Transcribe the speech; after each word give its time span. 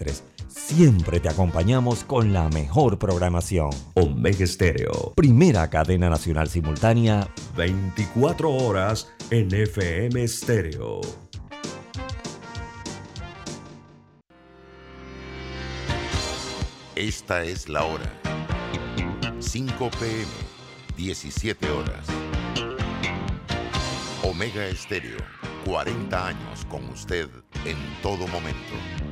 encuentres. 0.00 0.24
Siempre 0.48 1.20
te 1.20 1.28
acompañamos 1.28 2.04
con 2.04 2.32
la 2.32 2.48
mejor 2.48 2.98
programación. 2.98 3.70
Omega 3.94 4.44
Estéreo. 4.44 5.12
Primera 5.16 5.68
cadena 5.70 6.08
nacional 6.08 6.48
simultánea. 6.48 7.28
24 7.56 8.50
horas 8.50 9.08
en 9.30 9.52
FM 9.54 10.22
Estéreo. 10.22 11.00
Esta 16.96 17.44
es 17.44 17.68
la 17.68 17.84
hora. 17.84 18.12
5 19.38 19.90
pm, 19.98 20.26
17 20.96 21.70
horas. 21.70 22.06
Omega 24.22 24.66
Estéreo, 24.66 25.16
40 25.64 26.26
años 26.26 26.66
con 26.66 26.84
usted 26.90 27.28
en 27.64 27.76
todo 28.02 28.26
momento. 28.28 29.09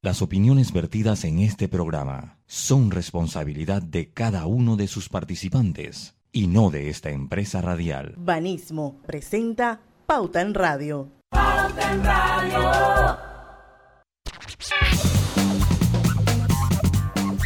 Las 0.00 0.22
opiniones 0.22 0.72
vertidas 0.72 1.24
en 1.24 1.40
este 1.40 1.66
programa 1.66 2.38
son 2.46 2.92
responsabilidad 2.92 3.82
de 3.82 4.12
cada 4.12 4.46
uno 4.46 4.76
de 4.76 4.86
sus 4.86 5.08
participantes 5.08 6.14
y 6.30 6.46
no 6.46 6.70
de 6.70 6.88
esta 6.88 7.10
empresa 7.10 7.62
radial. 7.62 8.14
Banismo 8.16 9.02
presenta 9.04 9.80
Pauta 10.06 10.40
en 10.40 10.54
Radio. 10.54 11.10
Pauta 11.30 11.92
en 11.92 12.04
Radio. 12.04 13.18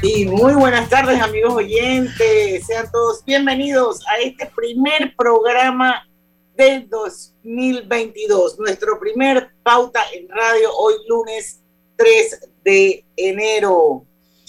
Y 0.02 0.26
muy 0.26 0.52
buenas 0.52 0.90
tardes 0.90 1.22
amigos 1.22 1.54
oyentes, 1.54 2.66
sean 2.66 2.90
todos 2.92 3.24
bienvenidos 3.24 4.06
a 4.08 4.20
este 4.20 4.50
primer 4.54 5.14
programa 5.16 6.06
del 6.54 6.86
2022, 6.90 8.58
nuestro 8.58 9.00
primer 9.00 9.52
pauta 9.62 10.02
en 10.12 10.28
radio 10.28 10.70
hoy 10.76 10.94
lunes 11.08 11.61
3 12.02 12.50
de 12.64 13.04
enero. 13.16 14.04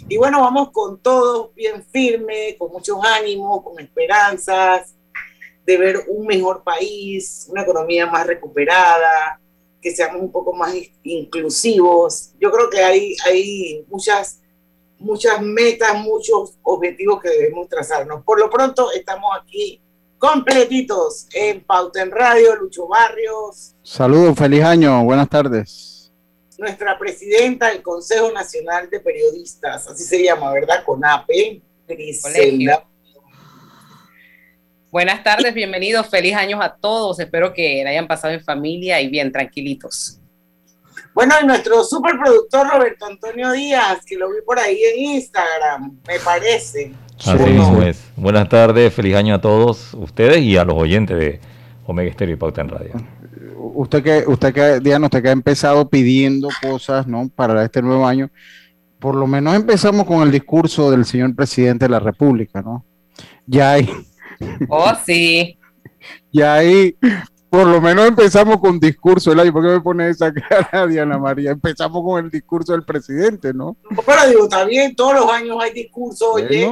Y 0.10 0.18
bueno, 0.18 0.42
vamos 0.42 0.72
con 0.72 1.00
todo 1.00 1.52
bien 1.56 1.86
firme, 1.86 2.56
con 2.58 2.72
muchos 2.72 2.98
ánimos, 3.04 3.64
con 3.64 3.80
esperanzas 3.80 4.96
de 5.64 5.78
ver 5.78 6.06
un 6.08 6.26
mejor 6.26 6.64
país, 6.64 7.46
una 7.50 7.62
economía 7.62 8.08
más 8.08 8.26
recuperada, 8.26 9.40
que 9.80 9.92
seamos 9.92 10.22
un 10.22 10.32
poco 10.32 10.54
más 10.54 10.74
inclusivos. 11.04 12.32
Yo 12.40 12.52
creo 12.52 12.72
que 12.72 12.84
hay, 12.84 13.16
hay 13.24 13.86
muchas, 13.88 14.42
muchas 14.98 15.40
metas, 15.44 15.96
muchos 16.00 16.58
objetivos 16.64 17.22
que 17.22 17.30
debemos 17.30 17.70
trazarnos. 17.70 18.24
Por 18.24 18.40
lo 18.40 18.50
pronto 18.50 18.92
estamos 18.92 19.30
aquí 19.40 19.80
completitos 20.18 21.28
en 21.36 21.64
Pauta 21.64 22.02
en 22.02 22.10
Radio, 22.10 22.56
Lucho 22.56 22.88
Barrios. 22.88 23.76
Saludos, 23.84 24.36
feliz 24.36 24.64
año, 24.64 25.04
buenas 25.04 25.30
tardes. 25.30 25.93
Nuestra 26.58 26.98
presidenta 26.98 27.70
del 27.70 27.82
Consejo 27.82 28.32
Nacional 28.32 28.90
de 28.90 29.00
Periodistas, 29.00 29.88
así 29.88 30.04
se 30.04 30.24
llama, 30.24 30.52
¿verdad? 30.52 30.84
CONAPE, 30.86 31.62
Griselda. 31.88 32.86
Buenas 34.92 35.24
tardes, 35.24 35.54
bienvenidos, 35.54 36.08
feliz 36.08 36.36
años 36.36 36.60
a 36.62 36.76
todos. 36.76 37.20
Espero 37.20 37.52
que 37.54 37.84
la 37.84 37.90
hayan 37.90 38.08
pasado 38.08 38.34
en 38.34 38.42
familia 38.44 39.02
y 39.02 39.08
bien, 39.10 39.32
tranquilitos. 39.32 40.20
Bueno, 41.16 41.34
y 41.42 41.46
nuestro 41.48 41.84
superproductor 41.84 42.68
Roberto 42.68 43.06
Antonio 43.06 43.52
Díaz, 43.52 44.06
que 44.06 44.16
lo 44.16 44.30
vi 44.30 44.42
por 44.46 44.60
ahí 44.60 44.80
en 44.84 45.00
Instagram, 45.16 46.00
me 46.08 46.20
parece. 46.20 46.94
Así 47.26 47.44
mismo 47.44 47.82
es. 47.82 48.04
Buenas 48.16 48.48
tardes, 48.50 48.94
feliz 48.94 49.16
año 49.16 49.36
a 49.36 49.42
todos 49.42 49.94
ustedes 49.96 50.40
y 50.40 50.58
a 50.58 50.64
los 50.64 50.76
oyentes 50.76 51.18
de 51.18 51.40
Omega 51.88 52.12
Estéreo 52.12 52.36
y 52.36 52.38
Pauta 52.38 52.62
en 52.62 52.70
Radio. 52.70 52.92
Usted 53.66 54.04
que, 54.04 54.24
usted 54.28 54.54
que, 54.54 54.80
Diana, 54.82 55.06
usted 55.06 55.22
que 55.22 55.30
ha 55.30 55.34
empezado 55.34 55.90
pidiendo 55.90 56.50
cosas, 56.62 57.08
¿no? 57.08 57.30
Para 57.34 57.64
este 57.64 57.82
nuevo 57.82 58.06
año, 58.06 58.30
por 59.00 59.16
lo 59.16 59.26
menos 59.26 59.56
empezamos 59.56 60.06
con 60.06 60.22
el 60.22 60.32
discurso 60.32 60.92
del 60.92 61.06
señor 61.06 61.34
presidente 61.36 61.86
de 61.86 61.90
la 61.90 62.00
República, 62.00 62.62
¿no? 62.62 62.86
Ya 63.46 63.72
hay 63.74 63.90
Oh, 64.70 64.92
sí. 65.06 65.58
Y 66.32 66.42
ahí, 66.42 66.98
por 67.50 67.68
lo 67.68 67.80
menos 67.80 68.08
empezamos 68.08 68.58
con 68.58 68.80
discurso 68.80 69.30
del 69.30 69.40
año. 69.40 69.54
¿Por 69.54 69.64
qué 69.64 69.70
me 69.70 69.82
pone 69.82 70.10
esa 70.10 70.34
cara, 70.34 70.88
Diana 70.88 71.18
María? 71.18 71.52
Empezamos 71.52 72.04
con 72.04 72.26
el 72.26 72.32
discurso 72.32 72.74
del 72.74 72.84
presidente, 72.84 73.54
¿no? 73.54 73.78
Pero 74.06 74.28
digo, 74.28 74.44
está 74.44 74.66
bien, 74.66 74.96
todos 74.96 75.16
los 75.16 75.30
años 75.30 75.58
hay 75.62 75.74
discurso, 75.74 76.34
oye. 76.34 76.70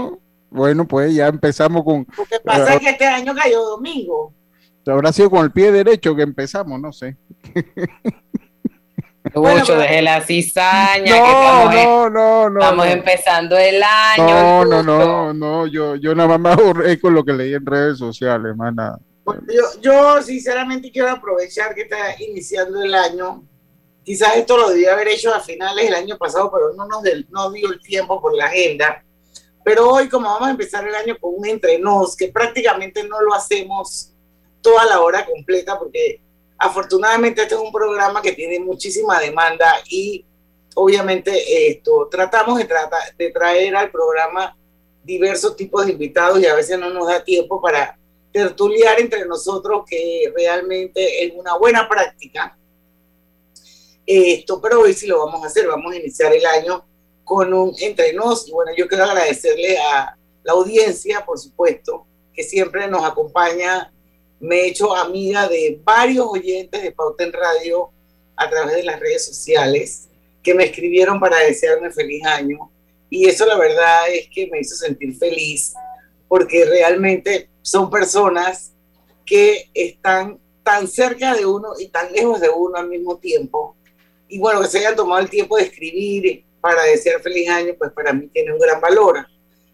Bueno, 0.50 0.86
pues 0.86 1.16
ya 1.16 1.28
empezamos 1.28 1.84
con. 1.84 2.06
Lo 2.18 2.26
que 2.26 2.40
pasa 2.44 2.74
es 2.74 2.82
que 2.82 2.90
este 2.90 3.06
año 3.06 3.34
cayó 3.34 3.64
domingo. 3.64 4.34
Habrá 4.86 5.12
sido 5.14 5.30
con 5.30 5.44
el 5.44 5.52
pie 5.52 5.72
derecho 5.72 6.16
que 6.16 6.24
empezamos, 6.24 6.80
no 6.80 6.92
sé. 6.92 7.18
Mucho 9.36 9.78
desde 9.78 10.02
la 10.02 10.22
cizaña. 10.22 11.16
No, 11.16 11.26
estamos, 11.26 11.76
no, 11.76 12.10
no, 12.10 12.50
no. 12.50 12.60
Estamos 12.60 12.88
empezando 12.88 13.58
el 13.58 13.82
año. 13.82 14.26
No, 14.26 14.66
no, 14.66 14.84
no, 14.84 15.34
no. 15.34 15.68
Yo, 15.68 15.96
yo 15.96 16.16
nada 16.16 16.38
más 16.38 16.40
me 16.40 16.64
ahorré 16.64 17.00
con 17.00 17.14
lo 17.14 17.24
que 17.24 17.34
leí 17.34 17.54
en 17.54 17.66
redes 17.66 18.00
sociales, 18.00 18.56
mana. 18.56 18.98
Bueno, 19.24 19.44
yo, 19.48 19.82
yo 19.82 20.22
sinceramente 20.24 20.92
quiero 20.92 21.12
aprovechar 21.12 21.76
que 21.76 21.84
está 21.84 22.20
iniciando 22.20 22.82
el 22.82 22.94
año. 22.94 23.44
Quizás 24.04 24.36
esto 24.38 24.58
lo 24.58 24.70
debía 24.70 24.94
haber 24.94 25.10
hecho 25.10 25.34
a 25.34 25.40
finales 25.40 25.86
del 25.86 25.94
año 25.94 26.18
pasado, 26.18 26.52
pero 26.52 26.74
no 26.74 26.88
nos 26.88 27.04
no 27.30 27.52
dio 27.52 27.72
el 27.72 27.80
tiempo 27.80 28.20
por 28.20 28.36
la 28.36 28.46
agenda. 28.46 29.04
Pero 29.64 29.92
hoy, 29.92 30.10
como 30.10 30.28
vamos 30.28 30.48
a 30.48 30.52
empezar 30.52 30.88
el 30.88 30.96
año 30.96 31.16
con 31.22 31.36
un 31.38 31.46
entrenos, 31.46 32.16
que 32.18 32.30
prácticamente 32.30 33.08
no 33.08 33.22
lo 33.22 33.36
hacemos 33.36 34.12
toda 34.62 34.86
la 34.86 35.02
hora 35.02 35.26
completa, 35.26 35.78
porque 35.78 36.22
afortunadamente 36.58 37.42
este 37.42 37.56
es 37.56 37.62
un 37.62 37.72
programa 37.72 38.22
que 38.22 38.34
tiene 38.34 38.60
muchísima 38.60 39.20
demanda 39.20 39.74
y 39.90 40.26
obviamente 40.76 41.70
esto 41.70 42.08
tratamos 42.10 42.60
de, 42.60 42.68
de 43.18 43.32
traer 43.32 43.76
al 43.76 43.92
programa 43.92 44.56
diversos 45.04 45.56
tipos 45.56 45.86
de 45.86 45.94
invitados 45.94 46.40
y 46.40 46.46
a 46.46 46.56
veces 46.56 46.80
no 46.80 46.90
nos 46.90 47.08
da 47.08 47.24
tiempo 47.24 47.62
para 47.62 47.98
tertuliar 48.32 49.00
entre 49.00 49.26
nosotros, 49.26 49.84
que 49.88 50.32
realmente 50.36 51.26
es 51.26 51.34
una 51.36 51.58
buena 51.58 51.88
práctica. 51.88 52.58
Esto, 54.06 54.62
pero 54.62 54.82
hoy 54.82 54.94
sí 54.94 55.08
lo 55.08 55.26
vamos 55.26 55.44
a 55.44 55.48
hacer, 55.48 55.68
vamos 55.68 55.94
a 55.94 55.98
iniciar 55.98 56.34
el 56.34 56.46
año 56.46 56.86
con 57.24 57.54
un 57.54 57.74
entre 57.80 58.14
nos. 58.14 58.48
Y 58.48 58.52
bueno, 58.52 58.72
yo 58.76 58.88
quiero 58.88 59.04
agradecerle 59.06 59.78
a 59.78 60.18
la 60.44 60.54
audiencia, 60.54 61.26
por 61.26 61.38
supuesto, 61.38 62.06
que 62.34 62.44
siempre 62.44 62.88
nos 62.88 63.04
acompaña 63.04 63.92
me 64.42 64.62
he 64.62 64.68
hecho 64.68 64.96
amiga 64.96 65.48
de 65.48 65.80
varios 65.84 66.26
oyentes 66.26 66.82
de 66.82 66.92
Pauta 66.92 67.24
en 67.24 67.32
Radio 67.32 67.92
a 68.36 68.50
través 68.50 68.76
de 68.76 68.84
las 68.84 69.00
redes 69.00 69.26
sociales 69.26 70.10
que 70.42 70.56
me 70.56 70.66
escribieron 70.66 71.20
para 71.20 71.38
desearme 71.38 71.92
feliz 71.92 72.26
año. 72.26 72.72
Y 73.10 73.28
eso 73.28 73.46
la 73.46 73.58
verdad 73.58 74.10
es 74.10 74.28
que 74.30 74.48
me 74.48 74.60
hizo 74.60 74.76
sentir 74.76 75.16
feliz 75.16 75.74
porque 76.28 76.66
realmente 76.66 77.50
son 77.62 77.90
personas 77.90 78.72
que 79.26 79.70
están 79.74 80.40
tan 80.64 80.88
cerca 80.88 81.36
de 81.36 81.46
uno 81.46 81.74
y 81.78 81.90
tan 81.90 82.12
lejos 82.12 82.42
de 82.42 82.50
uno 82.50 82.78
al 82.78 82.88
mismo 82.88 83.18
tiempo. 83.18 83.76
Y 84.28 84.40
bueno, 84.40 84.62
que 84.62 84.68
se 84.68 84.80
hayan 84.80 84.96
tomado 84.96 85.22
el 85.22 85.30
tiempo 85.30 85.58
de 85.58 85.64
escribir 85.64 86.46
para 86.62 86.84
desear 86.84 87.22
feliz 87.22 87.50
año, 87.50 87.74
pues 87.78 87.92
para 87.92 88.14
mí 88.14 88.28
tiene 88.28 88.54
un 88.54 88.60
gran 88.60 88.82
valor. 88.82 89.28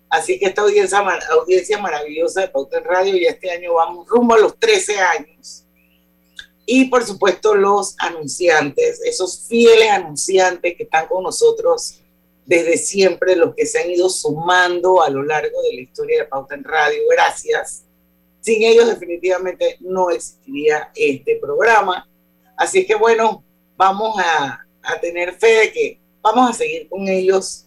Así 0.10 0.40
que 0.40 0.46
esta 0.46 0.62
audiencia, 0.62 1.00
audiencia 1.32 1.78
maravillosa 1.80 2.42
de 2.42 2.48
Pauta 2.48 2.78
en 2.78 2.86
Radio, 2.86 3.16
y 3.16 3.26
este 3.26 3.52
año 3.52 3.74
vamos 3.74 4.08
rumbo 4.08 4.36
a 4.36 4.40
los 4.40 4.58
13 4.58 5.00
años. 5.00 5.66
Y 6.66 6.86
por 6.86 7.06
supuesto 7.06 7.56
los 7.56 7.96
anunciantes, 8.00 9.02
esos 9.04 9.48
fieles 9.48 9.90
anunciantes 9.90 10.76
que 10.76 10.84
están 10.84 11.08
con 11.08 11.24
nosotros 11.24 12.02
desde 12.46 12.78
siempre, 12.78 13.36
los 13.36 13.54
que 13.56 13.66
se 13.66 13.80
han 13.80 13.92
ido 13.92 14.10
sumando 14.10 15.02
a 15.02 15.10
lo 15.10 15.24
largo 15.24 15.62
de 15.64 15.76
la 15.76 15.82
historia 15.82 16.20
de 16.20 16.30
Pauta 16.30 16.56
en 16.56 16.64
Radio. 16.64 17.02
Gracias. 17.12 17.84
Sin 18.40 18.64
ellos 18.64 18.88
definitivamente 18.88 19.78
no 19.82 20.10
existiría 20.10 20.90
este 20.96 21.38
programa. 21.38 22.08
Así 22.56 22.86
que 22.86 22.96
bueno, 22.96 23.44
vamos 23.76 24.18
a, 24.18 24.66
a 24.82 25.00
tener 25.00 25.34
fe 25.38 25.48
de 25.48 25.72
que 25.72 26.02
vamos 26.22 26.50
a 26.50 26.54
seguir 26.54 26.88
con 26.88 27.08
ellos 27.08 27.67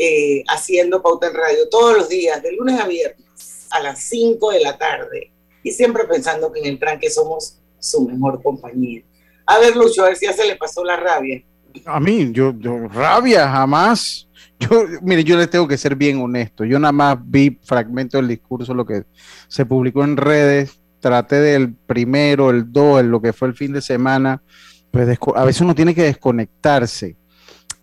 eh, 0.00 0.44
haciendo 0.46 1.02
Pauta 1.02 1.26
en 1.26 1.34
Radio 1.34 1.68
todos 1.68 1.96
los 1.96 2.08
días, 2.08 2.40
de 2.40 2.52
lunes 2.52 2.80
a 2.80 2.86
viernes, 2.86 3.66
a 3.72 3.80
las 3.80 4.00
5 4.04 4.52
de 4.52 4.60
la 4.60 4.78
tarde. 4.78 5.32
Y 5.64 5.72
siempre 5.72 6.04
pensando 6.04 6.52
que 6.52 6.60
en 6.60 6.66
el 6.66 6.78
tranque 6.78 7.10
somos 7.10 7.58
su 7.80 8.06
mejor 8.08 8.40
compañía. 8.40 9.02
A 9.44 9.58
ver, 9.58 9.74
Lucho, 9.74 10.04
a 10.04 10.06
ver 10.06 10.16
si 10.16 10.26
ya 10.26 10.32
se 10.32 10.46
le 10.46 10.54
pasó 10.54 10.84
la 10.84 10.96
rabia. 10.96 11.42
A 11.84 11.98
mí, 11.98 12.30
yo, 12.30 12.54
yo 12.56 12.86
rabia 12.86 13.50
jamás. 13.50 14.28
Yo, 14.60 14.84
mire, 15.02 15.24
yo 15.24 15.36
les 15.36 15.50
tengo 15.50 15.66
que 15.66 15.76
ser 15.76 15.96
bien 15.96 16.20
honesto. 16.20 16.64
Yo 16.64 16.78
nada 16.78 16.92
más 16.92 17.18
vi 17.20 17.58
fragmentos 17.62 18.20
del 18.20 18.28
discurso, 18.28 18.74
lo 18.74 18.86
que 18.86 19.04
se 19.48 19.66
publicó 19.66 20.04
en 20.04 20.16
redes. 20.16 20.80
Traté 21.00 21.36
del 21.36 21.74
primero, 21.74 22.50
el 22.50 22.72
dos, 22.72 23.04
lo 23.04 23.20
que 23.20 23.32
fue 23.32 23.48
el 23.48 23.54
fin 23.54 23.72
de 23.72 23.80
semana. 23.80 24.42
Pues 24.90 25.18
a 25.34 25.44
veces 25.44 25.60
uno 25.60 25.74
tiene 25.74 25.94
que 25.94 26.02
desconectarse 26.02 27.16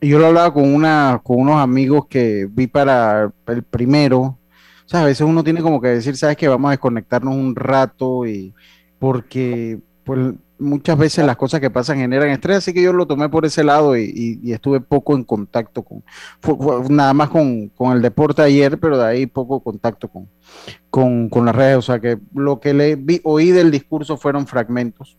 yo 0.01 0.19
lo 0.19 0.27
hablaba 0.27 0.53
con, 0.53 0.74
una, 0.74 1.21
con 1.24 1.39
unos 1.39 1.57
amigos 1.57 2.07
que 2.07 2.47
vi 2.50 2.68
para 2.68 3.31
el 3.47 3.63
primero. 3.63 4.19
O 4.21 4.88
sea, 4.88 5.01
a 5.01 5.06
veces 5.06 5.21
uno 5.21 5.44
tiene 5.44 5.62
como 5.62 5.81
que 5.81 5.88
decir, 5.89 6.15
sabes 6.15 6.38
que 6.38 6.47
vamos 6.47 6.69
a 6.69 6.71
desconectarnos 6.71 7.36
un 7.36 7.56
rato 7.56 8.25
y 8.27 8.53
porque 9.00 9.80
pues, 10.03 10.36
muchas 10.59 10.97
veces 10.97 11.25
las 11.25 11.36
cosas 11.36 11.59
que 11.59 11.69
pasan 11.69 11.97
generan 11.97 12.30
estrés, 12.30 12.57
así 12.57 12.74
que 12.74 12.81
yo 12.81 12.94
lo 12.94 13.07
tomé 13.07 13.30
por 13.30 13.45
ese 13.45 13.63
lado 13.63 13.97
y, 13.97 14.39
estuve 14.51 14.80
poco 14.80 15.15
en 15.15 15.24
contacto 15.24 15.83
con, 15.83 16.03
nada 16.89 17.13
más 17.13 17.30
con, 17.30 17.71
el 17.80 18.01
deporte 18.01 18.41
ayer, 18.41 18.80
pero 18.80 18.98
de 18.98 19.06
ahí 19.06 19.25
poco 19.25 19.59
contacto 19.59 20.09
con, 20.89 21.30
con, 21.30 21.45
las 21.45 21.56
redes, 21.56 21.77
o 21.77 21.81
sea 21.81 22.00
que 22.00 22.18
lo 22.33 22.59
que 22.59 22.74
le 22.74 22.95
vi, 22.95 23.21
oí 23.24 23.51
del 23.51 23.71
discurso 23.71 24.18
fueron 24.18 24.48
fragmentos. 24.48 25.18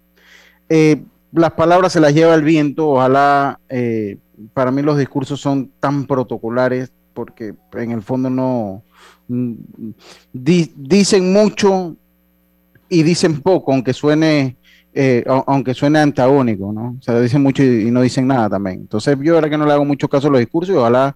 Eh, 0.69 1.02
las 1.32 1.52
palabras 1.52 1.93
se 1.93 2.00
las 2.00 2.14
lleva 2.14 2.34
el 2.34 2.43
viento, 2.43 2.90
ojalá, 2.90 3.61
eh, 3.69 4.19
para 4.52 4.70
mí 4.70 4.82
los 4.82 4.98
discursos 4.98 5.40
son 5.40 5.70
tan 5.80 6.06
protocolares 6.06 6.92
porque 7.14 7.54
en 7.72 7.90
el 7.90 8.02
fondo 8.02 8.28
no 8.28 8.82
mm, 9.28 9.54
dicen 10.32 11.32
mucho 11.32 11.96
y 12.88 13.02
dicen 13.02 13.40
poco, 13.40 13.72
aunque 13.72 13.92
suene 13.92 14.56
eh, 14.98 15.24
aunque 15.26 15.74
suene 15.74 15.98
antagónico, 15.98 16.72
¿no? 16.72 16.96
O 16.98 17.02
sea, 17.02 17.20
dicen 17.20 17.42
mucho 17.42 17.62
y, 17.62 17.90
no 17.90 18.00
dicen 18.00 18.26
nada 18.26 18.48
también. 18.48 18.80
Entonces, 18.80 19.14
yo 19.20 19.34
ahora 19.34 19.50
que 19.50 19.58
no 19.58 19.66
le 19.66 19.72
hago 19.74 19.84
mucho 19.84 20.08
caso 20.08 20.28
a 20.28 20.30
los 20.30 20.40
discursos 20.40 20.74
y 20.74 20.78
ojalá 20.78 21.14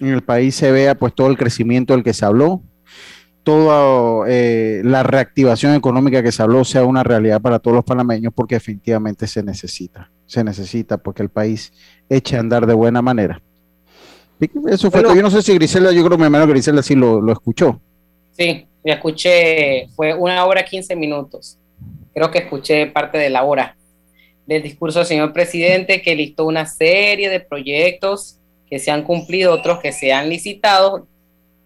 en 0.00 0.08
el 0.08 0.22
país 0.22 0.56
se 0.56 0.72
vea 0.72 0.96
pues 0.96 1.14
todo 1.14 1.28
el 1.28 1.36
crecimiento 1.36 1.94
del 1.94 2.02
que 2.02 2.12
se 2.12 2.24
habló, 2.24 2.60
toda 3.44 4.26
eh, 4.28 4.82
la 4.84 5.04
reactivación 5.04 5.74
económica 5.74 6.24
que 6.24 6.32
se 6.32 6.42
habló 6.42 6.64
sea 6.64 6.84
una 6.84 7.04
realidad 7.04 7.40
para 7.40 7.60
todos 7.60 7.76
los 7.76 7.84
panameños 7.84 8.32
porque 8.34 8.56
definitivamente 8.56 9.28
se 9.28 9.44
necesita, 9.44 10.10
se 10.26 10.42
necesita 10.42 10.98
porque 10.98 11.22
el 11.22 11.28
país 11.28 11.72
eche 12.10 12.36
a 12.36 12.40
andar 12.40 12.66
de 12.66 12.74
buena 12.74 13.00
manera. 13.00 13.40
Eso 14.68 14.90
fue 14.90 15.02
todo. 15.02 15.14
Yo 15.14 15.22
no 15.22 15.30
sé 15.30 15.40
si 15.40 15.54
Griselda, 15.54 15.92
yo 15.92 16.04
creo 16.04 16.18
que 16.18 16.28
menos 16.28 16.48
Griselda 16.48 16.82
sí 16.82 16.94
lo, 16.94 17.20
lo 17.22 17.32
escuchó. 17.32 17.80
Sí, 18.32 18.66
ya 18.84 18.94
escuché, 18.94 19.88
fue 19.96 20.12
una 20.14 20.44
hora 20.44 20.64
15 20.64 20.94
minutos 20.96 21.58
creo 22.14 22.30
que 22.30 22.38
escuché 22.38 22.86
parte 22.86 23.18
de 23.18 23.30
la 23.30 23.44
hora 23.44 23.76
del 24.46 24.62
discurso 24.62 24.98
del 24.98 25.06
señor 25.06 25.32
presidente 25.32 26.02
que 26.02 26.14
listó 26.14 26.46
una 26.46 26.66
serie 26.66 27.28
de 27.28 27.40
proyectos 27.40 28.38
que 28.68 28.78
se 28.78 28.90
han 28.90 29.04
cumplido, 29.04 29.52
otros 29.52 29.80
que 29.80 29.92
se 29.92 30.12
han 30.12 30.28
licitado. 30.28 31.06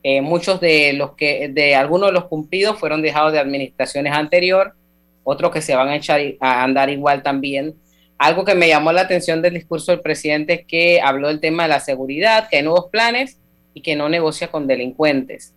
Eh, 0.03 0.21
muchos 0.21 0.61
de 0.61 0.93
los 0.93 1.13
que, 1.13 1.49
de 1.49 1.75
algunos 1.75 2.11
de 2.11 2.13
los 2.13 2.27
cumplidos 2.27 2.79
fueron 2.79 3.01
dejados 3.01 3.33
de 3.33 3.39
administraciones 3.39 4.13
anteriores, 4.13 4.75
otros 5.23 5.51
que 5.51 5.63
se 5.63 5.75
van 5.75 5.89
a 5.89 5.97
echar 5.97 6.21
a 6.41 6.63
andar 6.63 6.91
igual 6.91 7.23
también. 7.23 7.75
Algo 8.19 8.45
que 8.45 8.55
me 8.55 8.69
llamó 8.69 8.93
la 8.93 9.03
atención 9.03 9.43
del 9.43 9.55
discurso 9.55 9.93
del 9.93 10.01
presidente 10.01 10.53
es 10.55 10.67
que 10.67 11.01
habló 11.01 11.29
del 11.29 11.41
tema 11.41 11.65
de 11.65 11.71
la 11.71 11.81
seguridad, 11.81 12.49
que 12.49 12.59
hay 12.59 12.63
nuevos 12.63 12.87
planes 12.91 13.39
y 13.75 13.83
que 13.83 13.97
no 13.97 14.09
negocia 14.09 14.49
con 14.49 14.67
delincuentes. 14.67 15.55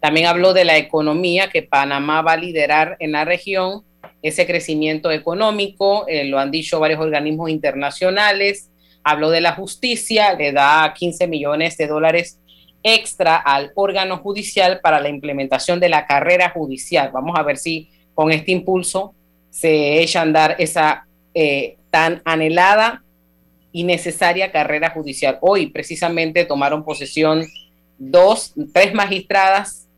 También 0.00 0.26
habló 0.26 0.52
de 0.52 0.64
la 0.64 0.76
economía, 0.76 1.48
que 1.50 1.62
Panamá 1.62 2.22
va 2.22 2.32
a 2.32 2.36
liderar 2.36 2.96
en 3.00 3.12
la 3.12 3.24
región 3.24 3.82
ese 4.22 4.46
crecimiento 4.46 5.10
económico, 5.10 6.06
eh, 6.06 6.24
lo 6.24 6.38
han 6.38 6.50
dicho 6.50 6.80
varios 6.80 7.00
organismos 7.00 7.50
internacionales, 7.50 8.70
habló 9.02 9.30
de 9.30 9.40
la 9.40 9.52
justicia, 9.52 10.34
le 10.34 10.52
da 10.52 10.92
15 10.94 11.26
millones 11.26 11.76
de 11.76 11.86
dólares 11.86 12.40
extra 12.82 13.36
al 13.36 13.72
órgano 13.74 14.18
judicial 14.18 14.80
para 14.80 15.00
la 15.00 15.08
implementación 15.08 15.80
de 15.80 15.88
la 15.88 16.06
carrera 16.06 16.50
judicial. 16.50 17.10
Vamos 17.12 17.36
a 17.38 17.42
ver 17.42 17.56
si 17.56 17.90
con 18.14 18.30
este 18.30 18.52
impulso 18.52 19.14
se 19.50 20.00
echa 20.00 20.20
a 20.20 20.22
andar 20.22 20.56
esa 20.58 21.06
eh, 21.34 21.76
tan 21.96 22.20
anhelada 22.26 23.02
y 23.72 23.82
necesaria 23.84 24.52
carrera 24.52 24.90
judicial. 24.90 25.38
Hoy 25.40 25.68
precisamente 25.68 26.44
tomaron 26.44 26.84
posesión 26.84 27.46
dos, 27.96 28.52
tres 28.74 28.92
magistradas 28.92 29.88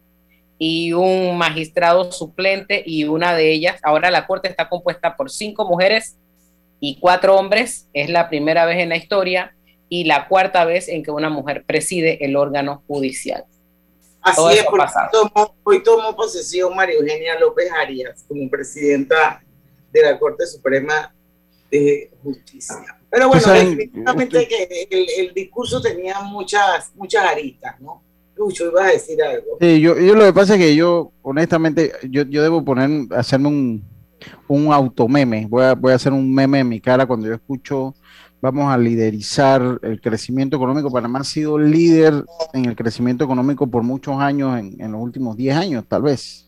y 0.61 0.93
un 0.93 1.37
magistrado 1.37 2.13
suplente 2.13 2.85
y 2.87 3.03
una 3.03 3.35
de 3.35 3.51
ellas, 3.51 3.81
ahora 3.83 4.13
la 4.13 4.29
Corte 4.29 4.47
está 4.47 4.69
compuesta 4.69 5.17
por 5.17 5.29
cinco 5.29 5.69
mujeres 5.69 6.17
y 6.79 7.01
cuatro 7.01 7.35
hombres, 7.35 7.89
es 7.93 8.09
la 8.11 8.29
primera 8.29 8.65
vez 8.65 8.79
en 8.79 8.91
la 8.91 8.97
historia 8.97 9.57
y 9.89 10.05
la 10.05 10.29
cuarta 10.29 10.65
vez 10.65 10.87
en 10.87 11.03
que 11.03 11.11
una 11.11 11.31
mujer 11.31 11.65
preside 11.67 12.25
el 12.25 12.37
órgano 12.37 12.85
judicial. 12.87 13.45
Así 14.23 14.41
es, 14.53 14.65
hoy 15.65 15.83
tomó 15.83 16.15
posesión 16.15 16.77
María 16.77 16.95
Eugenia 16.95 17.37
López 17.41 17.73
Arias 17.73 18.25
como 18.29 18.49
presidenta 18.49 19.43
de 19.91 20.03
la 20.03 20.17
Corte 20.17 20.47
Suprema 20.47 21.13
de 21.71 22.11
Justicia. 22.23 22.99
Pero 23.11 23.29
bueno, 23.29 23.53
definitivamente 23.53 24.49
que 24.49 24.87
el, 24.91 25.07
el, 25.19 25.35
discurso 25.35 25.81
tenía 25.81 26.21
muchas, 26.21 26.93
muchas 26.95 27.25
aristas, 27.25 27.81
¿no? 27.81 28.03
Lucho, 28.37 28.67
ibas 28.67 28.87
a 28.87 28.93
decir 28.93 29.23
algo. 29.23 29.57
Sí, 29.61 29.81
yo, 29.81 29.99
yo 29.99 30.15
lo 30.15 30.25
que 30.25 30.33
pasa 30.33 30.55
es 30.55 30.61
que 30.61 30.77
yo, 30.77 31.11
honestamente, 31.23 31.93
yo, 32.09 32.23
yo 32.23 32.43
debo 32.43 32.65
poner, 32.65 33.13
hacerme 33.17 33.49
un, 33.49 33.85
un 34.47 34.73
automeme. 34.73 35.47
Voy 35.49 35.65
a, 35.65 35.75
voy 35.75 35.93
a 35.93 35.97
hacer 35.97 36.13
un 36.13 36.33
meme 36.33 36.61
en 36.61 36.69
mi 36.69 36.81
cara 36.81 37.07
cuando 37.07 37.27
yo 37.27 37.35
escucho 37.35 37.95
vamos 38.41 38.73
a 38.73 38.79
liderizar 38.79 39.81
el 39.83 40.01
crecimiento 40.01 40.57
económico. 40.57 40.91
Panamá 40.91 41.21
ha 41.21 41.25
sido 41.25 41.59
líder 41.59 42.25
en 42.53 42.67
el 42.67 42.77
crecimiento 42.77 43.25
económico 43.25 43.67
por 43.67 43.83
muchos 43.83 44.21
años, 44.21 44.59
en, 44.59 44.81
en 44.81 44.93
los 44.93 45.01
últimos 45.01 45.37
10 45.37 45.57
años 45.57 45.85
tal 45.89 46.03
vez. 46.03 46.48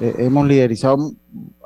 Eh, 0.00 0.14
hemos 0.18 0.46
liderizado 0.46 1.12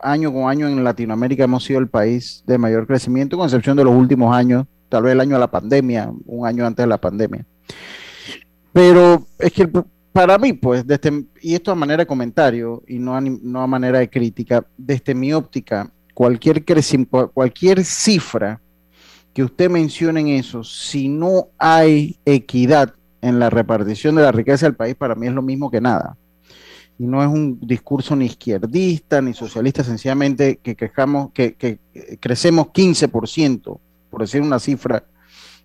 año 0.02 0.32
con 0.32 0.48
año 0.48 0.68
en 0.68 0.82
Latinoamérica, 0.82 1.44
hemos 1.44 1.64
sido 1.64 1.78
el 1.78 1.88
país 1.88 2.42
de 2.46 2.58
mayor 2.58 2.86
crecimiento, 2.86 3.36
con 3.36 3.46
excepción 3.46 3.76
de 3.76 3.84
los 3.84 3.94
últimos 3.94 4.34
años, 4.34 4.66
tal 4.88 5.04
vez 5.04 5.12
el 5.12 5.20
año 5.20 5.34
de 5.34 5.40
la 5.40 5.50
pandemia, 5.50 6.12
un 6.26 6.46
año 6.46 6.66
antes 6.66 6.84
de 6.84 6.88
la 6.88 7.00
pandemia. 7.00 7.44
Pero 8.72 9.26
es 9.38 9.52
que 9.52 9.68
para 10.12 10.38
mí, 10.38 10.52
pues, 10.52 10.86
desde, 10.86 11.24
y 11.40 11.54
esto 11.54 11.72
a 11.72 11.74
manera 11.74 12.02
de 12.02 12.06
comentario 12.06 12.82
y 12.86 12.98
no 12.98 13.16
a, 13.16 13.20
no 13.20 13.62
a 13.62 13.66
manera 13.66 13.98
de 13.98 14.10
crítica, 14.10 14.66
desde 14.76 15.14
mi 15.14 15.32
óptica, 15.32 15.90
cualquier, 16.14 16.64
cualquier 17.32 17.84
cifra 17.84 18.60
que 19.32 19.44
usted 19.44 19.68
mencione 19.68 20.20
en 20.20 20.28
eso, 20.28 20.64
si 20.64 21.08
no 21.08 21.48
hay 21.58 22.18
equidad 22.24 22.94
en 23.20 23.38
la 23.38 23.50
repartición 23.50 24.14
de 24.14 24.22
la 24.22 24.32
riqueza 24.32 24.64
del 24.64 24.74
país, 24.74 24.94
para 24.94 25.14
mí 25.14 25.26
es 25.26 25.32
lo 25.34 25.42
mismo 25.42 25.70
que 25.70 25.80
nada. 25.80 26.16
Y 26.98 27.06
no 27.06 27.22
es 27.22 27.28
un 27.28 27.58
discurso 27.60 28.16
ni 28.16 28.26
izquierdista 28.26 29.20
ni 29.20 29.34
socialista, 29.34 29.84
sencillamente 29.84 30.58
que, 30.62 30.74
quejamos, 30.74 31.30
que, 31.32 31.54
que 31.54 31.78
crecemos 32.20 32.68
15%, 32.68 33.78
por 34.10 34.20
decir 34.20 34.40
una 34.40 34.58
cifra 34.58 35.04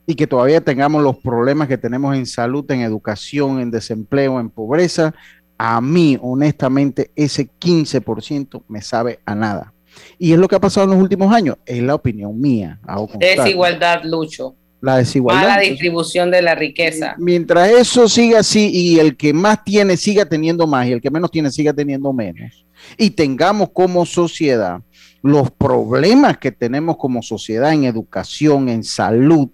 y 0.06 0.16
que 0.16 0.28
todavía 0.28 0.62
tengamos 0.62 1.04
los 1.04 1.18
problemas 1.18 1.68
que 1.68 1.78
tenemos 1.78 2.16
en 2.16 2.26
salud, 2.26 2.70
en 2.72 2.82
educación, 2.82 3.60
en 3.60 3.72
desempleo, 3.72 4.40
en 4.40 4.50
pobreza, 4.50 5.14
a 5.58 5.80
mí, 5.80 6.18
honestamente, 6.22 7.12
ese 7.16 7.48
15% 7.48 8.64
me 8.68 8.82
sabe 8.82 9.20
a 9.26 9.36
nada. 9.36 9.74
Y 10.18 10.34
es 10.34 10.40
lo 10.40 10.48
que 10.48 10.56
ha 10.56 10.60
pasado 10.60 10.86
en 10.86 10.92
los 10.92 11.02
últimos 11.02 11.32
años, 11.32 11.58
es 11.66 11.84
la 11.84 11.94
opinión 11.94 12.40
mía. 12.40 12.80
Desigualdad, 13.20 14.04
Lucho. 14.04 14.56
La 14.82 14.98
desigualdad. 14.98 15.48
Mala 15.48 15.62
distribución 15.62 16.32
de 16.32 16.42
la 16.42 16.56
riqueza. 16.56 17.16
Mientras 17.20 17.70
eso 17.70 18.10
siga 18.10 18.40
así 18.40 18.72
y 18.74 19.00
el 19.00 19.16
que 19.16 19.32
más 19.32 19.64
tiene 19.64 19.96
siga 19.96 20.26
teniendo 20.26 20.66
más 20.66 20.88
y 20.88 20.94
el 20.94 21.02
que 21.02 21.12
menos 21.12 21.30
tiene 21.30 21.52
siga 21.52 21.72
teniendo 21.72 22.12
menos, 22.12 22.66
y 22.98 23.12
tengamos 23.12 23.70
como 23.72 24.06
sociedad 24.06 24.82
los 25.22 25.52
problemas 25.52 26.38
que 26.38 26.52
tenemos 26.52 26.98
como 26.98 27.22
sociedad 27.22 27.74
en 27.74 27.84
educación, 27.84 28.70
en 28.70 28.84
salud, 28.84 29.50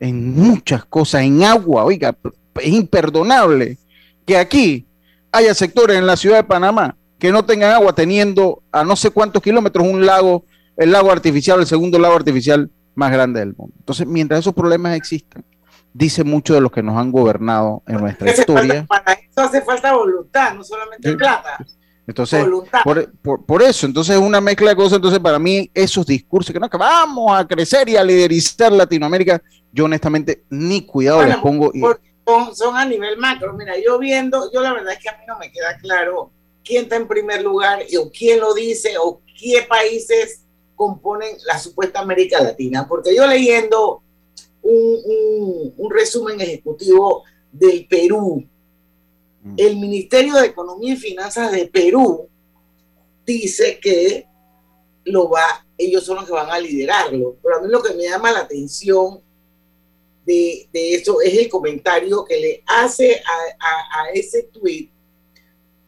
en 0.00 0.34
muchas 0.34 0.84
cosas, 0.84 1.22
en 1.22 1.44
agua, 1.44 1.84
oiga, 1.84 2.16
es 2.60 2.68
imperdonable 2.68 3.78
que 4.26 4.36
aquí 4.36 4.86
haya 5.30 5.54
sectores 5.54 5.96
en 5.96 6.06
la 6.06 6.16
ciudad 6.16 6.38
de 6.38 6.44
Panamá 6.44 6.96
que 7.18 7.30
no 7.30 7.44
tengan 7.44 7.72
agua 7.72 7.94
teniendo 7.94 8.62
a 8.72 8.84
no 8.84 8.96
sé 8.96 9.10
cuántos 9.10 9.42
kilómetros 9.42 9.86
un 9.86 10.04
lago, 10.04 10.44
el 10.76 10.92
lago 10.92 11.10
artificial, 11.10 11.60
el 11.60 11.66
segundo 11.66 11.98
lago 11.98 12.16
artificial 12.16 12.70
más 12.94 13.12
grande 13.12 13.40
del 13.40 13.54
mundo. 13.56 13.74
Entonces, 13.78 14.06
mientras 14.06 14.40
esos 14.40 14.54
problemas 14.54 14.96
existan, 14.96 15.44
dice 15.92 16.24
mucho 16.24 16.54
de 16.54 16.60
los 16.60 16.72
que 16.72 16.82
nos 16.82 16.96
han 16.96 17.12
gobernado 17.12 17.82
en 17.86 18.00
nuestra 18.00 18.30
historia. 18.30 18.84
para 18.86 19.12
eso 19.12 19.40
hace 19.40 19.62
falta 19.62 19.94
voluntad, 19.94 20.54
no 20.54 20.64
solamente 20.64 21.14
plata. 21.14 21.58
Entonces, 22.06 22.44
por, 23.46 23.62
eso, 23.62 23.86
entonces 23.86 24.16
es 24.16 24.20
una 24.20 24.40
mezcla 24.40 24.70
de 24.70 24.76
cosas. 24.76 24.96
Entonces, 24.96 25.20
para 25.20 25.38
mí, 25.38 25.70
esos 25.72 26.04
discursos 26.04 26.52
que 26.52 26.60
no, 26.60 26.68
que 26.68 26.76
vamos 26.76 27.34
a 27.34 27.46
crecer 27.46 27.88
y 27.88 27.96
a 27.96 28.04
liderizar 28.04 28.70
Latinoamérica, 28.72 29.40
yo 29.72 29.86
honestamente 29.86 30.44
ni 30.50 30.84
cuidado 30.84 31.24
les 31.24 31.36
pongo. 31.38 31.72
Son, 32.54 32.76
a 32.76 32.84
nivel 32.84 33.16
macro. 33.18 33.52
Mira, 33.54 33.74
yo 33.84 33.98
viendo, 33.98 34.50
yo 34.52 34.60
la 34.60 34.72
verdad 34.72 34.92
es 34.92 34.98
que 34.98 35.08
a 35.08 35.12
mí 35.12 35.24
no 35.26 35.38
me 35.38 35.50
queda 35.50 35.76
claro 35.78 36.30
quién 36.64 36.84
está 36.84 36.96
en 36.96 37.06
primer 37.06 37.42
lugar 37.42 37.80
o 37.98 38.10
quién 38.10 38.40
lo 38.40 38.54
dice 38.54 38.94
o 39.02 39.20
qué 39.38 39.66
países 39.68 40.43
componen 40.74 41.36
la 41.46 41.58
supuesta 41.58 42.00
América 42.00 42.42
Latina. 42.42 42.86
Porque 42.88 43.14
yo 43.14 43.26
leyendo 43.26 44.02
un, 44.62 45.72
un 45.76 45.90
resumen 45.90 46.40
ejecutivo 46.40 47.24
del 47.52 47.86
Perú, 47.86 48.44
Mm. 49.44 49.54
El 49.58 49.76
Ministerio 49.76 50.34
de 50.34 50.46
Economía 50.46 50.94
y 50.94 50.96
Finanzas 50.96 51.52
de 51.52 51.66
Perú 51.66 52.28
dice 53.26 53.78
que 53.78 54.26
lo 55.04 55.28
va, 55.28 55.66
ellos 55.76 56.04
son 56.04 56.16
los 56.16 56.24
que 56.24 56.32
van 56.32 56.50
a 56.50 56.58
liderarlo. 56.58 57.36
Pero 57.42 57.56
a 57.56 57.62
mí 57.62 57.68
lo 57.68 57.82
que 57.82 57.94
me 57.94 58.04
llama 58.04 58.32
la 58.32 58.40
atención 58.40 59.22
de, 60.24 60.68
eso 60.72 61.20
es 61.20 61.34
el 61.34 61.48
comentario 61.50 62.24
que 62.24 62.40
le 62.40 62.62
hace 62.66 63.22
a, 63.60 64.08
ese 64.14 64.44
tweet 64.44 64.88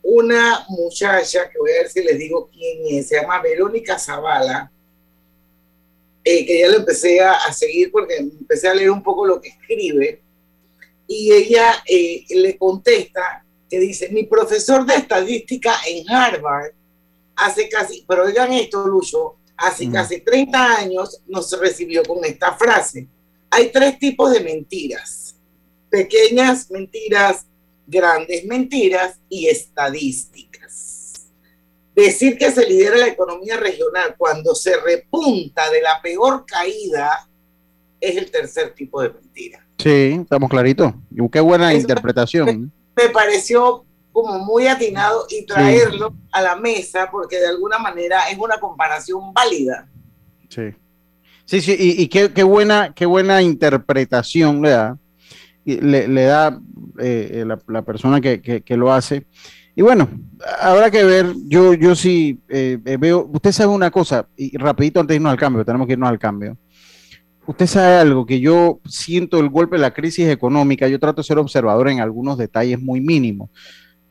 una 0.02 0.64
muchacha, 0.68 1.48
que 1.48 1.58
voy 1.58 1.70
a 1.70 1.82
ver 1.82 1.88
si 1.88 2.02
les 2.02 2.18
digo 2.18 2.48
quién 2.52 2.98
es, 2.98 3.08
se 3.08 3.16
llama 3.16 3.40
Verónica 3.40 3.98
Zavala, 3.98 4.70
eh, 6.28 6.44
que 6.44 6.58
ya 6.58 6.66
lo 6.66 6.78
empecé 6.78 7.20
a, 7.20 7.34
a, 7.34 7.52
seguir 7.52 7.92
porque 7.92 8.16
empecé 8.16 8.66
a 8.66 8.74
leer 8.74 8.90
un 8.90 9.00
poco 9.00 9.24
lo 9.24 9.40
que 9.40 9.50
escribe, 9.50 10.20
y 11.06 11.30
ella 11.30 11.84
eh, 11.86 12.24
le 12.30 12.58
contesta 12.58 13.44
que 13.70 13.78
dice, 13.78 14.08
mi 14.08 14.24
profesor 14.24 14.84
de 14.84 14.96
estadística 14.96 15.72
en 15.86 16.10
Harvard 16.10 16.72
hace 17.36 17.68
casi, 17.68 18.04
pero 18.08 18.24
oigan 18.24 18.52
esto, 18.52 18.88
Lucho, 18.88 19.36
hace 19.56 19.88
casi 19.88 20.20
30 20.20 20.78
años 20.78 21.22
nos 21.28 21.56
recibió 21.60 22.02
con 22.02 22.24
esta 22.24 22.56
frase. 22.56 23.06
Hay 23.48 23.70
tres 23.70 23.96
tipos 24.00 24.32
de 24.32 24.40
mentiras. 24.40 25.36
Pequeñas 25.88 26.68
mentiras, 26.72 27.46
grandes 27.86 28.44
mentiras 28.46 29.20
y 29.28 29.46
estadísticas. 29.46 30.55
Decir 31.96 32.36
que 32.36 32.50
se 32.50 32.68
lidera 32.68 32.98
la 32.98 33.08
economía 33.08 33.56
regional 33.56 34.14
cuando 34.18 34.54
se 34.54 34.76
repunta 34.76 35.70
de 35.70 35.80
la 35.80 36.00
peor 36.02 36.44
caída 36.46 37.26
es 37.98 38.16
el 38.16 38.30
tercer 38.30 38.74
tipo 38.74 39.00
de 39.00 39.10
mentira. 39.10 39.66
Sí, 39.78 40.18
estamos 40.20 40.50
claritos. 40.50 40.92
Qué 41.32 41.40
buena 41.40 41.72
Eso 41.72 41.80
interpretación. 41.80 42.72
Me, 42.94 43.04
me 43.04 43.10
pareció 43.10 43.86
como 44.12 44.38
muy 44.38 44.66
atinado 44.66 45.26
y 45.30 45.44
traerlo 45.44 46.10
sí. 46.10 46.28
a 46.32 46.42
la 46.42 46.56
mesa 46.56 47.10
porque 47.10 47.38
de 47.38 47.48
alguna 47.48 47.78
manera 47.78 48.28
es 48.30 48.38
una 48.38 48.58
comparación 48.58 49.32
válida. 49.32 49.88
Sí. 50.48 50.74
Sí, 51.46 51.60
sí, 51.60 51.76
y, 51.78 52.02
y 52.02 52.08
qué, 52.08 52.32
qué, 52.32 52.42
buena, 52.42 52.92
qué 52.94 53.06
buena 53.06 53.40
interpretación 53.40 54.62
le 54.62 54.70
da, 54.70 54.98
le, 55.64 56.08
le 56.08 56.22
da 56.24 56.60
eh, 56.98 57.44
la, 57.46 57.58
la, 57.68 57.82
persona 57.82 58.20
que, 58.20 58.42
que, 58.42 58.62
que, 58.62 58.76
lo 58.76 58.92
hace. 58.92 59.26
Y 59.78 59.82
bueno, 59.82 60.08
habrá 60.58 60.90
que 60.90 61.04
ver, 61.04 61.34
yo, 61.44 61.74
yo 61.74 61.94
sí 61.94 62.40
eh, 62.48 62.78
veo, 62.98 63.28
usted 63.30 63.52
sabe 63.52 63.74
una 63.74 63.90
cosa, 63.90 64.26
y 64.34 64.56
rapidito 64.56 65.00
antes 65.00 65.12
de 65.12 65.16
irnos 65.16 65.30
al 65.30 65.38
cambio, 65.38 65.66
tenemos 65.66 65.86
que 65.86 65.92
irnos 65.92 66.08
al 66.08 66.18
cambio. 66.18 66.56
Usted 67.46 67.66
sabe 67.66 67.96
algo, 67.96 68.24
que 68.24 68.40
yo 68.40 68.80
siento 68.86 69.38
el 69.38 69.50
golpe 69.50 69.76
de 69.76 69.82
la 69.82 69.92
crisis 69.92 70.28
económica, 70.28 70.88
yo 70.88 70.98
trato 70.98 71.20
de 71.20 71.26
ser 71.26 71.36
observador 71.36 71.90
en 71.90 72.00
algunos 72.00 72.38
detalles 72.38 72.80
muy 72.80 73.02
mínimos. 73.02 73.50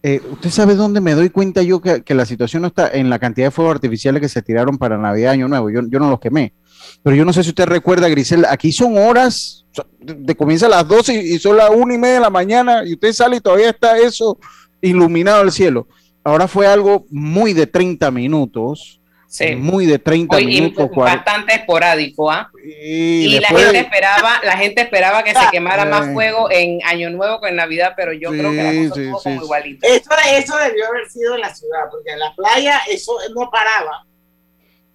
Eh, 0.03 0.21
¿Usted 0.31 0.51
sabe 0.51 0.75
dónde 0.75 1.01
me 1.01 1.15
doy 1.15 1.31
cuenta 1.31 1.63
yo 1.63 1.81
que, 1.81 2.03
la 2.13 2.27
situación 2.27 2.61
no 2.61 2.67
está 2.67 2.87
en 2.91 3.09
la 3.09 3.17
cantidad 3.17 3.47
de 3.47 3.51
fuegos 3.51 3.73
artificiales 3.73 4.21
que 4.21 4.29
se 4.29 4.43
tiraron 4.43 4.77
para 4.77 4.99
Navidad, 4.99 5.31
Año 5.31 5.47
Nuevo? 5.47 5.71
Yo, 5.71 5.81
yo 5.89 5.97
no 5.97 6.11
los 6.11 6.19
quemé. 6.19 6.53
Pero 7.01 7.15
yo 7.15 7.25
no 7.25 7.33
sé 7.33 7.41
si 7.43 7.49
usted 7.49 7.65
recuerda, 7.65 8.07
Grisel, 8.07 8.45
aquí 8.45 8.71
son 8.71 8.99
horas, 8.99 9.65
de 9.99 10.35
comienza 10.35 10.67
a 10.67 10.69
las 10.69 10.87
12 10.87 11.23
y, 11.23 11.33
y 11.33 11.39
son 11.39 11.57
las 11.57 11.71
1 11.71 11.91
y 11.91 11.97
media 11.97 12.13
de 12.13 12.19
la 12.19 12.29
mañana 12.29 12.85
y 12.85 12.93
usted 12.93 13.11
sale 13.13 13.37
y 13.37 13.41
todavía 13.41 13.71
está 13.71 13.97
eso 13.97 14.37
iluminado 14.85 15.41
el 15.41 15.51
cielo. 15.51 15.87
Ahora 16.25 16.47
fue 16.47 16.65
algo 16.65 17.05
muy 17.11 17.53
de 17.53 17.67
30 17.67 18.09
minutos. 18.11 18.99
Sí. 19.27 19.55
Muy 19.55 19.85
de 19.85 19.99
30 19.99 20.37
Hoy, 20.37 20.45
minutos. 20.45 20.89
Bastante 20.95 21.55
esporádico, 21.55 22.31
¿ah? 22.31 22.49
Y, 22.63 23.27
y 23.27 23.39
después... 23.39 23.51
la 23.53 23.59
gente 23.59 23.79
esperaba, 23.79 24.41
la 24.43 24.57
gente 24.57 24.81
esperaba 24.81 25.23
que 25.23 25.33
se 25.33 25.45
quemara 25.51 25.83
eh. 25.83 25.85
más 25.89 26.13
fuego 26.13 26.49
en 26.49 26.79
Año 26.85 27.09
Nuevo 27.09 27.41
que 27.41 27.49
en 27.49 27.57
Navidad, 27.57 27.93
pero 27.95 28.13
yo 28.13 28.31
sí, 28.31 28.39
creo 28.39 28.51
que 28.51 28.63
la 28.63 28.89
cosa 28.89 28.95
sí, 28.95 29.05
sí, 29.05 29.11
como 29.11 29.43
igualito. 29.43 29.85
Eso, 29.85 30.09
eso 30.31 30.57
debió 30.57 30.87
haber 30.87 31.09
sido 31.09 31.35
en 31.35 31.41
la 31.41 31.53
ciudad, 31.53 31.79
porque 31.91 32.11
en 32.11 32.19
la 32.19 32.33
playa 32.33 32.79
eso 32.89 33.11
no 33.35 33.51
paraba. 33.51 34.05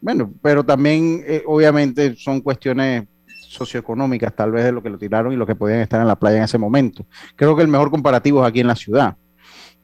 Bueno, 0.01 0.33
pero 0.43 0.65
también 0.65 1.23
eh, 1.27 1.43
obviamente 1.47 2.17
son 2.17 2.41
cuestiones 2.41 3.05
socioeconómicas, 3.51 4.35
tal 4.35 4.53
vez 4.53 4.65
de 4.65 4.73
lo 4.73 4.83
que 4.83 4.89
lo 4.89 4.99
tiraron 4.99 5.33
y 5.33 5.37
lo 5.37 5.47
que 5.47 5.55
podían 5.55 5.81
estar 5.81 6.01
en 6.01 6.09
la 6.09 6.17
playa 6.17 6.39
en 6.39 6.45
ese 6.45 6.57
momento. 6.57 7.05
Creo 7.37 7.55
que 7.55 7.63
el 7.63 7.69
mejor 7.69 7.91
comparativo 7.91 8.43
es 8.43 8.49
aquí 8.49 8.61
en 8.61 8.69
la 8.69 8.77
ciudad 8.77 9.17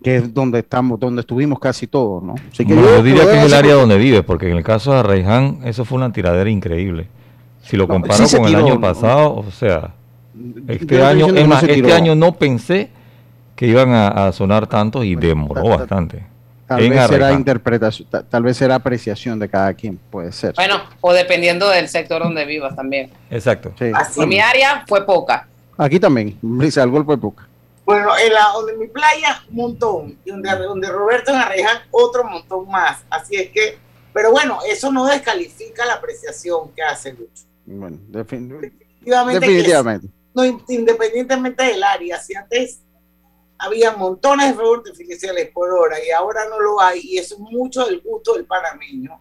que 0.03 0.17
es 0.17 0.35
donde 0.35 0.61
estamos, 0.61 1.01
donde 1.01 1.21
estuvimos 1.21 1.59
casi 1.59 1.87
todos, 1.87 2.23
¿no? 2.23 2.35
Así 2.53 2.65
que 2.65 2.75
bueno, 2.75 2.89
yo, 2.89 2.97
yo, 2.97 3.03
diría 3.03 3.25
que 3.25 3.39
es 3.39 3.45
el 3.45 3.55
área 3.55 3.75
donde 3.75 3.97
vive, 3.97 4.23
porque 4.23 4.51
en 4.51 4.57
el 4.57 4.63
caso 4.63 4.93
de 4.93 4.99
Arraiján, 4.99 5.61
eso 5.65 5.85
fue 5.85 5.97
una 5.97 6.13
tiradera 6.13 6.51
increíble. 6.51 7.09
Si 7.63 7.77
lo 7.77 7.89
comparo 7.89 8.23
no, 8.23 8.29
sí 8.29 8.37
con 8.37 8.47
tiró, 8.47 8.61
el 8.61 8.67
año 8.67 8.81
pasado, 8.81 9.43
¿no? 9.43 9.49
o 9.49 9.51
sea, 9.51 9.95
este 10.69 11.03
año, 11.03 11.27
es 11.35 11.49
más, 11.49 11.63
este 11.65 11.93
año 11.93 12.15
no 12.15 12.33
pensé 12.33 12.91
que 13.57 13.67
iban 13.67 13.91
a, 13.91 14.09
a 14.09 14.33
sonar 14.33 14.67
tanto 14.67 15.03
y 15.03 15.15
bueno, 15.15 15.29
demoró 15.29 15.63
tal, 15.63 15.79
bastante. 15.79 16.27
Tal 16.67 16.81
vez 16.81 16.91
Arraiján. 16.91 17.09
será 17.09 17.33
interpretación, 17.33 18.09
tal 18.29 18.43
vez 18.43 18.57
será 18.57 18.75
apreciación 18.77 19.39
de 19.39 19.49
cada 19.49 19.73
quien, 19.75 19.99
puede 20.11 20.31
ser. 20.33 20.53
Bueno, 20.55 20.81
o 21.01 21.13
dependiendo 21.13 21.69
del 21.69 21.89
sector 21.89 22.23
donde 22.23 22.45
vivas 22.45 22.77
también. 22.77 23.11
Exacto. 23.31 23.73
Sí. 23.79 23.87
Así. 23.95 24.27
mi 24.27 24.39
área 24.39 24.85
fue 24.87 25.05
poca. 25.07 25.49
Aquí 25.79 26.01
también, 26.01 26.37
Brisa, 26.43 26.83
el 26.83 26.91
golpe 26.91 27.07
fue 27.07 27.19
poca. 27.19 27.49
Bueno, 27.87 28.19
en 28.19 28.33
la 28.33 28.49
donde 28.53 28.77
mi 28.77 28.89
playa, 28.89 29.45
un 29.49 29.55
montón. 29.55 30.19
Y 30.25 30.31
donde, 30.31 30.51
donde 30.51 30.91
Roberto 30.91 31.31
en 31.31 31.37
Arreján, 31.37 31.83
otro 31.93 32.25
montón 32.25 32.69
más. 32.69 33.05
Así 33.09 33.37
es 33.37 33.51
que, 33.51 33.79
pero 34.13 34.33
bueno, 34.33 34.59
eso 34.69 34.91
no 34.91 35.07
descalifica 35.07 35.87
la 35.87 35.95
apreciación 35.95 36.75
que 36.75 36.83
hace 36.83 37.13
Lucho. 37.13 37.45
Bueno, 37.65 37.97
definitivamente. 38.09 39.39
definitivamente. 39.39 40.09
no, 40.35 40.45
independientemente 40.69 41.63
del 41.63 41.83
área, 41.85 42.19
si 42.19 42.35
antes 42.35 42.81
había 43.57 43.93
montones 43.93 44.49
de 44.49 44.55
fuegos 44.55 44.79
artificiales 44.79 45.51
por 45.55 45.71
hora 45.71 45.97
y 46.05 46.11
ahora 46.11 46.41
no 46.49 46.59
lo 46.59 46.81
hay, 46.81 47.01
y 47.05 47.19
eso 47.19 47.37
es 47.37 47.41
mucho 47.41 47.87
del 47.87 48.01
gusto 48.01 48.35
del 48.35 48.47
panameño. 48.47 49.21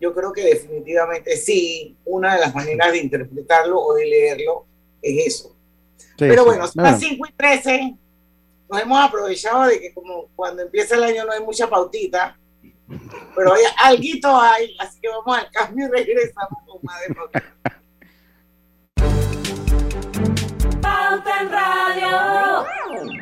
Yo 0.00 0.12
creo 0.12 0.32
que 0.32 0.42
definitivamente 0.42 1.36
sí, 1.36 1.96
una 2.04 2.34
de 2.34 2.40
las 2.40 2.52
maneras 2.52 2.90
de 2.90 2.98
interpretarlo 2.98 3.80
o 3.80 3.94
de 3.94 4.06
leerlo 4.06 4.66
es 5.00 5.26
eso 5.28 5.52
Sí, 5.96 6.04
Pero 6.16 6.44
bueno, 6.44 6.66
son 6.66 6.84
las 6.84 7.00
5 7.00 7.26
y 7.28 7.32
13. 7.32 7.96
Nos 8.70 8.80
hemos 8.80 9.04
aprovechado 9.04 9.64
de 9.64 9.80
que 9.80 9.92
como 9.92 10.28
cuando 10.34 10.62
empieza 10.62 10.94
el 10.96 11.04
año 11.04 11.24
no 11.24 11.32
hay 11.32 11.40
mucha 11.40 11.68
pautita, 11.68 12.38
pero 13.36 13.54
hay 13.54 13.62
algo 13.78 14.40
hay, 14.40 14.76
así 14.78 15.00
que 15.00 15.08
vamos 15.08 15.38
al 15.38 15.50
cambio 15.50 15.86
y 15.86 15.90
regresamos 15.90 16.58
con 16.66 16.78
más 16.82 17.00
de 17.00 17.14
Pauta 20.80 21.40
en 21.40 21.50
Radio. 21.50 23.21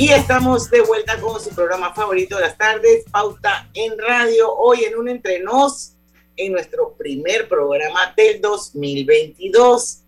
Y 0.00 0.08
estamos 0.12 0.70
de 0.70 0.80
vuelta 0.80 1.20
con 1.20 1.38
su 1.38 1.50
programa 1.50 1.92
favorito 1.92 2.36
de 2.36 2.40
las 2.44 2.56
tardes, 2.56 3.04
Pauta 3.12 3.68
en 3.74 3.98
Radio, 3.98 4.50
hoy 4.50 4.84
en 4.84 4.96
un 4.96 5.10
entrenos, 5.10 5.92
en 6.38 6.52
nuestro 6.52 6.94
primer 6.94 7.46
programa 7.46 8.10
del 8.16 8.40
2022. 8.40 9.98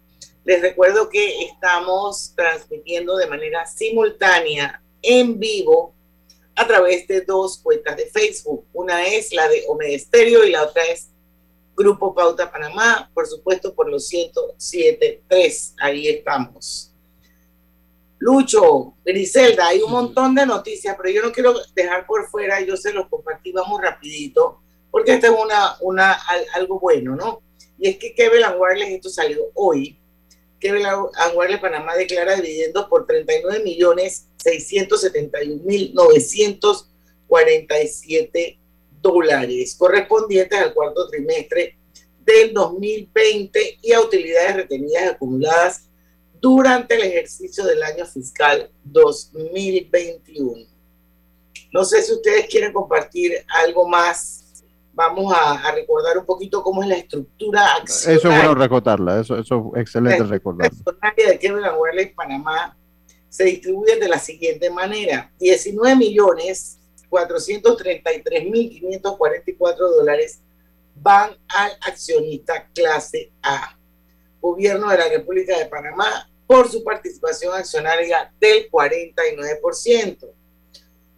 Les 0.47 0.63
recuerdo 0.63 1.11
que 1.11 1.45
estamos 1.45 2.33
transmitiendo 2.35 3.19
de 3.19 3.27
manera 3.27 3.67
simultánea 3.67 4.83
en 5.03 5.39
vivo 5.39 5.95
a 6.55 6.67
través 6.67 7.07
de 7.07 7.21
dos 7.21 7.59
cuentas 7.59 7.95
de 7.99 8.07
Facebook. 8.07 8.65
Una 8.73 9.05
es 9.05 9.31
la 9.35 9.47
de 9.47 9.65
Omedesterio 9.69 10.47
y 10.47 10.53
la 10.53 10.63
otra 10.63 10.85
es 10.85 11.11
Grupo 11.77 12.15
Pauta 12.15 12.51
Panamá, 12.51 13.11
por 13.13 13.27
supuesto 13.27 13.75
por 13.75 13.91
los 13.91 14.11
107.3. 14.11 15.75
Ahí 15.81 16.09
estamos. 16.09 16.92
Lucho, 18.23 18.95
Griselda, 19.05 19.67
hay 19.67 19.83
un 19.83 19.91
montón 19.91 20.33
de 20.37 20.47
noticias, 20.47 20.97
pero 20.97 21.13
yo 21.13 21.23
no 21.23 21.33
quiero 21.33 21.57
dejar 21.75 22.07
por 22.07 22.31
fuera, 22.31 22.61
yo 22.61 22.77
se 22.77 22.93
los 22.93 23.09
compartí, 23.09 23.51
vamos 23.51 23.83
rapidito, 23.83 24.61
porque 24.93 25.15
esto 25.15 25.27
es 25.27 25.33
una, 25.33 25.75
una, 25.81 26.17
algo 26.55 26.79
bueno, 26.79 27.17
¿no? 27.17 27.43
Y 27.81 27.89
es 27.89 27.97
que 27.97 28.15
Kevin 28.15 28.45
Wireless, 28.57 28.91
esto 28.91 29.09
salió 29.09 29.51
hoy, 29.55 29.99
Kevin 30.61 30.87
Wireless 31.35 31.61
Panamá 31.61 31.97
declara 31.97 32.37
dividendos 32.37 32.87
por 32.87 33.09
39 33.09 33.65
millones 33.65 34.29
671 34.37 35.65
mil 35.65 35.93
947 35.93 38.57
dólares, 39.01 39.75
correspondientes 39.77 40.61
al 40.61 40.73
cuarto 40.73 41.09
trimestre 41.09 41.77
del 42.21 42.55
2020 42.55 43.81
y 43.83 43.93
a 43.93 44.01
utilidades 44.01 44.55
retenidas 44.55 45.11
acumuladas 45.11 45.89
durante 46.43 46.97
el 46.97 47.03
ejercicio 47.03 47.65
del 47.65 47.81
año 47.85 48.05
fiscal 48.05 48.69
2021. 48.83 50.67
No 51.73 51.85
sé 51.85 52.03
si 52.03 52.13
ustedes 52.13 52.49
quieren 52.49 52.73
compartir 52.73 53.33
algo 53.65 53.89
más. 53.89 54.41
Vamos 54.93 55.33
a, 55.35 55.73
recordar 55.73 56.19
un 56.19 56.27
poquito 56.27 56.63
cómo 56.63 56.83
es 56.83 56.89
la 56.89 56.97
estructura 56.97 57.77
accionaria. 57.77 58.19
Eso 58.19 58.29
es 58.29 58.37
bueno 58.37 58.55
recordarla, 58.55 59.21
eso, 59.21 59.39
eso 59.39 59.73
es 59.75 59.81
excelente 59.81 60.25
recordarla. 60.25 60.77
La 61.01 61.31
de 61.31 61.39
Kevin 61.39 61.63
Wireless 61.79 62.13
Panamá 62.13 62.77
se 63.31 63.45
distribuye 63.45 63.97
de 63.97 64.09
la 64.09 64.19
siguiente 64.19 64.69
manera. 64.69 65.33
19 65.39 65.97
millones 65.97 66.79
433 67.09 68.51
mil 68.51 68.69
544 68.69 69.91
dólares 69.93 70.43
van 70.97 71.31
al 71.49 71.73
accionista 71.83 72.69
clase 72.75 73.31
A. 73.43 73.79
Gobierno 74.41 74.91
de 74.91 74.99
la 74.99 75.09
República 75.09 75.57
de 75.57 75.67
Panamá 75.67 76.29
por 76.47 76.69
su 76.69 76.85
participación 76.85 77.55
accionaria 77.55 78.33
del 78.39 78.71
49%. 78.71 80.31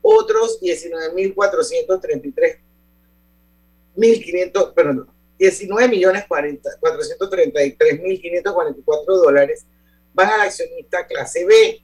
Otros 0.02 0.60
19.433 0.60 2.60
1.500, 3.96 4.74
perdón, 4.74 5.08
19 5.38 5.88
millones 5.88 6.24
433 6.28 8.00
mil 8.00 8.20
544 8.20 9.16
dólares 9.16 9.66
van 10.12 10.30
al 10.30 10.42
accionista 10.42 11.06
clase 11.06 11.44
B, 11.44 11.82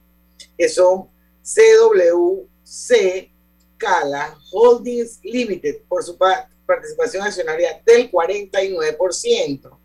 que 0.57 0.69
son 0.69 1.09
CWC 1.43 3.31
Cala 3.77 4.37
Holdings 4.51 5.19
Limited 5.23 5.83
por 5.87 6.03
su 6.03 6.17
participación 6.65 7.23
accionaria 7.23 7.81
del 7.85 8.11
49% 8.11 9.77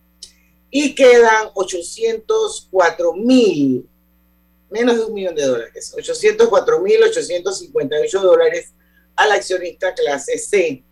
y 0.78 0.94
quedan 0.94 1.48
804 1.54 3.14
mil, 3.14 3.88
menos 4.68 4.98
de 4.98 5.04
un 5.06 5.14
millón 5.14 5.34
de 5.34 5.46
dólares, 5.46 5.94
804 5.96 6.82
mil 6.82 7.02
858 7.02 8.20
dólares 8.20 8.74
al 9.14 9.32
accionista 9.32 9.94
clase 9.94 10.36
C, 10.36 10.84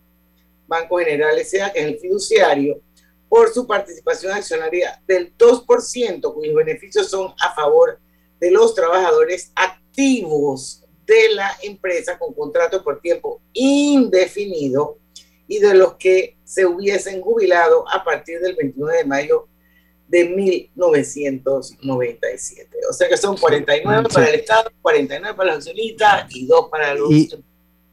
Banco 0.66 0.96
General 0.96 1.38
S.A., 1.38 1.70
que 1.70 1.80
es 1.80 1.84
el 1.84 1.98
fiduciario, 1.98 2.80
por 3.28 3.52
su 3.52 3.66
participación 3.66 4.32
accionaria 4.32 5.02
del 5.06 5.36
2%, 5.36 6.32
cuyos 6.32 6.54
beneficios 6.54 7.10
son 7.10 7.34
a 7.38 7.54
favor 7.54 8.00
de 8.40 8.50
los 8.52 8.74
trabajadores 8.74 9.52
activos 9.54 10.82
de 11.04 11.34
la 11.34 11.54
empresa 11.62 12.18
con 12.18 12.32
contrato 12.32 12.82
por 12.82 13.02
tiempo 13.02 13.42
indefinido 13.52 14.96
y 15.46 15.58
de 15.58 15.74
los 15.74 15.96
que 15.96 16.38
se 16.42 16.64
hubiesen 16.64 17.20
jubilado 17.20 17.84
a 17.86 18.02
partir 18.02 18.40
del 18.40 18.56
29 18.56 18.96
de 18.96 19.04
mayo 19.04 19.48
de 20.14 20.28
1997. 20.28 22.70
O 22.88 22.92
sea 22.92 23.08
que 23.08 23.16
son 23.16 23.36
49 23.36 24.08
para 24.12 24.28
el 24.28 24.36
Estado, 24.36 24.70
49 24.80 25.36
para 25.36 25.48
los 25.48 25.56
accionistas 25.58 26.32
y 26.34 26.46
2 26.46 26.68
para 26.70 26.94
los... 26.94 27.10
Y, 27.10 27.30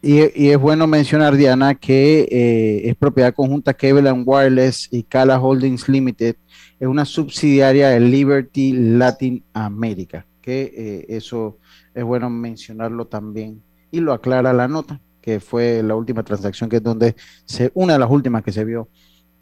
y, 0.04 0.50
es 0.50 0.60
bueno 0.60 0.86
mencionar, 0.86 1.36
Diana, 1.36 1.74
que 1.76 2.28
eh, 2.32 2.90
es 2.90 2.96
propiedad 2.96 3.34
conjunta 3.34 3.74
Cable 3.74 4.12
Wireless 4.12 4.88
y 4.92 5.02
Cala 5.04 5.40
Holdings 5.40 5.90
Limited, 5.90 6.36
es 6.80 6.88
una 6.88 7.06
subsidiaria 7.06 7.90
de 7.90 8.00
Liberty 8.00 8.74
Latin 8.74 9.44
America, 9.54 10.26
que 10.42 10.74
eh, 10.76 11.06
eso 11.10 11.58
es 11.94 12.04
bueno 12.04 12.30
mencionarlo 12.30 13.06
también. 13.06 13.62
Y 13.92 14.00
lo 14.00 14.14
aclara 14.14 14.54
la 14.54 14.68
nota, 14.68 15.02
que 15.22 15.40
fue 15.40 15.84
la 15.84 15.96
última 15.96 16.24
transacción, 16.24 16.70
que 16.70 16.78
es 16.78 16.84
donde 16.84 17.16
se, 17.46 17.72
una 17.74 17.94
de 17.94 18.00
las 18.00 18.10
últimas 18.10 18.44
que 18.44 18.52
se 18.52 18.64
vio 18.64 18.88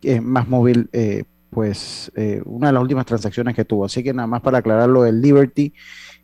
eh, 0.01 0.21
más 0.21 0.47
móvil, 0.47 0.89
eh, 0.93 1.23
pues 1.49 2.11
eh, 2.15 2.41
una 2.45 2.67
de 2.67 2.73
las 2.73 2.81
últimas 2.81 3.05
transacciones 3.05 3.55
que 3.55 3.65
tuvo. 3.65 3.85
Así 3.85 4.03
que 4.03 4.13
nada 4.13 4.27
más 4.27 4.41
para 4.41 4.59
aclarar 4.59 4.89
lo 4.89 5.03
del 5.03 5.21
Liberty. 5.21 5.73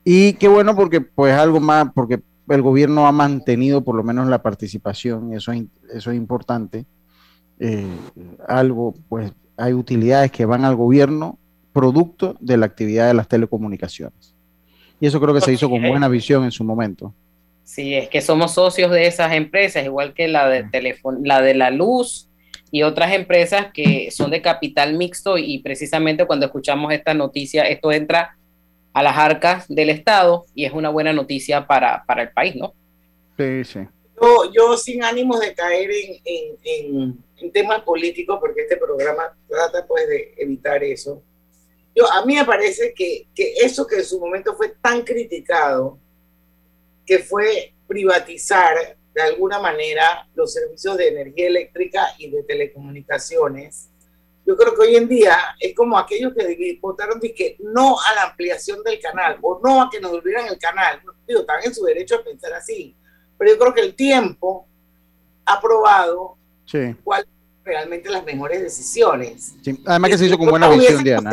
Y 0.03 0.33
qué 0.33 0.47
bueno 0.47 0.75
porque 0.75 1.01
pues 1.01 1.33
algo 1.33 1.59
más, 1.59 1.87
porque 1.93 2.21
el 2.49 2.61
gobierno 2.61 3.07
ha 3.07 3.11
mantenido 3.11 3.83
por 3.83 3.95
lo 3.95 4.03
menos 4.03 4.27
la 4.27 4.41
participación, 4.41 5.33
eso, 5.33 5.51
eso 5.51 6.11
es 6.11 6.17
importante. 6.17 6.85
algo, 8.47 8.93
pues 9.09 9.31
hay 9.57 9.73
utilidades 9.73 10.31
que 10.31 10.45
van 10.45 10.65
al 10.65 10.75
gobierno 10.75 11.39
producto 11.73 12.37
de 12.39 12.57
la 12.57 12.65
actividad 12.65 13.07
de 13.07 13.13
las 13.13 13.27
telecomunicaciones. 13.27 14.33
Y 14.99 15.07
eso 15.07 15.19
creo 15.19 15.33
que 15.33 15.41
se 15.41 15.53
hizo 15.53 15.69
con 15.69 15.81
buena 15.81 16.07
visión 16.07 16.43
en 16.43 16.51
su 16.51 16.63
momento. 16.63 17.13
Sí, 17.63 17.95
es 17.95 18.09
que 18.09 18.21
somos 18.21 18.53
socios 18.53 18.91
de 18.91 19.07
esas 19.07 19.33
empresas, 19.33 19.83
igual 19.83 20.13
que 20.13 20.27
la 20.27 20.47
de, 20.47 20.65
la, 21.23 21.41
de 21.41 21.53
la 21.53 21.71
luz 21.71 22.29
y 22.71 22.83
otras 22.83 23.13
empresas 23.13 23.67
que 23.73 24.09
son 24.11 24.31
de 24.31 24.41
capital 24.41 24.93
mixto 24.95 25.37
y 25.37 25.59
precisamente 25.59 26.25
cuando 26.25 26.45
escuchamos 26.45 26.93
esta 26.93 27.13
noticia, 27.13 27.63
esto 27.63 27.91
entra 27.91 28.37
a 28.93 29.03
las 29.03 29.17
arcas 29.17 29.65
del 29.67 29.89
Estado 29.89 30.45
y 30.55 30.65
es 30.65 30.73
una 30.73 30.89
buena 30.89 31.13
noticia 31.13 31.67
para, 31.67 32.03
el 32.17 32.31
país, 32.31 32.55
¿no? 32.55 32.73
Sí, 33.37 33.63
sí. 33.63 33.79
Yo, 34.21 34.51
yo 34.53 34.77
sin 34.77 35.03
ánimos 35.03 35.39
de 35.41 35.53
caer 35.53 35.89
en, 36.23 37.17
en 37.37 37.51
temas 37.51 37.81
políticos, 37.81 38.37
porque 38.39 38.61
este 38.61 38.77
programa 38.77 39.35
trata 39.47 39.85
pues 39.85 40.07
de 40.07 40.33
evitar 40.37 40.83
eso, 40.83 41.21
yo, 41.95 42.11
a 42.11 42.25
mí 42.25 42.35
me 42.35 42.43
parece 42.43 42.93
que, 42.93 43.27
que 43.33 43.53
eso 43.53 43.87
que 43.87 43.95
en 43.95 44.05
su 44.05 44.19
momento 44.19 44.53
fue 44.55 44.73
tan 44.81 45.03
criticado, 45.03 45.97
que 47.05 47.19
fue 47.19 47.73
privatizar 47.87 48.97
de 49.15 49.21
alguna 49.21 49.59
manera 49.59 50.27
los 50.35 50.53
servicios 50.53 50.97
de 50.97 51.07
energía 51.07 51.47
eléctrica 51.47 52.07
y 52.19 52.29
de 52.29 52.43
telecomunicaciones. 52.43 53.89
Yo 54.45 54.55
creo 54.55 54.75
que 54.75 54.81
hoy 54.81 54.95
en 54.95 55.07
día 55.07 55.37
es 55.59 55.73
como 55.73 55.97
aquellos 55.97 56.33
que 56.35 56.77
votaron 56.79 57.19
que 57.19 57.57
no 57.61 57.95
a 57.99 58.13
la 58.13 58.23
ampliación 58.23 58.83
del 58.83 58.99
canal 58.99 59.39
o 59.41 59.59
no 59.63 59.81
a 59.81 59.89
que 59.89 59.99
nos 59.99 60.11
volvieran 60.11 60.47
el 60.47 60.59
canal. 60.59 61.01
Digo, 61.27 61.39
están 61.39 61.63
en 61.63 61.73
su 61.73 61.83
derecho 61.83 62.15
a 62.15 62.23
pensar 62.23 62.53
así. 62.53 62.95
Pero 63.37 63.51
yo 63.51 63.57
creo 63.57 63.73
que 63.73 63.81
el 63.81 63.95
tiempo 63.95 64.67
ha 65.45 65.59
probado 65.59 66.37
cuáles 67.03 67.27
realmente 67.63 68.09
las 68.09 68.23
mejores 68.23 68.61
decisiones. 68.61 69.55
Además 69.85 70.11
que 70.11 70.17
se 70.17 70.25
hizo 70.27 70.37
con 70.37 70.49
buena 70.49 70.69
visión, 70.69 71.03
Diana 71.03 71.31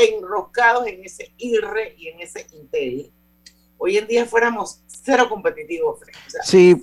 enroscados 0.00 0.86
en 0.86 1.04
ese 1.04 1.32
IRRE 1.36 1.94
y 1.98 2.08
en 2.08 2.20
ese 2.20 2.46
Intel, 2.52 3.10
hoy 3.78 3.98
en 3.98 4.06
día 4.06 4.24
fuéramos 4.24 4.80
cero 4.86 5.26
competitivos. 5.28 6.00
sí, 6.42 6.76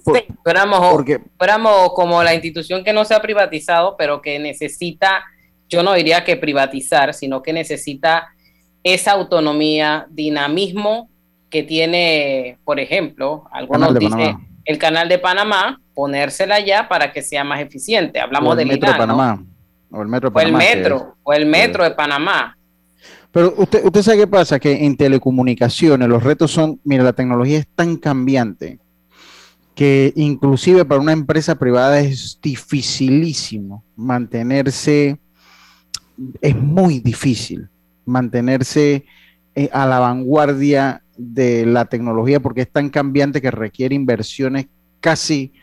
fuéramos, 0.43 0.79
porque... 0.91 1.21
fuéramos 1.37 1.93
como 1.93 2.23
la 2.23 2.33
institución 2.33 2.83
que 2.83 2.93
no 2.93 3.05
se 3.05 3.13
ha 3.13 3.21
privatizado, 3.21 3.95
pero 3.97 4.21
que 4.21 4.39
necesita, 4.39 5.23
yo 5.69 5.83
no 5.83 5.93
diría 5.93 6.23
que 6.23 6.37
privatizar, 6.37 7.13
sino 7.13 7.41
que 7.41 7.53
necesita 7.53 8.29
esa 8.83 9.11
autonomía, 9.11 10.07
dinamismo 10.09 11.09
que 11.49 11.63
tiene, 11.63 12.57
por 12.63 12.79
ejemplo, 12.79 13.47
algunos 13.51 13.97
dicen 13.97 14.37
el 14.65 14.77
canal 14.77 15.09
de 15.09 15.19
Panamá, 15.19 15.81
ponérsela 15.93 16.59
ya 16.59 16.87
para 16.87 17.11
que 17.11 17.21
sea 17.21 17.43
más 17.43 17.59
eficiente. 17.59 18.19
Hablamos 18.19 18.55
del 18.55 18.67
metro 18.67 18.91
de 18.91 18.97
Panamá. 18.97 19.43
O 19.91 20.01
el 20.01 20.07
metro 20.07 20.29
de 20.29 20.33
Panamá. 20.33 20.57
O 20.57 20.61
el 20.61 20.75
metro, 20.75 21.17
o 21.23 21.33
el 21.33 21.45
metro 21.45 21.83
de 21.83 21.91
Panamá. 21.91 22.57
Pero 23.31 23.53
usted, 23.57 23.85
usted 23.85 24.01
sabe 24.01 24.17
qué 24.17 24.27
pasa, 24.27 24.59
que 24.59 24.85
en 24.85 24.97
telecomunicaciones 24.97 26.07
los 26.07 26.23
retos 26.23 26.51
son, 26.51 26.79
mira, 26.83 27.03
la 27.03 27.13
tecnología 27.13 27.59
es 27.59 27.67
tan 27.75 27.95
cambiante 27.95 28.79
que 29.73 30.11
inclusive 30.15 30.85
para 30.85 31.01
una 31.01 31.13
empresa 31.13 31.55
privada 31.55 31.99
es 32.01 32.39
dificilísimo 32.41 33.83
mantenerse, 33.95 35.17
es 36.41 36.55
muy 36.55 36.99
difícil 36.99 37.69
mantenerse 38.05 39.05
eh, 39.55 39.69
a 39.71 39.85
la 39.85 39.99
vanguardia 39.99 41.03
de 41.17 41.65
la 41.65 41.85
tecnología 41.85 42.39
porque 42.39 42.61
es 42.61 42.71
tan 42.71 42.89
cambiante 42.89 43.41
que 43.41 43.51
requiere 43.51 43.95
inversiones 43.95 44.67
casi 44.99 45.53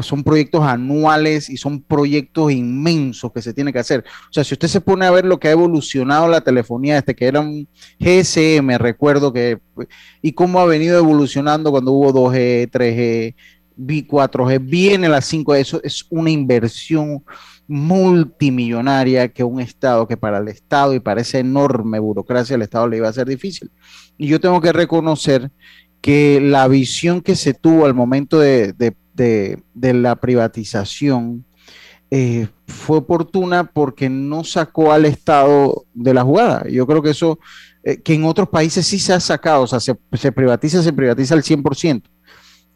son 0.00 0.22
proyectos 0.22 0.62
anuales 0.62 1.50
y 1.50 1.56
son 1.56 1.82
proyectos 1.82 2.52
inmensos 2.52 3.32
que 3.32 3.42
se 3.42 3.52
tiene 3.52 3.72
que 3.72 3.80
hacer. 3.80 4.04
O 4.30 4.32
sea, 4.32 4.44
si 4.44 4.54
usted 4.54 4.68
se 4.68 4.80
pone 4.80 5.06
a 5.06 5.10
ver 5.10 5.24
lo 5.24 5.38
que 5.38 5.48
ha 5.48 5.52
evolucionado 5.52 6.28
la 6.28 6.40
telefonía 6.40 6.94
desde 6.94 7.14
que 7.14 7.26
era 7.26 7.40
un 7.40 7.68
GSM, 7.98 8.78
recuerdo 8.78 9.32
que, 9.32 9.58
y 10.22 10.32
cómo 10.32 10.60
ha 10.60 10.66
venido 10.66 10.98
evolucionando 10.98 11.70
cuando 11.70 11.92
hubo 11.92 12.12
2G, 12.12 12.70
3G, 12.70 13.34
4G, 13.76 14.60
viene 14.64 15.08
la 15.08 15.18
5G, 15.18 15.56
eso 15.56 15.80
es 15.82 16.06
una 16.10 16.30
inversión 16.30 17.24
multimillonaria 17.68 19.28
que 19.28 19.42
un 19.42 19.60
Estado, 19.60 20.06
que 20.06 20.16
para 20.16 20.38
el 20.38 20.48
Estado 20.48 20.94
y 20.94 21.00
para 21.00 21.20
esa 21.20 21.38
enorme 21.38 21.98
burocracia 21.98 22.54
el 22.54 22.62
Estado 22.62 22.88
le 22.88 22.98
iba 22.98 23.08
a 23.08 23.12
ser 23.12 23.26
difícil. 23.26 23.70
Y 24.16 24.28
yo 24.28 24.40
tengo 24.40 24.60
que 24.60 24.72
reconocer 24.72 25.50
que 26.00 26.40
la 26.40 26.68
visión 26.68 27.20
que 27.20 27.34
se 27.34 27.54
tuvo 27.54 27.86
al 27.86 27.94
momento 27.94 28.38
de, 28.38 28.94
la 29.16 30.16
privatización 30.16 31.44
eh, 32.10 32.48
fue 32.66 32.98
oportuna 32.98 33.64
porque 33.64 34.08
no 34.08 34.44
sacó 34.44 34.92
al 34.92 35.04
Estado 35.06 35.84
de 35.92 36.14
la 36.14 36.22
jugada. 36.22 36.68
Yo 36.68 36.86
creo 36.86 37.02
que 37.02 37.10
eso, 37.10 37.38
eh, 37.82 38.00
que 38.00 38.14
en 38.14 38.24
otros 38.24 38.48
países 38.48 38.86
sí 38.86 38.98
se 38.98 39.12
ha 39.12 39.20
sacado, 39.20 39.62
o 39.62 39.66
sea, 39.66 39.80
se, 39.80 39.96
se 40.12 40.32
privatiza, 40.32 40.82
se 40.82 40.92
privatiza 40.92 41.34
al 41.34 41.42
100%. 41.42 42.02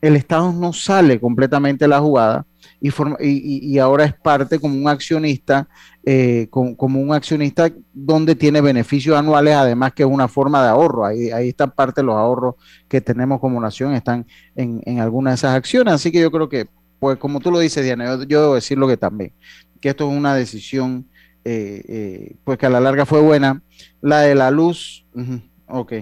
El 0.00 0.16
Estado 0.16 0.52
no 0.52 0.72
sale 0.72 1.20
completamente 1.20 1.84
de 1.84 1.88
la 1.88 2.00
jugada 2.00 2.46
y, 2.80 3.74
y, 3.74 3.78
ahora 3.78 4.04
es 4.04 4.14
parte 4.14 4.58
como 4.58 4.74
un 4.74 4.88
accionista, 4.88 5.68
eh, 6.04 6.46
como, 6.50 7.00
un 7.00 7.12
accionista 7.12 7.70
donde 7.92 8.34
tiene 8.34 8.60
beneficios 8.60 9.18
anuales, 9.18 9.54
además 9.54 9.92
que 9.92 10.02
es 10.02 10.08
una 10.08 10.28
forma 10.28 10.62
de 10.62 10.70
ahorro. 10.70 11.04
Ahí, 11.04 11.30
ahí 11.30 11.50
están 11.50 11.70
parte 11.72 12.00
de 12.00 12.06
los 12.06 12.16
ahorros 12.16 12.54
que 12.88 13.00
tenemos 13.00 13.40
como 13.40 13.60
nación, 13.60 13.94
están 13.94 14.26
en, 14.56 14.80
en 14.86 15.00
algunas 15.00 15.32
de 15.32 15.34
esas 15.36 15.56
acciones. 15.56 15.94
Así 15.94 16.10
que 16.10 16.20
yo 16.20 16.30
creo 16.30 16.48
que, 16.48 16.68
pues 16.98 17.18
como 17.18 17.40
tú 17.40 17.50
lo 17.50 17.58
dices, 17.58 17.84
Diana, 17.84 18.18
yo, 18.26 18.40
debo 18.40 18.54
decirlo 18.54 18.88
que 18.88 18.96
también, 18.96 19.32
que 19.80 19.90
esto 19.90 20.10
es 20.10 20.16
una 20.16 20.34
decisión, 20.34 21.06
eh, 21.44 21.82
eh, 21.88 22.36
pues 22.44 22.58
que 22.58 22.66
a 22.66 22.70
la 22.70 22.80
larga 22.80 23.04
fue 23.04 23.20
buena. 23.20 23.62
La 24.00 24.20
de 24.20 24.34
la 24.34 24.50
luz, 24.50 25.06
Ok. 25.72 25.92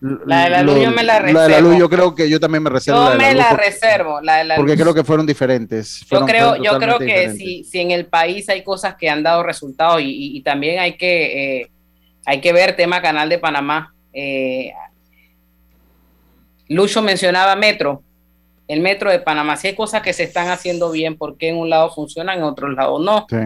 Mm. 0.00 0.14
La 0.26 0.44
de 0.44 0.50
la 0.50 0.62
luz 0.62 0.82
yo 0.82 0.90
me 0.90 1.02
la 1.02 1.18
reservo. 1.18 1.38
La 1.38 1.44
de 1.44 1.50
la 1.50 1.60
luz 1.60 1.78
yo 1.78 1.88
creo 1.88 2.14
que 2.14 2.28
yo 2.28 2.38
también 2.38 2.62
me 2.62 2.70
reservo. 2.70 3.02
Yo 3.02 3.10
la 3.10 3.16
me 3.16 3.34
la, 3.34 3.50
reservo, 3.50 4.20
la 4.20 4.36
de 4.36 4.44
la 4.44 4.56
Porque 4.56 4.76
creo 4.76 4.94
que 4.94 5.04
fueron 5.04 5.26
diferentes. 5.26 6.04
yo 6.10 6.24
creo, 6.26 6.56
yo 6.56 6.78
creo 6.78 6.98
que 6.98 7.30
si, 7.30 7.64
si 7.64 7.80
en 7.80 7.90
el 7.90 8.06
país 8.06 8.48
hay 8.48 8.62
cosas 8.62 8.96
que 8.96 9.08
han 9.08 9.22
dado 9.22 9.42
resultados 9.42 10.00
y, 10.00 10.36
y, 10.36 10.42
también 10.42 10.78
hay 10.78 10.96
que, 10.96 11.60
eh, 11.60 11.70
hay 12.26 12.40
que 12.40 12.52
ver 12.52 12.76
tema 12.76 13.00
Canal 13.00 13.28
de 13.28 13.38
Panamá. 13.38 13.94
Eh, 14.12 14.72
Lucho 16.68 17.02
mencionaba 17.02 17.56
Metro, 17.56 18.02
el 18.68 18.80
Metro 18.80 19.10
de 19.10 19.20
Panamá. 19.20 19.56
Si 19.56 19.68
hay 19.68 19.74
cosas 19.74 20.02
que 20.02 20.12
se 20.12 20.22
están 20.24 20.48
haciendo 20.48 20.90
bien, 20.90 21.16
porque 21.16 21.48
en 21.48 21.56
un 21.56 21.70
lado 21.70 21.90
funcionan, 21.90 22.38
en 22.38 22.44
otro 22.44 22.68
lado 22.68 22.98
no? 22.98 23.26
Sí 23.28 23.36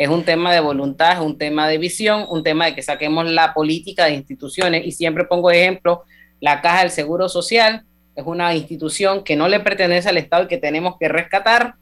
es 0.00 0.08
un 0.08 0.24
tema 0.24 0.50
de 0.50 0.60
voluntad, 0.60 1.12
es 1.12 1.18
un 1.18 1.36
tema 1.36 1.68
de 1.68 1.76
visión, 1.76 2.24
un 2.30 2.42
tema 2.42 2.64
de 2.64 2.74
que 2.74 2.80
saquemos 2.80 3.26
la 3.26 3.52
política 3.52 4.06
de 4.06 4.14
instituciones. 4.14 4.86
Y 4.86 4.92
siempre 4.92 5.26
pongo 5.26 5.50
ejemplo, 5.50 6.04
la 6.40 6.62
Caja 6.62 6.80
del 6.80 6.90
Seguro 6.90 7.28
Social 7.28 7.84
es 8.16 8.24
una 8.24 8.54
institución 8.54 9.22
que 9.22 9.36
no 9.36 9.46
le 9.46 9.60
pertenece 9.60 10.08
al 10.08 10.16
Estado 10.16 10.44
y 10.44 10.48
que 10.48 10.56
tenemos 10.56 10.94
que 10.98 11.08
rescatar 11.08 11.74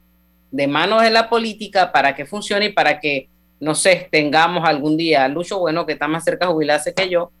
de 0.51 0.67
manos 0.67 1.01
de 1.01 1.11
la 1.11 1.29
política 1.29 1.93
para 1.93 2.13
que 2.13 2.25
funcione 2.25 2.65
y 2.65 2.73
para 2.73 2.99
que, 2.99 3.29
no 3.61 3.73
sé, 3.73 4.09
tengamos 4.11 4.67
algún 4.67 4.97
día, 4.97 5.25
Lucho, 5.29 5.57
bueno, 5.57 5.85
que 5.85 5.93
está 5.93 6.09
más 6.09 6.25
cerca 6.25 6.45
de 6.45 6.51
jubilarse 6.51 6.93
que 6.93 7.07
yo, 7.07 7.31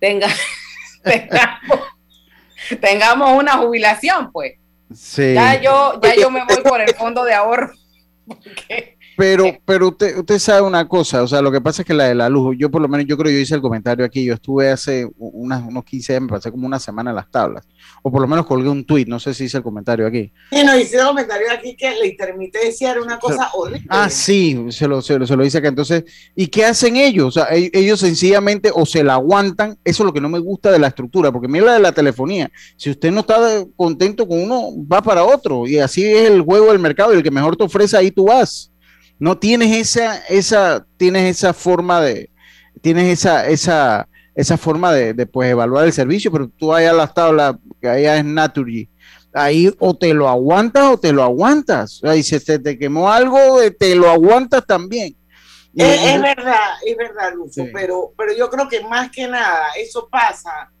tenga, 0.00 0.28
tengamos, 2.78 3.38
una 3.38 3.56
jubilación, 3.56 4.30
pues. 4.32 4.58
Ya 5.16 5.58
yo, 5.62 5.98
ya 6.02 6.14
yo 6.14 6.30
me 6.30 6.44
voy 6.48 6.62
por 6.62 6.82
el 6.82 6.94
fondo 6.94 7.24
de 7.24 7.32
ahorro. 7.32 7.72
Porque 8.26 8.99
pero, 9.20 9.58
pero 9.66 9.88
usted, 9.88 10.16
usted 10.16 10.38
sabe 10.38 10.62
una 10.62 10.88
cosa, 10.88 11.22
o 11.22 11.28
sea, 11.28 11.42
lo 11.42 11.52
que 11.52 11.60
pasa 11.60 11.82
es 11.82 11.86
que 11.86 11.92
la 11.92 12.04
de 12.04 12.14
la 12.14 12.30
luz, 12.30 12.56
yo 12.58 12.70
por 12.70 12.80
lo 12.80 12.88
menos, 12.88 13.06
yo 13.06 13.18
creo 13.18 13.30
yo 13.30 13.38
hice 13.38 13.54
el 13.54 13.60
comentario 13.60 14.02
aquí, 14.02 14.24
yo 14.24 14.32
estuve 14.32 14.70
hace 14.70 15.06
unas, 15.18 15.62
unos 15.62 15.84
15 15.84 16.12
días, 16.14 16.22
me 16.22 16.28
pasé 16.28 16.50
como 16.50 16.66
una 16.66 16.80
semana 16.80 17.10
en 17.10 17.16
las 17.16 17.30
tablas, 17.30 17.68
o 18.02 18.10
por 18.10 18.22
lo 18.22 18.26
menos 18.26 18.46
colgué 18.46 18.70
un 18.70 18.82
tuit, 18.86 19.06
no 19.06 19.20
sé 19.20 19.34
si 19.34 19.44
hice 19.44 19.58
el 19.58 19.62
comentario 19.62 20.06
aquí. 20.06 20.32
Sí, 20.50 20.64
no, 20.64 20.74
hice 20.78 20.96
el 20.96 21.06
comentario 21.06 21.48
aquí 21.52 21.76
que 21.76 21.90
la 21.90 22.06
intermitencia 22.06 22.92
era 22.92 23.02
una 23.02 23.18
cosa 23.18 23.50
horrible. 23.52 23.86
Ah, 23.90 24.08
sí, 24.08 24.66
se 24.70 24.88
lo, 24.88 25.02
se, 25.02 25.18
lo, 25.18 25.26
se 25.26 25.36
lo 25.36 25.44
dice 25.44 25.58
acá, 25.58 25.68
entonces, 25.68 26.04
¿y 26.34 26.46
qué 26.46 26.64
hacen 26.64 26.96
ellos? 26.96 27.26
O 27.26 27.30
sea, 27.30 27.54
e, 27.54 27.70
ellos 27.74 28.00
sencillamente 28.00 28.70
o 28.74 28.86
se 28.86 29.04
la 29.04 29.14
aguantan, 29.14 29.76
eso 29.84 30.02
es 30.02 30.06
lo 30.06 30.14
que 30.14 30.22
no 30.22 30.30
me 30.30 30.38
gusta 30.38 30.72
de 30.72 30.78
la 30.78 30.88
estructura, 30.88 31.30
porque 31.30 31.46
mira 31.46 31.66
la 31.66 31.74
de 31.74 31.80
la 31.80 31.92
telefonía, 31.92 32.50
si 32.78 32.88
usted 32.88 33.10
no 33.10 33.20
está 33.20 33.66
contento 33.76 34.26
con 34.26 34.40
uno, 34.40 34.70
va 34.90 35.02
para 35.02 35.24
otro, 35.24 35.66
y 35.66 35.78
así 35.78 36.06
es 36.06 36.30
el 36.30 36.40
juego 36.40 36.68
del 36.68 36.78
mercado, 36.78 37.12
y 37.12 37.18
el 37.18 37.22
que 37.22 37.30
mejor 37.30 37.54
te 37.54 37.64
ofrece, 37.64 37.98
ahí 37.98 38.10
tú 38.10 38.24
vas 38.24 38.70
no 39.20 39.38
tienes 39.38 39.76
esa, 39.76 40.16
esa, 40.26 40.86
tienes 40.96 41.36
esa 41.36 41.52
forma 41.52 42.00
de, 42.00 42.30
tienes 42.80 43.06
esa, 43.06 43.46
esa, 43.46 44.08
esa 44.34 44.56
forma 44.56 44.92
de, 44.92 45.26
pues, 45.26 45.50
evaluar 45.50 45.84
el 45.84 45.92
servicio, 45.92 46.32
pero 46.32 46.48
tú 46.48 46.72
allá 46.72 46.90
a 46.90 46.94
las 46.94 47.12
tablas, 47.12 47.54
que 47.80 47.88
allá 47.88 48.16
es 48.16 48.24
Naturgy, 48.24 48.88
ahí 49.34 49.72
o 49.78 49.94
te 49.94 50.14
lo 50.14 50.26
aguantas 50.26 50.84
o 50.84 50.98
te 50.98 51.12
lo 51.12 51.22
aguantas. 51.22 52.00
Y 52.16 52.22
si 52.22 52.40
se 52.40 52.58
te 52.58 52.78
quemó 52.78 53.12
algo, 53.12 53.60
eh, 53.60 53.70
te 53.70 53.94
lo 53.94 54.10
aguantas 54.10 54.66
también. 54.66 55.14
es, 55.74 56.22
verdad, 56.22 56.70
es 56.84 56.96
verdad, 56.96 57.34
Lucho, 57.34 57.64
pero, 57.74 58.12
pero 58.16 58.32
yo 58.34 58.48
creo 58.48 58.68
que 58.68 58.80
más 58.82 59.10
que 59.10 59.28
nada 59.28 59.66
eso 59.76 60.08
pasa 60.10 60.72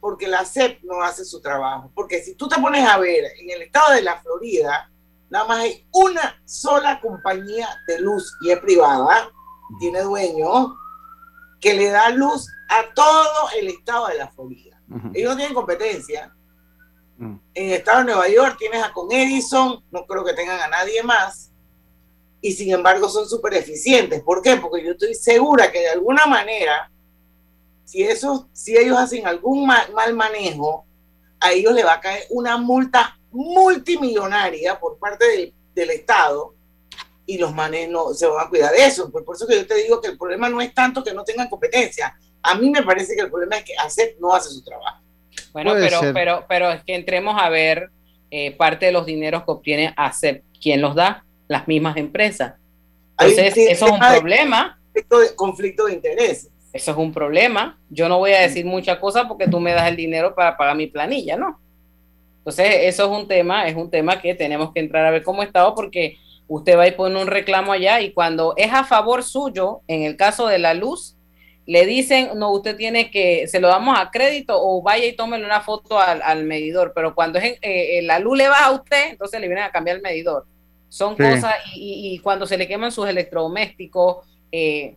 porque 0.00 0.26
la 0.26 0.44
CEP 0.44 0.82
no 0.82 1.00
hace 1.00 1.24
su 1.24 1.40
trabajo. 1.40 1.92
Porque 1.94 2.22
si 2.22 2.34
tú 2.34 2.48
te 2.48 2.60
pones 2.60 2.86
a 2.86 2.98
ver 2.98 3.24
en 3.40 3.50
el 3.50 3.62
estado 3.62 3.94
de 3.94 4.02
la 4.02 4.20
Florida, 4.20 4.90
nada 5.34 5.46
más 5.48 5.58
hay 5.62 5.84
una 5.90 6.40
sola 6.44 7.00
compañía 7.00 7.68
de 7.88 7.98
luz 7.98 8.36
y 8.40 8.52
es 8.52 8.60
privada, 8.60 9.28
tiene 9.80 10.00
dueño, 10.02 10.76
que 11.60 11.74
le 11.74 11.88
da 11.88 12.08
luz 12.10 12.46
a 12.68 12.94
todo 12.94 13.48
el 13.58 13.66
estado 13.66 14.06
de 14.06 14.18
la 14.18 14.30
Florida. 14.30 14.80
Ellos 15.12 15.32
no 15.32 15.36
tienen 15.36 15.54
competencia. 15.54 16.32
En 17.18 17.40
el 17.52 17.72
estado 17.72 17.98
de 17.98 18.04
Nueva 18.04 18.28
York 18.28 18.58
tienes 18.60 18.84
a 18.84 18.92
con 18.92 19.10
Edison, 19.10 19.84
no 19.90 20.06
creo 20.06 20.24
que 20.24 20.34
tengan 20.34 20.60
a 20.60 20.68
nadie 20.68 21.02
más, 21.02 21.50
y 22.40 22.52
sin 22.52 22.72
embargo 22.72 23.08
son 23.08 23.28
súper 23.28 23.54
eficientes. 23.54 24.22
¿Por 24.22 24.40
qué? 24.40 24.56
Porque 24.58 24.84
yo 24.84 24.92
estoy 24.92 25.16
segura 25.16 25.72
que 25.72 25.80
de 25.80 25.88
alguna 25.88 26.26
manera, 26.26 26.92
si 27.82 28.04
ellos 28.04 28.46
hacen 28.96 29.26
algún 29.26 29.66
mal, 29.66 29.92
mal 29.94 30.14
manejo, 30.14 30.86
a 31.40 31.50
ellos 31.50 31.72
le 31.72 31.82
va 31.82 31.94
a 31.94 32.00
caer 32.00 32.22
una 32.30 32.56
multa 32.56 33.18
multimillonaria 33.34 34.78
por 34.78 34.98
parte 34.98 35.52
del, 35.74 35.90
Estado 35.90 36.54
y 37.26 37.36
los 37.36 37.52
manes 37.52 37.88
no 37.88 38.14
se 38.14 38.26
van 38.26 38.46
a 38.46 38.48
cuidar 38.48 38.72
de 38.72 38.86
eso. 38.86 39.10
Por, 39.10 39.24
eso 39.34 39.46
que 39.46 39.56
yo 39.56 39.66
te 39.66 39.74
digo 39.74 40.00
que 40.00 40.08
el 40.08 40.16
problema 40.16 40.48
no 40.48 40.60
es 40.60 40.72
tanto 40.72 41.02
que 41.02 41.12
no 41.12 41.24
tengan 41.24 41.48
competencia. 41.48 42.16
A 42.42 42.54
mí 42.54 42.70
me 42.70 42.82
parece 42.82 43.14
que 43.16 43.22
el 43.22 43.30
problema 43.30 43.56
es 43.56 43.64
que 43.64 43.74
ACEP 43.76 44.20
no 44.20 44.32
hace 44.32 44.50
su 44.50 44.62
trabajo. 44.62 45.02
Bueno, 45.52 45.72
pero, 45.74 46.00
pero, 46.12 46.44
pero 46.48 46.70
es 46.70 46.84
que 46.84 46.94
entremos 46.94 47.34
a 47.40 47.48
ver 47.48 47.90
eh, 48.30 48.52
parte 48.52 48.86
de 48.86 48.92
los 48.92 49.04
dineros 49.04 49.44
que 49.44 49.50
obtiene 49.50 49.94
ACEP. 49.96 50.44
¿Quién 50.60 50.80
los 50.80 50.94
da? 50.94 51.24
Las 51.48 51.66
mismas 51.66 51.96
empresas. 51.96 52.54
Entonces, 53.18 53.56
eso 53.56 53.86
es 53.86 53.90
un 53.90 53.98
problema. 53.98 54.78
conflicto 55.34 55.86
de 55.86 55.94
intereses. 55.94 56.50
Eso 56.72 56.90
es 56.90 56.96
un 56.96 57.12
problema. 57.12 57.78
Yo 57.88 58.08
no 58.08 58.18
voy 58.18 58.32
a 58.32 58.40
decir 58.40 58.64
muchas 58.64 58.98
cosas 58.98 59.26
porque 59.26 59.48
tú 59.48 59.60
me 59.60 59.72
das 59.72 59.88
el 59.88 59.96
dinero 59.96 60.34
para 60.34 60.56
pagar 60.56 60.76
mi 60.76 60.86
planilla, 60.86 61.36
¿no? 61.36 61.60
Entonces, 62.44 62.80
eso 62.82 63.04
es 63.04 63.18
un 63.18 63.26
tema, 63.26 63.66
es 63.66 63.74
un 63.74 63.90
tema 63.90 64.20
que 64.20 64.34
tenemos 64.34 64.70
que 64.74 64.80
entrar 64.80 65.06
a 65.06 65.10
ver 65.10 65.22
cómo 65.22 65.42
está, 65.42 65.74
porque 65.74 66.18
usted 66.46 66.76
va 66.76 66.82
a 66.82 66.88
ir 66.88 66.94
poner 66.94 67.16
un 67.16 67.26
reclamo 67.26 67.72
allá 67.72 68.02
y 68.02 68.12
cuando 68.12 68.52
es 68.58 68.70
a 68.70 68.84
favor 68.84 69.22
suyo, 69.22 69.80
en 69.88 70.02
el 70.02 70.18
caso 70.18 70.46
de 70.46 70.58
la 70.58 70.74
luz, 70.74 71.16
le 71.64 71.86
dicen, 71.86 72.32
no, 72.36 72.50
usted 72.50 72.76
tiene 72.76 73.10
que, 73.10 73.48
se 73.48 73.60
lo 73.60 73.68
damos 73.68 73.98
a 73.98 74.10
crédito 74.10 74.62
o 74.62 74.82
vaya 74.82 75.06
y 75.06 75.16
tómele 75.16 75.46
una 75.46 75.62
foto 75.62 75.98
al, 75.98 76.44
medidor, 76.44 76.92
pero 76.94 77.14
cuando 77.14 77.38
es 77.38 77.56
eh, 77.62 78.02
la 78.02 78.18
luz 78.18 78.36
le 78.36 78.50
va 78.50 78.66
a 78.66 78.72
usted, 78.72 79.12
entonces 79.12 79.40
le 79.40 79.46
vienen 79.46 79.64
a 79.64 79.72
cambiar 79.72 79.96
el 79.96 80.02
medidor. 80.02 80.44
Son 80.90 81.16
cosas, 81.16 81.54
y, 81.74 82.18
cuando 82.18 82.46
se 82.46 82.58
le 82.58 82.68
queman 82.68 82.92
sus 82.92 83.08
electrodomésticos, 83.08 84.18
eh, 84.52 84.96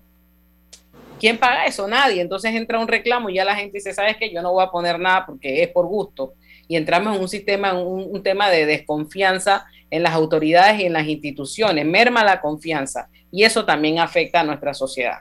¿quién 1.17 1.37
paga 1.37 1.65
eso? 1.65 1.87
Nadie. 1.87 2.21
Entonces 2.21 2.53
entra 2.53 2.77
un 2.77 2.89
reclamo 2.89 3.29
y 3.29 3.35
ya 3.35 3.45
la 3.45 3.55
gente 3.55 3.77
dice, 3.77 3.93
¿sabes 3.93 4.17
qué? 4.17 4.29
Yo 4.29 4.41
no 4.41 4.51
voy 4.51 4.65
a 4.65 4.69
poner 4.69 4.99
nada 4.99 5.25
porque 5.25 5.63
es 5.63 5.69
por 5.69 5.87
gusto 5.87 6.33
y 6.67 6.75
entramos 6.75 7.15
en 7.15 7.21
un 7.21 7.27
sistema, 7.27 7.73
un, 7.73 8.07
un 8.09 8.23
tema 8.23 8.49
de 8.49 8.65
desconfianza 8.65 9.65
en 9.89 10.03
las 10.03 10.13
autoridades 10.13 10.79
y 10.81 10.85
en 10.85 10.93
las 10.93 11.07
instituciones, 11.07 11.85
merma 11.85 12.23
la 12.23 12.41
confianza 12.41 13.09
y 13.31 13.43
eso 13.43 13.65
también 13.65 13.99
afecta 13.99 14.41
a 14.41 14.43
nuestra 14.43 14.73
sociedad. 14.73 15.19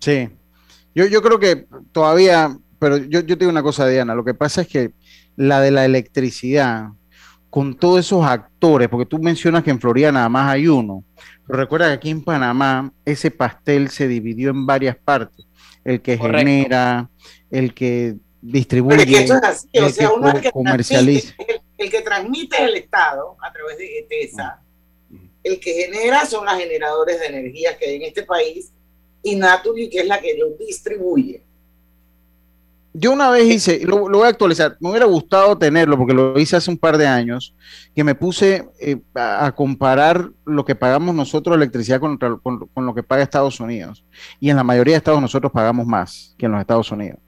Sí, 0.00 0.28
yo, 0.94 1.06
yo 1.06 1.22
creo 1.22 1.38
que 1.38 1.66
todavía, 1.92 2.56
pero 2.78 2.96
yo, 2.96 3.20
yo 3.20 3.36
te 3.36 3.36
digo 3.36 3.50
una 3.50 3.62
cosa, 3.62 3.86
Diana, 3.86 4.14
lo 4.14 4.24
que 4.24 4.34
pasa 4.34 4.62
es 4.62 4.68
que 4.68 4.92
la 5.36 5.60
de 5.60 5.70
la 5.70 5.84
electricidad, 5.84 6.88
con 7.50 7.74
todos 7.74 8.00
esos 8.00 8.24
actores, 8.24 8.88
porque 8.88 9.06
tú 9.06 9.18
mencionas 9.18 9.62
que 9.62 9.70
en 9.70 9.80
Florida 9.80 10.12
nada 10.12 10.28
más 10.28 10.52
hay 10.52 10.68
uno, 10.68 11.04
pero 11.46 11.58
recuerda 11.58 11.88
que 11.88 11.94
aquí 11.94 12.10
en 12.10 12.22
Panamá 12.22 12.92
ese 13.04 13.30
pastel 13.30 13.88
se 13.90 14.08
dividió 14.08 14.50
en 14.50 14.66
varias 14.66 14.96
partes, 14.96 15.46
el 15.84 16.00
que 16.00 16.18
genera, 16.18 17.08
el 17.50 17.72
que 17.74 18.16
distribuye, 18.52 18.96
Pero 18.96 19.10
es 19.10 19.16
que 19.16 19.24
eso 19.24 19.34
es 19.34 19.42
así, 19.42 19.68
o 19.78 19.88
sea, 19.90 20.12
uno 20.12 20.40
que 20.40 20.50
comercializa. 20.50 21.34
El 21.78 21.90
que 21.90 22.00
transmite 22.02 22.56
es 22.56 22.68
el 22.68 22.76
Estado 22.76 23.36
a 23.42 23.52
través 23.52 23.78
de 23.78 23.98
ETESA. 23.98 24.62
El 25.42 25.60
que 25.60 25.72
genera 25.74 26.26
son 26.26 26.44
las 26.44 26.58
generadores 26.58 27.20
de 27.20 27.26
energía 27.26 27.76
que 27.76 27.86
hay 27.86 27.96
en 27.96 28.02
este 28.02 28.22
país 28.22 28.72
y 29.22 29.36
Naturgy, 29.36 29.90
que 29.90 30.00
es 30.00 30.06
la 30.06 30.20
que 30.20 30.36
lo 30.36 30.50
distribuye. 30.50 31.42
Yo 32.98 33.12
una 33.12 33.28
vez 33.28 33.44
hice, 33.44 33.84
lo, 33.84 34.08
voy 34.08 34.22
a 34.22 34.28
actualizar, 34.28 34.78
me 34.80 34.88
hubiera 34.88 35.04
gustado 35.04 35.58
tenerlo 35.58 35.98
porque 35.98 36.14
lo 36.14 36.38
hice 36.38 36.56
hace 36.56 36.70
un 36.70 36.78
par 36.78 36.96
de 36.96 37.06
años, 37.06 37.54
que 37.94 38.02
me 38.02 38.14
puse 38.14 38.66
eh, 38.80 38.96
a, 39.14 39.52
comparar 39.54 40.30
lo 40.46 40.64
que 40.64 40.74
pagamos 40.74 41.14
nosotros 41.14 41.54
electricidad 41.56 42.00
con, 42.00 42.18
lo 42.74 42.94
que 42.94 43.02
paga 43.02 43.22
Estados 43.22 43.60
Unidos. 43.60 44.02
Y 44.40 44.48
en 44.48 44.56
la 44.56 44.64
mayoría 44.64 44.94
de 44.94 44.98
estados 44.98 45.20
nosotros 45.20 45.52
pagamos 45.52 45.86
más 45.86 46.34
que 46.38 46.46
en 46.46 46.52
los 46.52 46.60
Estados 46.62 46.90
Unidos. 46.90 47.18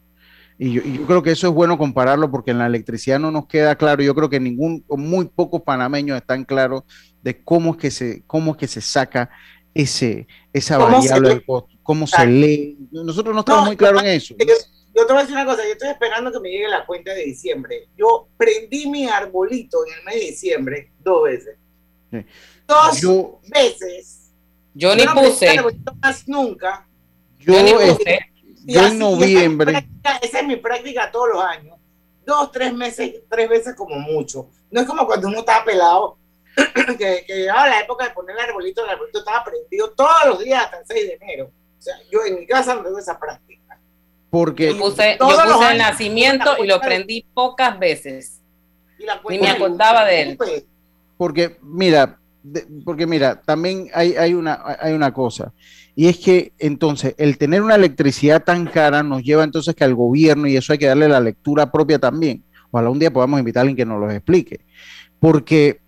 Y 0.59 0.73
yo, 0.73 1.07
creo 1.07 1.23
que 1.23 1.31
eso 1.31 1.47
es 1.47 1.55
bueno 1.55 1.79
compararlo 1.79 2.31
porque 2.31 2.51
en 2.51 2.59
la 2.59 2.67
electricidad 2.67 3.21
no 3.21 3.31
nos 3.31 3.47
queda 3.47 3.77
claro. 3.77 4.03
Yo 4.03 4.15
creo 4.15 4.29
que 4.29 4.41
ningún, 4.41 4.85
muy 4.89 5.27
pocos 5.27 5.63
panameños 5.63 6.17
están 6.17 6.45
claros 6.45 6.83
de 7.23 7.43
cómo 7.43 7.73
es 7.73 7.77
que 7.77 7.91
se, 7.93 8.23
cómo 8.27 8.53
es 8.53 8.57
que 8.57 8.67
se 8.67 8.81
saca 8.81 9.31
ese, 9.73 10.27
esa 10.53 10.79
variable 10.79 11.29
del 11.29 11.45
costo, 11.45 11.77
cómo 11.85 12.07
se 12.07 12.27
lee. 12.27 12.77
Nosotros 12.91 13.35
no 13.35 13.41
estamos 13.41 13.67
muy 13.67 13.77
claros 13.77 14.03
en 14.03 14.09
eso. 14.09 14.35
Yo 14.39 15.07
te 15.07 15.13
voy 15.13 15.21
a 15.21 15.23
decir 15.23 15.37
una 15.37 15.47
cosa, 15.47 15.63
yo 15.65 15.73
estoy 15.73 15.91
esperando 15.91 16.33
que 16.33 16.41
me 16.41 16.51
llegue 16.51 16.67
la 16.67 16.85
cuenta 16.85 17.15
de 17.15 17.25
diciembre. 17.25 17.89
Yo 17.97 18.27
prendí 18.37 18.91
mi 18.91 19.07
arbolito 19.07 19.87
en 19.87 19.95
el 19.95 20.05
mes 20.05 20.15
de 20.17 20.21
diciembre 20.21 20.91
dos 20.99 21.23
veces. 21.23 21.57
Dos 22.67 23.39
veces. 23.49 24.33
Yo, 24.75 24.97
ni 24.97 25.07
puse. 25.07 25.57
Más 26.03 26.27
nunca. 26.27 26.89
Yo, 27.39 27.63
ni 27.63 27.73
puse. 27.73 28.19
Yo 28.69 28.87
en 28.87 28.99
noviembre. 28.99 29.89
Esa 30.23 30.41
es, 30.41 30.47
mi 30.47 30.57
práctica 30.57 31.11
todos 31.11 31.29
los 31.35 31.43
años. 31.43 31.77
Dos, 32.25 32.53
tres 32.53 32.73
meses, 32.75 33.23
tres 33.29 33.49
veces 33.49 33.75
como 33.75 33.97
mucho. 33.99 34.51
No 34.71 34.81
es 34.81 34.87
como 34.87 35.07
cuando 35.07 35.29
uno 35.29 35.39
estaba 35.39 35.65
pelado, 35.65 36.19
que, 36.99 37.25
que 37.27 37.37
llegaba 37.37 37.69
la 37.69 37.81
época 37.81 38.05
de 38.05 38.11
poner 38.11 38.37
el 38.37 38.43
arbolito, 38.43 38.85
el 38.85 38.91
arbolito 38.91 39.21
estaba 39.21 39.43
prendido 39.45 39.91
todos 39.93 40.27
los 40.27 40.39
días 40.41 40.65
hasta 40.65 40.79
el 40.81 40.87
6 40.87 41.07
de 41.07 41.15
enero. 41.15 41.51
O 41.79 41.83
sea, 41.83 41.95
yo 42.11 42.25
en 42.27 42.41
mi 42.41 42.47
casa 42.47 42.75
no 42.75 42.83
tengo 42.83 42.99
esa 42.99 43.19
práctica. 43.19 43.79
Porque 44.31 44.69
yo 44.69 44.79
puse, 44.79 45.13
el 45.13 45.79
nacimiento 45.79 46.63
y 46.63 46.67
lo 46.67 46.81
prendí 46.81 47.25
pocas 47.33 47.79
veces. 47.79 48.41
Ni 49.29 49.39
me 49.39 49.49
acordaba 49.49 50.05
de 50.05 50.23
él. 50.23 50.39
Porque, 51.17 51.57
mira, 51.63 52.19
porque 52.85 53.07
mira, 53.07 53.41
también 53.41 53.91
hay, 53.95 54.17
hay, 54.17 54.35
una, 54.35 54.63
hay 54.81 54.93
una 54.93 55.13
cosa, 55.13 55.53
y 55.99 56.07
es 56.07 56.19
que 56.19 56.53
entonces 56.61 57.17
el 57.19 57.39
tener 57.39 57.61
una 57.61 57.75
electricidad 57.75 58.45
tan 58.45 58.67
cara 58.67 59.03
nos 59.03 59.25
lleva 59.25 59.43
entonces 59.43 59.75
que 59.75 59.83
al 59.83 59.97
gobierno, 59.97 60.47
y 60.47 60.57
eso 60.57 60.73
hay 60.73 60.79
que 60.79 60.87
darle 60.87 61.09
la 61.09 61.19
lectura 61.19 61.73
propia 61.73 61.99
también, 61.99 62.45
ojalá 62.71 62.89
un 62.89 63.01
día 63.01 63.13
podamos 63.13 63.41
invitar 63.41 63.63
a 63.63 63.63
alguien 63.63 63.77
que 63.77 63.85
nos 63.85 63.99
lo 63.99 64.09
explique, 64.09 64.61
porque 65.19 65.81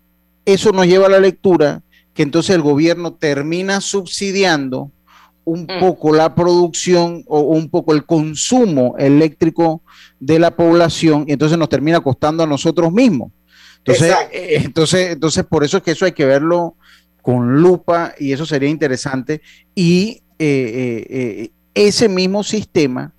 eso 0.43 0.73
nos 0.73 0.85
lleva 0.85 1.05
a 1.05 1.11
la 1.11 1.21
lectura 1.21 1.81
que 2.13 2.23
entonces 2.23 2.53
el 2.53 2.61
gobierno 2.61 3.13
termina 3.13 3.79
subsidiando 3.79 4.91
un 5.45 5.61
mm. 5.61 5.79
poco 5.79 6.13
la 6.13 6.35
producción 6.35 7.23
o 7.27 7.39
un 7.39 7.69
poco 7.69 7.93
el 7.93 8.05
consumo 8.05 8.95
eléctrico 8.97 9.81
de 10.19 10.39
la 10.39 10.57
población 10.57 11.23
y 11.25 11.31
entonces 11.31 11.57
nos 11.57 11.69
termina 11.69 12.01
costando 12.01 12.43
a 12.43 12.47
nosotros 12.47 12.91
mismos. 12.91 13.31
Entonces, 13.77 14.13
eh, 14.33 14.61
entonces, 14.65 15.11
entonces, 15.11 15.45
por 15.45 15.63
eso 15.63 15.77
es 15.77 15.83
que 15.83 15.91
eso 15.91 16.03
hay 16.03 16.11
que 16.11 16.25
verlo 16.25 16.75
con 17.21 17.61
lupa 17.61 18.13
y 18.19 18.31
eso 18.31 18.45
sería 18.45 18.69
interesante. 18.69 19.41
Y 19.75 20.21
eh, 20.39 21.05
eh, 21.09 21.51
ese 21.73 22.09
mismo 22.09 22.43
sistema 22.43 23.13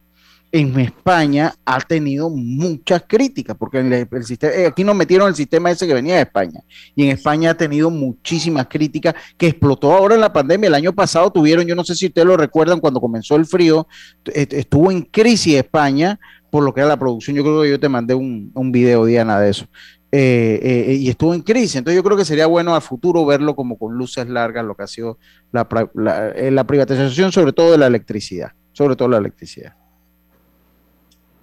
en 0.50 0.78
España 0.78 1.54
ha 1.64 1.80
tenido 1.80 2.28
muchas 2.28 3.04
críticas, 3.08 3.56
porque 3.56 3.78
el, 3.78 4.24
sistema, 4.24 4.52
eh, 4.52 4.66
aquí 4.66 4.84
nos 4.84 4.94
metieron 4.94 5.28
el 5.28 5.34
sistema 5.34 5.70
ese 5.70 5.86
que 5.86 5.94
venía 5.94 6.16
de 6.16 6.22
España, 6.22 6.60
y 6.94 7.04
en 7.04 7.10
España 7.10 7.52
ha 7.52 7.56
tenido 7.56 7.88
muchísimas 7.88 8.66
críticas, 8.68 9.14
que 9.38 9.46
explotó 9.46 9.92
ahora 9.92 10.14
en 10.14 10.20
la 10.20 10.32
pandemia. 10.32 10.68
El 10.68 10.74
año 10.74 10.92
pasado 10.92 11.30
tuvieron, 11.32 11.64
yo 11.66 11.74
no 11.74 11.84
sé 11.84 11.94
si 11.94 12.06
ustedes 12.06 12.26
lo 12.26 12.36
recuerdan, 12.36 12.80
cuando 12.80 13.00
comenzó 13.00 13.36
el 13.36 13.46
frío, 13.46 13.86
estuvo 14.26 14.90
en 14.90 15.02
crisis 15.02 15.54
España 15.54 16.20
por 16.50 16.62
lo 16.62 16.74
que 16.74 16.80
era 16.80 16.88
la 16.90 16.98
producción. 16.98 17.34
Yo 17.34 17.42
creo 17.42 17.62
que 17.62 17.70
yo 17.70 17.80
te 17.80 17.88
mandé 17.88 18.14
un, 18.14 18.50
un 18.54 18.72
video, 18.72 19.06
Diana, 19.06 19.40
de 19.40 19.48
eso. 19.48 19.66
Eh, 20.14 20.60
eh, 20.62 20.94
y 20.94 21.08
estuvo 21.08 21.32
en 21.32 21.40
crisis. 21.40 21.76
Entonces 21.76 21.96
yo 21.96 22.04
creo 22.04 22.18
que 22.18 22.26
sería 22.26 22.46
bueno 22.46 22.74
a 22.74 22.82
futuro 22.82 23.24
verlo 23.24 23.56
como 23.56 23.78
con 23.78 23.94
luces 23.94 24.28
largas, 24.28 24.64
lo 24.64 24.74
que 24.74 24.82
ha 24.82 24.86
sido 24.86 25.18
la, 25.52 25.66
la 25.94 26.64
privatización, 26.64 27.32
sobre 27.32 27.54
todo 27.54 27.72
de 27.72 27.78
la 27.78 27.86
electricidad, 27.86 28.52
sobre 28.72 28.94
todo 28.94 29.08
la 29.08 29.16
electricidad. 29.16 29.74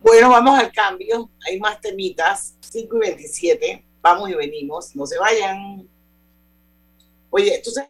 Bueno, 0.01 0.29
vamos 0.29 0.57
al 0.57 0.71
cambio. 0.71 1.29
Hay 1.47 1.59
más 1.59 1.81
temitas. 1.81 2.55
5 2.61 2.95
y 2.95 2.99
27. 2.99 3.85
Vamos 4.01 4.29
y 4.29 4.35
venimos. 4.35 4.95
No 4.95 5.05
se 5.05 5.17
vayan. 5.19 5.87
Oye, 7.29 7.61
tú 7.63 7.71
sabes. 7.71 7.89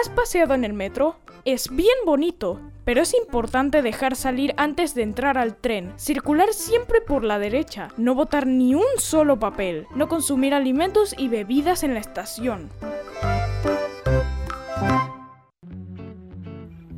¿has 0.00 0.08
paseado 0.10 0.54
en 0.54 0.64
el 0.64 0.74
metro? 0.74 1.16
Es 1.44 1.70
bien 1.70 1.96
bonito, 2.04 2.60
pero 2.84 3.00
es 3.00 3.14
importante 3.14 3.80
dejar 3.80 4.14
salir 4.14 4.52
antes 4.58 4.94
de 4.94 5.02
entrar 5.02 5.38
al 5.38 5.56
tren, 5.56 5.92
circular 5.96 6.52
siempre 6.52 7.00
por 7.00 7.24
la 7.24 7.38
derecha, 7.38 7.88
no 7.96 8.14
botar 8.14 8.46
ni 8.46 8.74
un 8.74 8.84
solo 8.98 9.38
papel, 9.38 9.86
no 9.94 10.08
consumir 10.08 10.52
alimentos 10.52 11.14
y 11.16 11.28
bebidas 11.28 11.82
en 11.82 11.94
la 11.94 12.00
estación. 12.00 12.68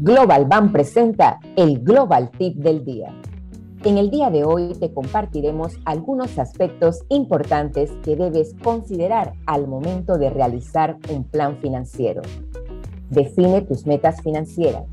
Global 0.00 0.46
Bank 0.46 0.72
presenta 0.72 1.38
el 1.56 1.80
Global 1.80 2.30
Tip 2.30 2.56
del 2.56 2.84
día. 2.84 3.14
En 3.84 3.96
el 3.96 4.10
día 4.10 4.28
de 4.30 4.42
hoy 4.42 4.72
te 4.72 4.92
compartiremos 4.92 5.74
algunos 5.84 6.36
aspectos 6.38 7.04
importantes 7.10 7.92
que 8.02 8.16
debes 8.16 8.54
considerar 8.62 9.34
al 9.46 9.68
momento 9.68 10.18
de 10.18 10.30
realizar 10.30 10.96
un 11.10 11.22
plan 11.22 11.58
financiero. 11.58 12.22
Define 13.10 13.62
tus 13.62 13.86
metas 13.86 14.20
financieras. 14.22 14.84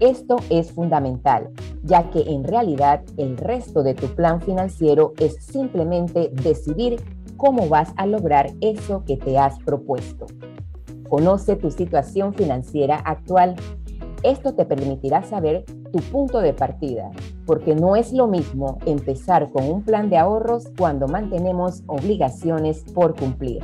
Esto 0.00 0.36
es 0.50 0.72
fundamental, 0.72 1.50
ya 1.84 2.10
que 2.10 2.22
en 2.22 2.42
realidad 2.42 3.02
el 3.16 3.36
resto 3.36 3.84
de 3.84 3.94
tu 3.94 4.08
plan 4.08 4.40
financiero 4.42 5.12
es 5.20 5.36
simplemente 5.36 6.30
decidir 6.32 7.00
cómo 7.36 7.68
vas 7.68 7.92
a 7.96 8.06
lograr 8.06 8.50
eso 8.60 9.04
que 9.04 9.16
te 9.16 9.38
has 9.38 9.60
propuesto. 9.60 10.26
Conoce 11.08 11.54
tu 11.56 11.70
situación 11.70 12.34
financiera 12.34 12.96
actual. 12.96 13.54
Esto 14.24 14.54
te 14.54 14.64
permitirá 14.64 15.22
saber 15.22 15.64
tu 15.92 16.00
punto 16.00 16.40
de 16.40 16.52
partida, 16.52 17.10
porque 17.46 17.76
no 17.76 17.94
es 17.94 18.12
lo 18.12 18.26
mismo 18.26 18.78
empezar 18.86 19.50
con 19.50 19.70
un 19.70 19.82
plan 19.82 20.10
de 20.10 20.18
ahorros 20.18 20.68
cuando 20.76 21.06
mantenemos 21.06 21.82
obligaciones 21.86 22.82
por 22.94 23.14
cumplir. 23.14 23.62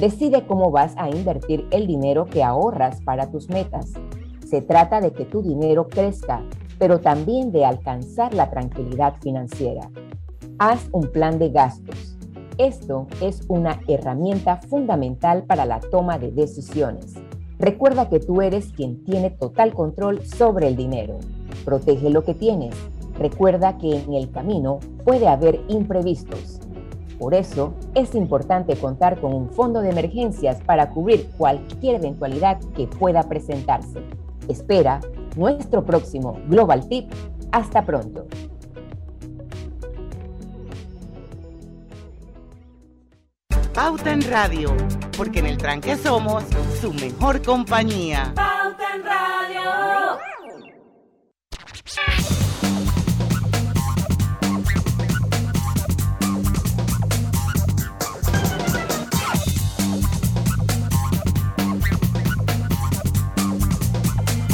Decide 0.00 0.46
cómo 0.46 0.70
vas 0.70 0.92
a 0.98 1.08
invertir 1.08 1.66
el 1.70 1.86
dinero 1.86 2.26
que 2.26 2.44
ahorras 2.44 3.00
para 3.00 3.30
tus 3.30 3.48
metas. 3.48 3.94
Se 4.46 4.60
trata 4.60 5.00
de 5.00 5.12
que 5.12 5.24
tu 5.24 5.40
dinero 5.40 5.88
crezca, 5.88 6.42
pero 6.78 7.00
también 7.00 7.50
de 7.50 7.64
alcanzar 7.64 8.34
la 8.34 8.50
tranquilidad 8.50 9.14
financiera. 9.22 9.90
Haz 10.58 10.90
un 10.92 11.10
plan 11.10 11.38
de 11.38 11.48
gastos. 11.48 12.18
Esto 12.58 13.06
es 13.22 13.40
una 13.48 13.80
herramienta 13.88 14.58
fundamental 14.58 15.44
para 15.44 15.64
la 15.64 15.80
toma 15.80 16.18
de 16.18 16.30
decisiones. 16.30 17.14
Recuerda 17.58 18.10
que 18.10 18.20
tú 18.20 18.42
eres 18.42 18.72
quien 18.72 19.02
tiene 19.02 19.30
total 19.30 19.72
control 19.72 20.22
sobre 20.26 20.68
el 20.68 20.76
dinero. 20.76 21.18
Protege 21.64 22.10
lo 22.10 22.22
que 22.22 22.34
tienes. 22.34 22.74
Recuerda 23.18 23.78
que 23.78 23.96
en 23.96 24.12
el 24.12 24.30
camino 24.30 24.78
puede 25.04 25.26
haber 25.26 25.58
imprevistos. 25.68 26.60
Por 27.18 27.34
eso 27.34 27.74
es 27.94 28.14
importante 28.14 28.76
contar 28.76 29.20
con 29.20 29.32
un 29.32 29.48
fondo 29.50 29.80
de 29.80 29.90
emergencias 29.90 30.60
para 30.64 30.90
cubrir 30.90 31.28
cualquier 31.38 31.96
eventualidad 31.96 32.58
que 32.76 32.86
pueda 32.86 33.22
presentarse. 33.22 34.00
Espera 34.48 35.00
nuestro 35.36 35.84
próximo 35.84 36.38
Global 36.48 36.88
Tip. 36.88 37.10
Hasta 37.52 37.84
pronto. 37.84 38.26
Pauta 43.72 44.10
en 44.10 44.22
Radio, 44.22 44.74
porque 45.16 45.40
en 45.40 45.46
el 45.46 45.58
tranque 45.58 45.96
somos 45.96 46.44
su 46.80 46.92
mejor 46.94 47.42
compañía. 47.42 48.32
Pauta 48.34 48.94
en 48.94 49.04
Radio. 49.04 49.26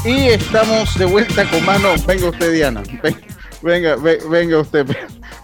Y 0.04 0.30
estamos 0.30 0.98
de 0.98 1.04
vuelta 1.04 1.48
con 1.48 1.64
mano. 1.64 1.94
Venga 2.04 2.28
usted, 2.28 2.52
Diana. 2.52 2.82
Venga, 3.62 3.94
venga, 3.94 4.28
venga 4.28 4.58
usted. 4.58 4.84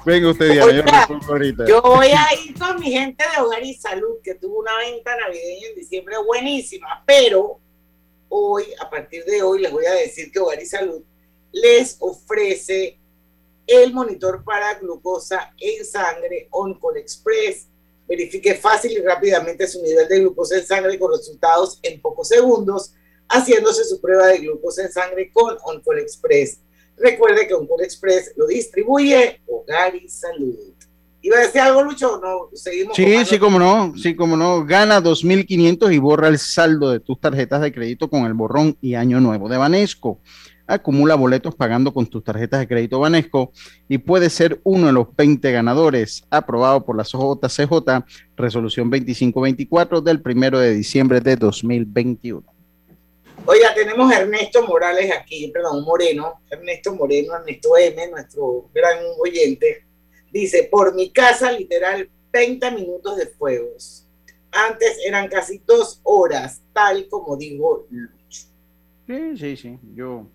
Venga 0.05 0.31
usted, 0.31 0.51
Diana. 0.51 1.07
yo, 1.09 1.21
ahorita. 1.29 1.65
yo 1.69 1.81
voy 1.81 2.09
a 2.09 2.27
ir 2.45 2.59
con 2.59 2.81
mi 2.81 2.91
gente 2.91 3.23
de 3.23 3.41
Hogar 3.41 3.63
y 3.63 3.75
Salud, 3.75 4.17
que 4.21 4.35
tuvo 4.35 4.59
una 4.59 4.77
venta 4.79 5.17
navideña 5.17 5.69
en 5.69 5.77
diciembre 5.77 6.17
buenísima, 6.27 7.05
pero 7.07 7.61
hoy, 8.29 8.65
a 8.81 8.91
partir 8.91 9.25
de 9.27 9.43
hoy, 9.43 9.61
les 9.61 9.71
voy 9.71 9.87
a 9.87 9.93
decir 9.93 10.33
que 10.33 10.41
Hogar 10.41 10.61
y 10.61 10.67
Salud 10.67 11.03
les 11.53 11.97
ofrece 12.01 12.99
el 13.65 13.95
monitor 13.95 14.43
para 14.43 14.75
glucosa 14.75 15.55
en 15.57 15.85
sangre 15.85 16.49
OnCall 16.51 16.97
Express. 16.97 17.69
Verifique 18.09 18.57
fácil 18.57 18.91
y 18.91 19.03
rápidamente 19.03 19.69
su 19.69 19.81
nivel 19.83 20.09
de 20.09 20.19
glucosa 20.19 20.57
en 20.57 20.67
sangre 20.67 20.99
con 20.99 21.13
resultados 21.13 21.79
en 21.83 22.01
pocos 22.01 22.27
segundos 22.27 22.95
haciéndose 23.29 23.85
su 23.85 24.01
prueba 24.01 24.27
de 24.29 24.39
glucosa 24.39 24.83
en 24.83 24.93
sangre 24.93 25.31
con 25.33 25.57
Oncol 25.65 26.01
Express. 26.01 26.61
Recuerde 26.97 27.47
que 27.47 27.55
Oncol 27.55 27.83
Express 27.83 28.33
lo 28.37 28.47
distribuye 28.47 29.41
Hogar 29.47 29.95
y 29.95 30.09
Salud. 30.09 30.75
¿Iba 31.21 31.39
a 31.39 31.41
decir 31.41 31.61
algo, 31.61 31.83
Lucho? 31.83 32.21
No, 32.23 32.49
seguimos. 32.57 32.95
Sí, 32.95 33.25
sí, 33.25 33.39
como 33.39 33.59
no, 33.59 33.93
sí, 33.97 34.15
como 34.15 34.37
no. 34.37 34.65
Gana 34.65 35.03
2.500 35.03 35.93
y 35.93 35.99
borra 35.99 36.29
el 36.29 36.39
saldo 36.39 36.91
de 36.91 37.01
tus 37.01 37.21
tarjetas 37.21 37.61
de 37.61 37.73
crédito 37.73 38.09
con 38.09 38.25
el 38.25 38.35
borrón 38.35 38.77
y 38.81 38.95
año 38.95 39.21
nuevo 39.21 39.49
de 39.49 39.57
Banesco. 39.57 40.21
Acumula 40.67 41.17
boletos 41.17 41.55
pagando 41.55 41.93
con 41.93 42.07
tus 42.07 42.23
tarjetas 42.23 42.61
de 42.61 42.69
crédito 42.69 43.01
Banesco 43.01 43.53
y 43.89 43.99
puede 43.99 44.31
ser 44.31 44.61
uno 44.65 44.87
de 44.87 44.93
los 44.93 45.09
20 45.17 45.51
ganadores, 45.51 46.25
aprobado 46.31 46.85
por 46.85 46.97
la 46.97 47.05
JCJ, 47.05 48.05
resolución 48.37 48.91
2524 48.91 50.03
del 50.03 50.21
primero 50.21 50.59
de 50.59 50.75
diciembre 50.75 51.21
de 51.21 51.37
2021. 51.37 52.58
Oiga, 53.51 53.73
tenemos 53.75 54.13
a 54.13 54.21
Ernesto 54.21 54.63
Morales 54.67 55.11
aquí, 55.11 55.49
perdón, 55.49 55.83
Moreno, 55.83 56.43
Ernesto 56.51 56.95
Moreno, 56.95 57.35
Ernesto 57.35 57.79
M, 57.79 58.09
nuestro 58.11 58.69
gran 58.75 58.99
oyente, 59.19 59.87
dice, 60.31 60.69
por 60.71 60.95
mi 60.95 61.09
casa 61.09 61.51
literal 61.51 62.11
20 62.31 62.71
minutos 62.73 63.17
de 63.17 63.27
fuegos. 63.27 64.07
Antes 64.53 64.99
eran 65.03 65.29
casi 65.29 65.63
dos 65.67 65.99
horas, 66.03 66.61
tal 66.75 67.09
como 67.09 67.39
digo 67.39 67.87
Lucho. 67.89 68.49
Sí, 69.07 69.39
sí, 69.39 69.57
sí, 69.57 69.79
yo, 69.95 70.27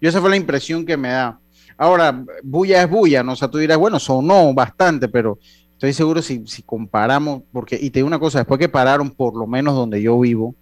yo 0.00 0.08
esa 0.08 0.20
fue 0.20 0.30
la 0.30 0.36
impresión 0.36 0.86
que 0.86 0.96
me 0.96 1.08
da. 1.08 1.40
Ahora, 1.76 2.24
bulla 2.44 2.84
es 2.84 2.88
bulla, 2.88 3.24
¿no? 3.24 3.32
O 3.32 3.36
sea, 3.36 3.48
tú 3.48 3.58
dirás, 3.58 3.78
bueno, 3.78 3.98
sonó 3.98 4.54
bastante, 4.54 5.08
pero 5.08 5.40
estoy 5.72 5.92
seguro 5.92 6.22
si, 6.22 6.46
si 6.46 6.62
comparamos, 6.62 7.42
porque, 7.50 7.74
y 7.74 7.90
te 7.90 7.98
digo 7.98 8.06
una 8.06 8.20
cosa, 8.20 8.38
después 8.38 8.60
que 8.60 8.68
pararon 8.68 9.10
por 9.10 9.36
lo 9.36 9.48
menos 9.48 9.74
donde 9.74 10.00
yo 10.00 10.20
vivo, 10.20 10.54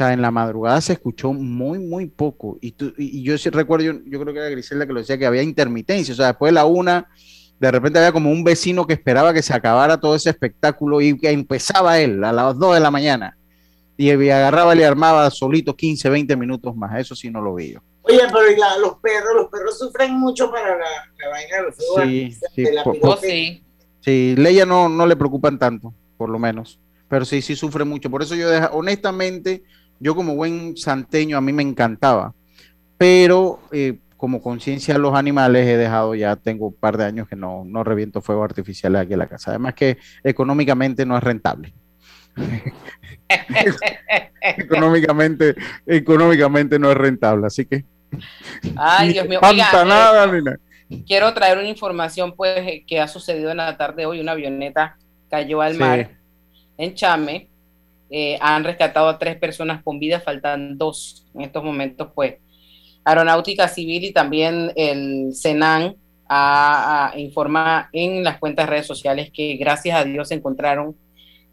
sea, 0.00 0.12
en 0.12 0.22
la 0.22 0.30
madrugada 0.30 0.80
se 0.80 0.94
escuchó 0.94 1.32
muy, 1.32 1.78
muy 1.78 2.06
poco. 2.06 2.58
Y, 2.60 2.74
y 2.96 3.22
yo 3.22 3.36
sí 3.36 3.50
recuerdo, 3.50 3.84
yo, 3.84 4.20
creo 4.20 4.32
que 4.32 4.38
era 4.38 4.48
Griselda 4.48 4.86
que 4.86 4.92
lo 4.92 5.00
decía, 5.00 5.18
que 5.18 5.26
había 5.26 5.42
intermitencia. 5.42 6.12
O 6.14 6.16
sea, 6.16 6.28
después 6.28 6.50
de 6.50 6.54
la 6.54 6.64
una, 6.64 7.08
de 7.58 7.70
repente 7.70 7.98
había 7.98 8.12
como 8.12 8.30
un 8.30 8.42
vecino 8.42 8.86
que 8.86 8.94
esperaba 8.94 9.34
que 9.34 9.42
se 9.42 9.52
acabara 9.52 10.00
todo 10.00 10.14
ese 10.14 10.30
espectáculo 10.30 11.00
y 11.00 11.18
que 11.18 11.30
empezaba 11.30 11.98
él 11.98 12.24
a 12.24 12.32
las 12.32 12.58
dos 12.58 12.74
de 12.74 12.80
la 12.80 12.90
mañana. 12.90 13.36
Y 13.96 14.10
agarraba 14.30 14.74
y 14.74 14.78
le 14.78 14.86
armaba 14.86 15.30
solito 15.30 15.76
15, 15.76 16.08
20 16.08 16.36
minutos 16.36 16.74
más. 16.74 16.98
Eso 16.98 17.14
sí 17.14 17.30
no 17.30 17.42
lo 17.42 17.54
vi 17.54 17.74
yo. 17.74 17.80
Oye, 18.02 18.20
pero 18.32 18.80
los 18.80 18.96
perros, 19.00 19.34
los 19.36 19.48
perros 19.48 19.78
sufren 19.78 20.18
mucho 20.18 20.50
para 20.50 20.78
la, 20.78 21.28
vaina 21.30 21.56
de 21.58 21.62
los 21.64 21.76
Sí, 21.76 22.32
sí, 22.54 22.64
sí. 23.20 23.62
sí, 24.00 24.34
Leia 24.38 24.64
no, 24.64 24.88
no 24.88 25.06
le 25.06 25.16
preocupan 25.16 25.58
tanto, 25.58 25.92
por 26.16 26.30
lo 26.30 26.38
menos. 26.38 26.80
Pero 27.10 27.26
sí, 27.26 27.42
sí 27.42 27.56
sufre 27.56 27.84
mucho. 27.84 28.08
Por 28.08 28.22
eso 28.22 28.34
yo, 28.34 28.48
deja, 28.48 28.70
honestamente, 28.72 29.64
yo 30.00 30.14
como 30.14 30.34
buen 30.34 30.76
santeño 30.76 31.36
a 31.36 31.40
mí 31.40 31.52
me 31.52 31.62
encantaba, 31.62 32.34
pero 32.98 33.60
eh, 33.70 33.98
como 34.16 34.42
conciencia 34.42 34.94
de 34.94 35.00
los 35.00 35.14
animales 35.14 35.66
he 35.66 35.76
dejado 35.76 36.14
ya, 36.14 36.36
tengo 36.36 36.68
un 36.68 36.74
par 36.74 36.96
de 36.96 37.04
años 37.04 37.28
que 37.28 37.36
no, 37.36 37.64
no 37.64 37.84
reviento 37.84 38.20
fuego 38.20 38.42
artificial 38.42 38.96
aquí 38.96 39.12
en 39.12 39.18
la 39.18 39.28
casa. 39.28 39.50
Además 39.50 39.74
que 39.74 39.98
económicamente 40.24 41.06
no 41.06 41.16
es 41.16 41.22
rentable. 41.22 41.72
económicamente, 44.58 45.54
económicamente 45.86 46.78
no 46.78 46.90
es 46.90 46.96
rentable, 46.96 47.46
así 47.46 47.64
que... 47.66 47.84
Ay, 48.76 49.12
Dios 49.12 49.28
mío. 49.28 49.40
Oiga, 49.42 49.70
eh, 49.70 51.02
quiero 51.06 51.32
traer 51.32 51.58
una 51.58 51.68
información 51.68 52.34
pues 52.36 52.82
que 52.86 53.00
ha 53.00 53.08
sucedido 53.08 53.50
en 53.50 53.58
la 53.58 53.76
tarde 53.76 54.02
de 54.02 54.06
hoy. 54.06 54.20
Una 54.20 54.32
avioneta 54.32 54.96
cayó 55.30 55.60
al 55.60 55.78
mar 55.78 56.18
en 56.76 56.94
Chame 56.94 57.48
eh, 58.10 58.38
han 58.40 58.64
rescatado 58.64 59.08
a 59.08 59.18
tres 59.18 59.36
personas 59.36 59.82
con 59.82 59.98
vida, 59.98 60.20
faltan 60.20 60.76
dos 60.76 61.26
en 61.34 61.42
estos 61.42 61.62
momentos, 61.62 62.08
pues. 62.14 62.36
Aeronáutica 63.04 63.66
Civil 63.68 64.04
y 64.04 64.12
también 64.12 64.72
el 64.76 65.32
Senan 65.32 65.96
a, 66.28 67.12
informa 67.16 67.88
en 67.92 68.22
las 68.22 68.38
cuentas 68.38 68.68
redes 68.68 68.86
sociales 68.86 69.30
que 69.32 69.56
gracias 69.56 69.96
a 69.98 70.04
Dios 70.04 70.30
encontraron 70.30 70.96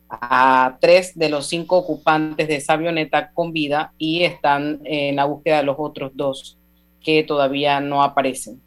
a 0.10 0.78
tres 0.80 1.18
de 1.18 1.30
los 1.30 1.48
cinco 1.48 1.78
ocupantes 1.78 2.48
de 2.48 2.58
esa 2.58 2.74
avioneta 2.74 3.32
con 3.32 3.54
vida 3.54 3.94
y 3.98 4.24
están 4.24 4.82
en 4.84 5.16
la 5.16 5.26
búsqueda 5.26 5.58
de 5.58 5.64
los 5.64 5.78
otros 5.80 6.12
dos 6.16 6.58
que 7.02 7.24
todavía 7.24 7.80
no 7.80 8.04
aparecen 8.04 8.62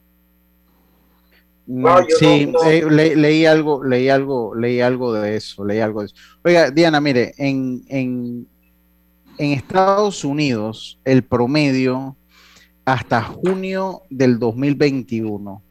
sí, 2.19 2.53
leí 2.91 3.47
algo, 3.47 3.85
leí 3.85 4.09
algo, 4.09 4.55
leí 4.55 4.81
algo 4.81 5.13
de 5.13 5.37
eso, 5.37 5.65
leí 5.65 5.81
algo 5.81 6.01
de 6.01 6.07
eso. 6.07 6.17
Oiga, 6.43 6.71
Diana, 6.71 7.01
mire, 7.01 7.35
en, 7.39 7.83
en, 7.89 8.47
en 9.39 9.53
Estados 9.53 10.25
Unidos 10.25 10.99
el 11.05 11.23
promedio 11.23 12.17
hasta 12.85 13.23
junio 13.23 14.03
del 14.11 14.39
2021 14.39 15.63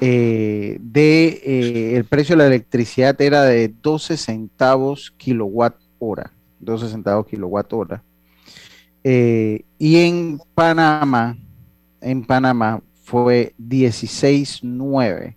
eh, 0.00 0.78
de 0.80 1.26
eh, 1.44 1.96
el 1.96 2.04
precio 2.04 2.36
de 2.36 2.42
la 2.42 2.46
electricidad 2.46 3.20
era 3.20 3.42
de 3.42 3.68
12 3.68 4.16
centavos 4.16 5.12
kilowatt 5.16 5.74
hora, 5.98 6.32
12 6.60 6.88
centavos 6.88 7.26
kilowatt 7.26 7.72
hora. 7.72 8.02
Eh, 9.02 9.64
y 9.76 9.96
en 9.96 10.40
Panamá, 10.54 11.36
en 12.00 12.24
Panamá 12.24 12.80
fue 13.08 13.54
16.9, 13.58 15.34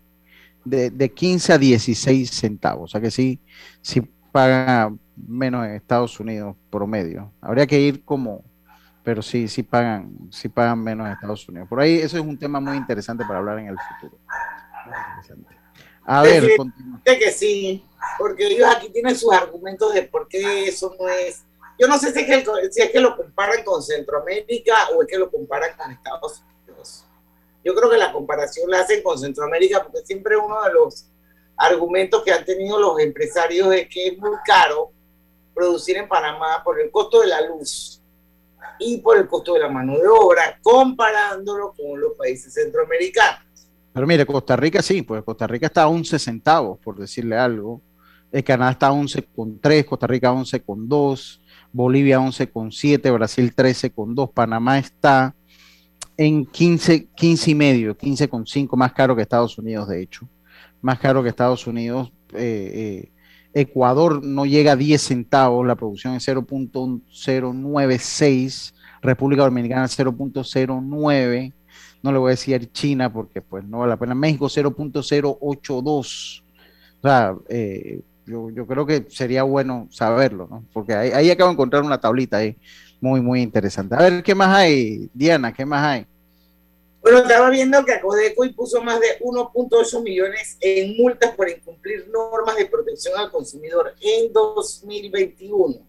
de, 0.66 0.90
de 0.90 1.14
15 1.14 1.54
a 1.54 1.58
16 1.58 2.30
centavos. 2.30 2.84
O 2.84 2.92
sea 2.92 3.00
que 3.00 3.10
sí, 3.10 3.40
sí 3.82 4.02
pagan 4.34 5.00
menos 5.16 5.66
en 5.66 5.76
Estados 5.76 6.20
Unidos 6.20 6.58
promedio. 6.70 7.32
Habría 7.40 7.66
que 7.66 7.80
ir 7.80 8.04
como, 8.04 8.44
pero 9.06 9.22
sí, 9.22 9.48
sí 9.48 9.64
pagan, 9.64 10.12
sí 10.32 10.50
pagan 10.50 10.84
menos 10.84 11.08
en 11.08 11.14
Estados 11.14 11.48
Unidos. 11.48 11.70
Por 11.70 11.80
ahí 11.80 11.96
eso 11.96 12.18
es 12.18 12.24
un 12.24 12.38
tema 12.38 12.60
muy 12.60 12.76
interesante 12.76 13.24
para 13.24 13.40
hablar 13.40 13.60
en 13.60 13.68
el 13.68 13.78
futuro. 13.80 14.20
A 16.04 16.24
ver, 16.24 16.50
que 17.06 17.32
sí, 17.32 17.86
porque 18.18 18.48
ellos 18.48 18.68
aquí 18.76 18.90
tienen 18.90 19.16
sus 19.16 19.32
argumentos 19.32 19.94
de 19.94 20.04
por 20.04 20.28
qué 20.28 20.66
eso 20.66 20.94
no 21.00 21.08
es. 21.08 21.46
Yo 21.80 21.88
no 21.88 21.98
sé 21.98 22.12
si 22.12 22.20
es 22.20 22.26
que, 22.26 22.70
si 22.70 22.82
es 22.82 22.92
que 22.92 23.00
lo 23.00 23.16
comparan 23.16 23.64
con 23.64 23.82
Centroamérica 23.82 24.90
o 24.94 25.04
es 25.04 25.08
que 25.08 25.18
lo 25.18 25.32
comparan 25.32 25.70
con 25.78 25.90
Estados 25.90 26.40
Unidos. 26.40 26.51
Yo 27.64 27.76
creo 27.76 27.90
que 27.90 27.98
la 27.98 28.12
comparación 28.12 28.70
la 28.70 28.80
hacen 28.82 29.04
con 29.04 29.18
Centroamérica 29.18 29.84
porque 29.84 30.06
siempre 30.06 30.36
uno 30.36 30.64
de 30.64 30.74
los 30.74 31.08
argumentos 31.58 32.24
que 32.24 32.32
han 32.32 32.44
tenido 32.44 32.80
los 32.80 33.00
empresarios 33.00 33.74
es 33.74 33.88
que 33.88 34.08
es 34.08 34.18
muy 34.18 34.36
caro 34.46 34.92
producir 35.54 35.98
en 35.98 36.08
Panamá 36.08 36.62
por 36.64 36.80
el 36.80 36.90
costo 36.90 37.22
de 37.22 37.28
la 37.28 37.42
luz 37.42 38.02
y 38.80 38.98
por 38.98 39.18
el 39.18 39.28
costo 39.28 39.54
de 39.54 39.60
la 39.60 39.70
mano 39.70 39.98
de 39.98 40.08
obra, 40.08 40.60
comparándolo 40.62 41.74
con 41.74 42.00
los 42.00 42.14
países 42.14 42.54
centroamericanos. 42.54 43.44
Pero 43.94 44.08
mire, 44.08 44.26
Costa 44.26 44.56
Rica 44.56 44.82
sí, 44.82 45.02
pues 45.02 45.24
Costa 45.24 45.48
Rica 45.48 45.68
está 45.68 45.84
a 45.84 45.88
11 45.88 46.18
centavos, 46.18 46.80
por 46.80 46.98
decirle 46.98 47.38
algo. 47.38 47.82
El 48.32 48.44
Canadá 48.44 48.72
está 48.72 48.92
11,3, 48.92 49.86
Costa 49.86 50.08
Rica 50.08 50.32
11,2, 50.32 51.42
Bolivia 51.74 52.20
11,7, 52.20 53.14
Brasil 53.14 53.54
13,2, 53.54 54.32
Panamá 54.34 54.80
está 54.80 55.36
en 56.22 56.46
15, 56.46 57.08
15 57.16 57.50
y 57.50 57.56
medio, 57.56 57.98
15,5, 57.98 58.78
más 58.78 58.94
caro 58.94 59.16
que 59.16 59.24
Estados 59.24 59.58
Unidos, 59.58 59.88
de 59.88 60.04
hecho. 60.04 60.30
Más 60.80 61.00
caro 61.00 61.24
que 61.24 61.30
Estados 61.30 61.66
Unidos. 61.66 62.14
Eh, 62.34 63.02
eh, 63.04 63.12
Ecuador 63.54 64.24
no 64.24 64.46
llega 64.46 64.74
a 64.74 64.76
10 64.76 65.02
centavos, 65.02 65.66
la 65.66 65.74
producción 65.76 66.14
es 66.14 66.28
0.096, 66.28 68.74
República 69.02 69.42
Dominicana 69.44 69.86
0.09, 69.86 71.54
no 72.04 72.12
le 72.12 72.18
voy 72.20 72.30
a 72.30 72.32
decir 72.32 72.72
China 72.72 73.12
porque 73.12 73.42
pues 73.42 73.64
no 73.66 73.80
vale 73.80 73.90
la 73.90 73.98
pena, 73.98 74.14
México 74.14 74.46
0.082. 74.46 75.82
O 75.82 76.04
sea, 77.02 77.36
eh, 77.50 78.02
yo, 78.28 78.68
creo 78.68 78.86
que 78.86 79.08
sería 79.10 79.42
bueno 79.42 79.88
saberlo, 79.90 80.48
¿no? 80.50 80.64
Porque 80.72 80.94
ahí, 80.94 81.10
ahí 81.10 81.32
acabo 81.32 81.50
de 81.50 81.54
encontrar 81.54 81.82
una 81.82 82.00
tablita 82.00 82.38
ahí 82.38 82.56
muy, 83.02 83.22
muy 83.22 83.42
interesante. 83.42 83.96
A 83.96 84.04
ver, 84.04 84.24
¿qué 84.24 84.36
más 84.36 84.56
hay, 84.56 85.10
Diana? 85.14 85.52
¿Qué 85.52 85.66
más 85.66 85.84
hay? 85.84 86.06
Bueno, 87.02 87.20
estaba 87.20 87.50
viendo 87.50 87.84
que 87.84 87.94
Acodeco 87.94 88.46
impuso 88.46 88.82
más 88.84 89.00
de 89.00 89.18
1.8 89.22 90.04
millones 90.04 90.58
en 90.60 90.96
multas 90.98 91.34
por 91.36 91.50
incumplir 91.50 92.08
normas 92.10 92.56
de 92.56 92.68
protección 92.68 93.18
al 93.18 93.32
consumidor 93.32 93.96
en 94.00 94.32
2021. 94.32 95.88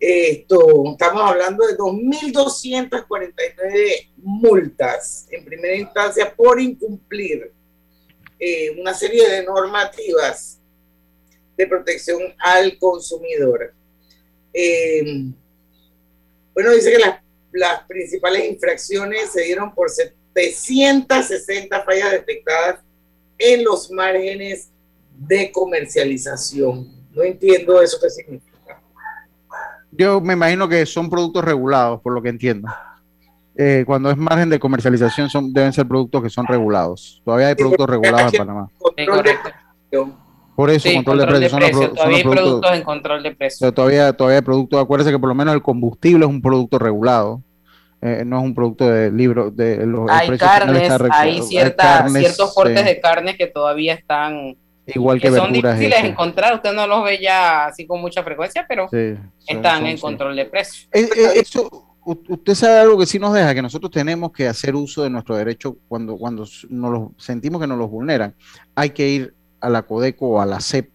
Esto, 0.00 0.82
estamos 0.90 1.22
hablando 1.22 1.64
de 1.64 1.76
2.249 1.76 4.10
multas 4.16 5.28
en 5.30 5.44
primera 5.44 5.76
instancia 5.76 6.34
por 6.34 6.60
incumplir 6.60 7.52
eh, 8.40 8.76
una 8.80 8.94
serie 8.94 9.28
de 9.28 9.44
normativas 9.44 10.58
de 11.56 11.66
protección 11.68 12.34
al 12.40 12.76
consumidor. 12.78 13.72
Eh, 14.52 15.30
bueno, 16.52 16.72
dice 16.72 16.90
que 16.90 16.98
las 16.98 17.21
las 17.52 17.82
principales 17.84 18.50
infracciones 18.50 19.30
se 19.30 19.42
dieron 19.42 19.74
por 19.74 19.90
760 19.90 21.82
fallas 21.84 22.12
detectadas 22.12 22.80
en 23.38 23.64
los 23.64 23.90
márgenes 23.90 24.70
de 25.16 25.50
comercialización. 25.52 26.88
No 27.12 27.22
entiendo 27.22 27.80
eso 27.82 27.98
qué 28.00 28.10
significa. 28.10 28.80
Yo 29.90 30.20
me 30.20 30.32
imagino 30.32 30.68
que 30.68 30.86
son 30.86 31.10
productos 31.10 31.44
regulados, 31.44 32.00
por 32.00 32.14
lo 32.14 32.22
que 32.22 32.30
entiendo. 32.30 32.68
Eh, 33.54 33.84
cuando 33.86 34.10
es 34.10 34.16
margen 34.16 34.48
de 34.48 34.58
comercialización 34.58 35.28
son, 35.28 35.52
deben 35.52 35.74
ser 35.74 35.86
productos 35.86 36.22
que 36.22 36.30
son 36.30 36.46
regulados. 36.46 37.20
Todavía 37.24 37.48
hay 37.48 37.54
productos 37.54 37.88
regulados 37.88 38.32
en 38.32 38.38
Panamá. 38.38 38.70
Por 40.54 40.70
eso, 40.70 40.88
control, 40.94 41.18
de 41.18 41.26
precios. 41.48 41.94
todavía 41.94 42.16
hay 42.18 42.22
productos, 42.22 42.72
en 42.72 42.82
control 42.82 43.22
de 43.22 43.34
precios. 43.34 43.74
Todavía, 43.74 44.12
todavía 44.12 44.38
hay 44.38 44.44
productos. 44.44 44.82
Acuérdense 44.82 45.10
que 45.10 45.18
por 45.18 45.28
lo 45.28 45.34
menos 45.34 45.54
el 45.54 45.62
combustible 45.62 46.24
es 46.24 46.30
un 46.30 46.42
producto 46.42 46.78
regulado. 46.78 47.42
Eh, 48.02 48.24
no 48.26 48.38
es 48.38 48.44
un 48.44 48.54
producto 48.54 48.90
de 48.90 49.10
libro. 49.10 49.50
De 49.50 49.86
los, 49.86 50.10
hay 50.10 50.36
carnes, 50.36 50.90
hay, 51.10 51.40
cierta, 51.42 52.08
ciertos 52.08 52.52
cortes 52.54 52.84
de 52.84 53.00
carnes 53.00 53.36
que 53.36 53.46
todavía 53.46 53.94
están. 53.94 54.56
Igual 54.84 55.20
que, 55.20 55.30
que 55.30 55.36
son 55.36 55.52
difíciles 55.52 56.02
de 56.02 56.08
encontrar. 56.08 56.54
Usted 56.54 56.72
no 56.72 56.86
los 56.86 57.04
ve 57.04 57.18
ya 57.22 57.66
así 57.66 57.86
con 57.86 58.00
mucha 58.00 58.22
frecuencia, 58.22 58.66
pero 58.68 58.88
están 59.46 59.86
en 59.86 59.96
control 59.98 60.36
de 60.36 60.44
precios. 60.46 60.88
Eh, 60.92 61.08
eh, 61.16 61.30
eso, 61.36 61.86
usted 62.04 62.54
sabe 62.54 62.80
algo 62.80 62.98
que 62.98 63.06
sí 63.06 63.18
nos 63.18 63.32
deja, 63.32 63.54
que 63.54 63.62
nosotros 63.62 63.90
tenemos 63.90 64.32
que 64.32 64.48
hacer 64.48 64.74
uso 64.74 65.04
de 65.04 65.10
nuestro 65.10 65.36
derecho 65.36 65.76
cuando, 65.88 66.16
cuando 66.16 66.44
nos 66.68 66.92
los, 66.92 67.08
sentimos 67.16 67.60
que 67.60 67.68
nos 67.68 67.78
los 67.78 67.88
vulneran. 67.88 68.34
Hay 68.74 68.90
que 68.90 69.08
ir 69.08 69.34
a 69.62 69.70
la 69.70 69.82
Codeco 69.82 70.28
o 70.28 70.40
a 70.40 70.46
la 70.46 70.60
CEP, 70.60 70.90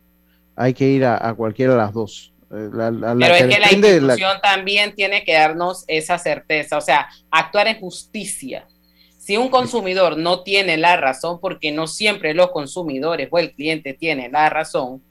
hay 0.56 0.74
que 0.74 0.86
ir 0.86 1.06
a, 1.06 1.34
cualquiera 1.36 1.74
de 1.74 1.78
las 1.78 1.94
dos. 1.94 2.34
Eh, 2.52 2.70
Pero 2.72 3.36
es 3.36 3.44
que 3.44 3.60
la 3.60 3.72
institución 3.72 4.38
también 4.42 4.94
tiene 4.96 5.24
que 5.24 5.34
darnos 5.34 5.84
esa 5.88 6.18
certeza, 6.18 6.78
o 6.78 6.82
sea, 6.82 7.08
actuar 7.32 7.68
en 7.68 7.80
justicia. 7.80 8.68
Si 9.18 9.38
un 9.38 9.50
consumidor 9.50 10.18
no 10.18 10.44
tiene 10.44 10.78
la 10.78 10.96
razón, 10.98 11.40
porque 11.40 11.72
no 11.72 11.88
siempre 11.88 12.34
los 12.34 12.52
consumidores 12.52 13.28
o 13.32 13.40
el 13.40 13.54
cliente 13.54 13.94
tiene 13.94 14.30
la 14.30 14.50
razón, 14.50 15.04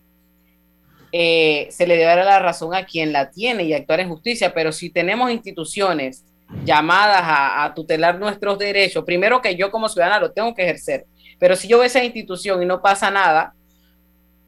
eh, 1.13 1.69
se 1.71 1.87
le 1.87 1.97
debe 1.97 2.07
dar 2.07 2.25
la 2.25 2.39
razón 2.39 2.75
a 2.75 2.85
quien 2.85 3.13
la 3.13 3.31
tiene 3.31 3.65
y 3.65 3.75
actuar 3.75 4.01
en 4.01 4.09
justicia. 4.09 4.53
Pero 4.55 4.73
si 4.73 4.91
tenemos 4.91 5.31
instituciones 5.31 6.25
llamadas 6.65 7.23
a, 7.23 7.65
a 7.65 7.75
tutelar 7.75 8.19
nuestros 8.19 8.59
derechos, 8.59 9.05
primero 9.05 9.41
que 9.43 9.55
yo 9.55 9.71
como 9.71 9.89
ciudadana 9.89 10.21
lo 10.21 10.33
tengo 10.33 10.55
que 10.55 10.63
ejercer, 10.63 11.07
pero 11.39 11.57
si 11.57 11.69
yo 11.69 11.79
veo 11.79 11.87
esa 11.87 12.03
institución 12.03 12.63
y 12.63 12.67
no 12.67 12.81
pasa 12.81 13.11
nada, 13.11 13.55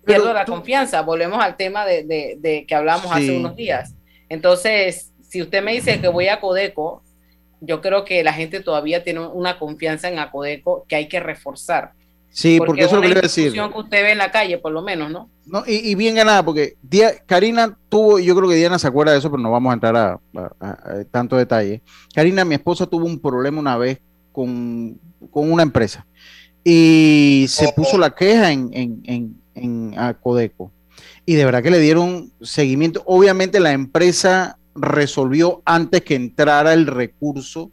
pierdo 0.05 0.33
la 0.33 0.45
confianza. 0.45 1.03
Volvemos 1.03 1.43
al 1.43 1.57
tema 1.57 1.85
de, 1.85 2.65
que 2.67 2.75
hablamos 2.75 3.07
hace 3.13 3.37
unos 3.37 3.57
días. 3.57 3.95
Entonces, 4.29 5.13
si 5.29 5.43
usted 5.43 5.63
me 5.63 5.73
dice 5.73 6.01
que 6.01 6.09
voy 6.09 6.29
a 6.29 6.41
Codeco, 6.41 7.03
yo 7.61 7.81
creo 7.81 8.05
que 8.05 8.23
la 8.23 8.33
gente 8.33 8.61
todavía 8.61 9.03
tiene 9.05 9.21
una 9.21 9.59
confianza 9.59 10.09
en 10.09 10.19
Acodeco 10.19 10.85
que 10.89 10.97
hay 10.97 11.09
que 11.09 11.21
reforzar. 11.21 11.93
Sí, 12.31 12.59
porque, 12.59 12.83
eso 12.83 12.91
es 12.91 12.97
lo 12.97 13.01
que 13.03 13.09
le 13.09 13.21
decir. 13.23 13.53
que 13.53 13.61
usted 13.61 14.03
ve 14.03 14.13
en 14.13 14.19
la 14.19 14.31
calle, 14.31 14.59
por 14.59 14.71
lo 14.71 14.83
menos, 14.83 15.11
¿no? 15.11 15.31
no 15.47 15.65
y, 15.67 15.95
bien 15.95 16.15
ganada, 16.15 16.43
porque 16.45 16.75
Karina 17.27 17.77
tuvo, 17.89 18.19
yo 18.19 18.37
creo 18.37 18.49
que 18.49 18.55
Diana 18.55 18.79
se 18.79 18.87
acuerda 18.87 19.13
de 19.13 19.19
eso, 19.19 19.31
pero 19.31 19.43
no 19.43 19.51
vamos 19.51 19.71
a 19.71 19.75
entrar 19.75 19.97
a, 19.97 20.21
tanto 21.11 21.37
detalle. 21.37 21.83
Karina, 22.15 22.45
mi 22.45 22.55
esposa, 22.55 22.87
tuvo 22.87 23.07
un 23.07 23.19
problema 23.19 23.59
una 23.59 23.79
vez 23.79 24.01
con, 24.31 25.01
con 25.31 25.51
una 25.51 25.63
empresa 25.63 26.07
y 26.71 27.47
se 27.49 27.73
puso 27.73 27.97
la 27.97 28.11
queja 28.11 28.53
en, 28.53 28.69
en, 28.75 29.41
en, 29.55 29.95
Codeco. 30.21 30.71
Y 31.25 31.35
de 31.35 31.47
verdad 31.47 31.63
que 31.63 31.71
le 31.71 31.79
dieron 31.79 32.31
seguimiento. 32.43 33.03
Obviamente 33.07 33.59
la 33.59 33.73
empresa 33.73 34.59
resolvió 34.75 35.63
antes 35.65 36.03
que 36.03 36.15
entrara 36.15 36.75
el 36.75 36.87
recurso 36.87 37.71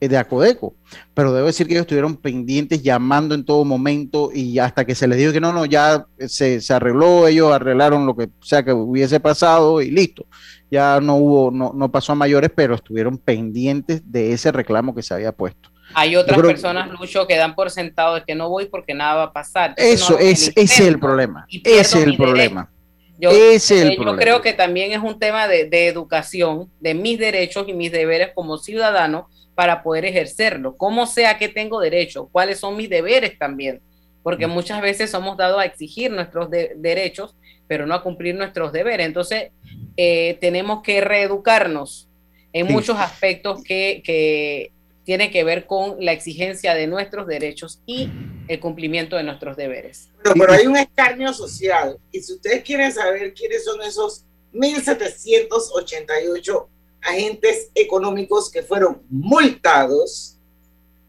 eh, 0.00 0.08
de 0.08 0.18
Acodeco, 0.18 0.74
pero 1.14 1.32
debo 1.32 1.46
decir 1.46 1.68
que 1.68 1.74
ellos 1.74 1.82
estuvieron 1.82 2.16
pendientes 2.16 2.82
llamando 2.82 3.36
en 3.36 3.44
todo 3.44 3.64
momento 3.64 4.30
y 4.34 4.58
hasta 4.58 4.84
que 4.84 4.96
se 4.96 5.06
les 5.06 5.18
dijo 5.18 5.32
que 5.32 5.40
no, 5.40 5.52
no, 5.52 5.64
ya 5.64 6.04
se, 6.26 6.60
se, 6.60 6.74
arregló, 6.74 7.28
ellos 7.28 7.52
arreglaron 7.52 8.06
lo 8.06 8.16
que 8.16 8.28
sea 8.40 8.64
que 8.64 8.72
hubiese 8.72 9.20
pasado 9.20 9.80
y 9.80 9.92
listo. 9.92 10.26
Ya 10.68 11.00
no 11.00 11.14
hubo, 11.14 11.52
no, 11.52 11.72
no 11.76 11.92
pasó 11.92 12.10
a 12.10 12.16
mayores, 12.16 12.50
pero 12.52 12.74
estuvieron 12.74 13.18
pendientes 13.18 14.02
de 14.04 14.32
ese 14.32 14.50
reclamo 14.50 14.96
que 14.96 15.04
se 15.04 15.14
había 15.14 15.30
puesto. 15.30 15.71
Hay 15.94 16.16
otras 16.16 16.40
personas, 16.40 16.90
Lucho, 16.90 17.26
que 17.26 17.36
dan 17.36 17.54
por 17.54 17.70
sentado 17.70 18.16
de 18.16 18.24
que 18.24 18.34
no 18.34 18.48
voy 18.48 18.66
porque 18.66 18.94
nada 18.94 19.14
va 19.14 19.22
a 19.24 19.32
pasar. 19.32 19.74
Eso, 19.76 20.18
es, 20.18 20.48
ese 20.48 20.62
es 20.62 20.80
el 20.80 20.98
problema. 20.98 21.46
Ese 21.50 21.80
es 21.80 21.94
el 21.94 22.16
problema. 22.16 22.70
Yo, 23.18 23.30
el 23.30 23.96
yo 23.96 24.16
creo 24.16 24.42
que 24.42 24.52
también 24.52 24.90
es 24.90 24.98
un 24.98 25.16
tema 25.16 25.46
de, 25.46 25.68
educación, 25.86 26.68
de 26.80 26.94
mis 26.94 27.20
derechos 27.20 27.68
y 27.68 27.72
mis 27.72 27.92
deberes 27.92 28.30
como 28.34 28.58
ciudadano 28.58 29.28
para 29.54 29.84
poder 29.84 30.04
ejercerlo. 30.04 30.76
Como 30.76 31.06
sea 31.06 31.38
que 31.38 31.48
tengo 31.48 31.78
derecho, 31.78 32.28
cuáles 32.32 32.58
son 32.58 32.76
mis 32.76 32.90
deberes 32.90 33.38
también. 33.38 33.80
Porque 34.24 34.48
mm. 34.48 34.50
muchas 34.50 34.82
veces 34.82 35.10
somos 35.10 35.36
dados 35.36 35.60
a 35.60 35.64
exigir 35.64 36.10
nuestros 36.10 36.48
derechos, 36.50 37.36
pero 37.68 37.86
no 37.86 37.94
a 37.94 38.02
cumplir 38.02 38.34
nuestros 38.34 38.72
deberes. 38.72 39.06
Entonces, 39.06 39.52
eh, 39.96 40.36
tenemos 40.40 40.82
que 40.82 41.00
reeducarnos 41.00 42.08
en 42.52 42.66
muchos 42.66 42.98
aspectos 42.98 43.62
que, 43.62 44.02
que 44.04 44.71
tiene 45.04 45.30
que 45.30 45.44
ver 45.44 45.66
con 45.66 45.96
la 45.98 46.12
exigencia 46.12 46.74
de 46.74 46.86
nuestros 46.86 47.26
derechos 47.26 47.80
y 47.86 48.10
el 48.48 48.60
cumplimiento 48.60 49.16
de 49.16 49.22
nuestros 49.24 49.56
deberes. 49.56 50.10
Pero, 50.22 50.52
hay 50.52 50.66
un 50.66 50.76
escarnio 50.76 51.32
social 51.32 51.96
y 52.10 52.20
si 52.20 52.34
ustedes 52.34 52.62
quieren 52.62 52.92
saber 52.92 53.32
quiénes 53.34 53.64
son 53.64 53.80
esos 53.82 54.26
1.788 54.52 56.66
agentes 57.02 57.70
económicos 57.74 58.50
que 58.50 58.62
fueron 58.62 59.02
multados, 59.08 60.36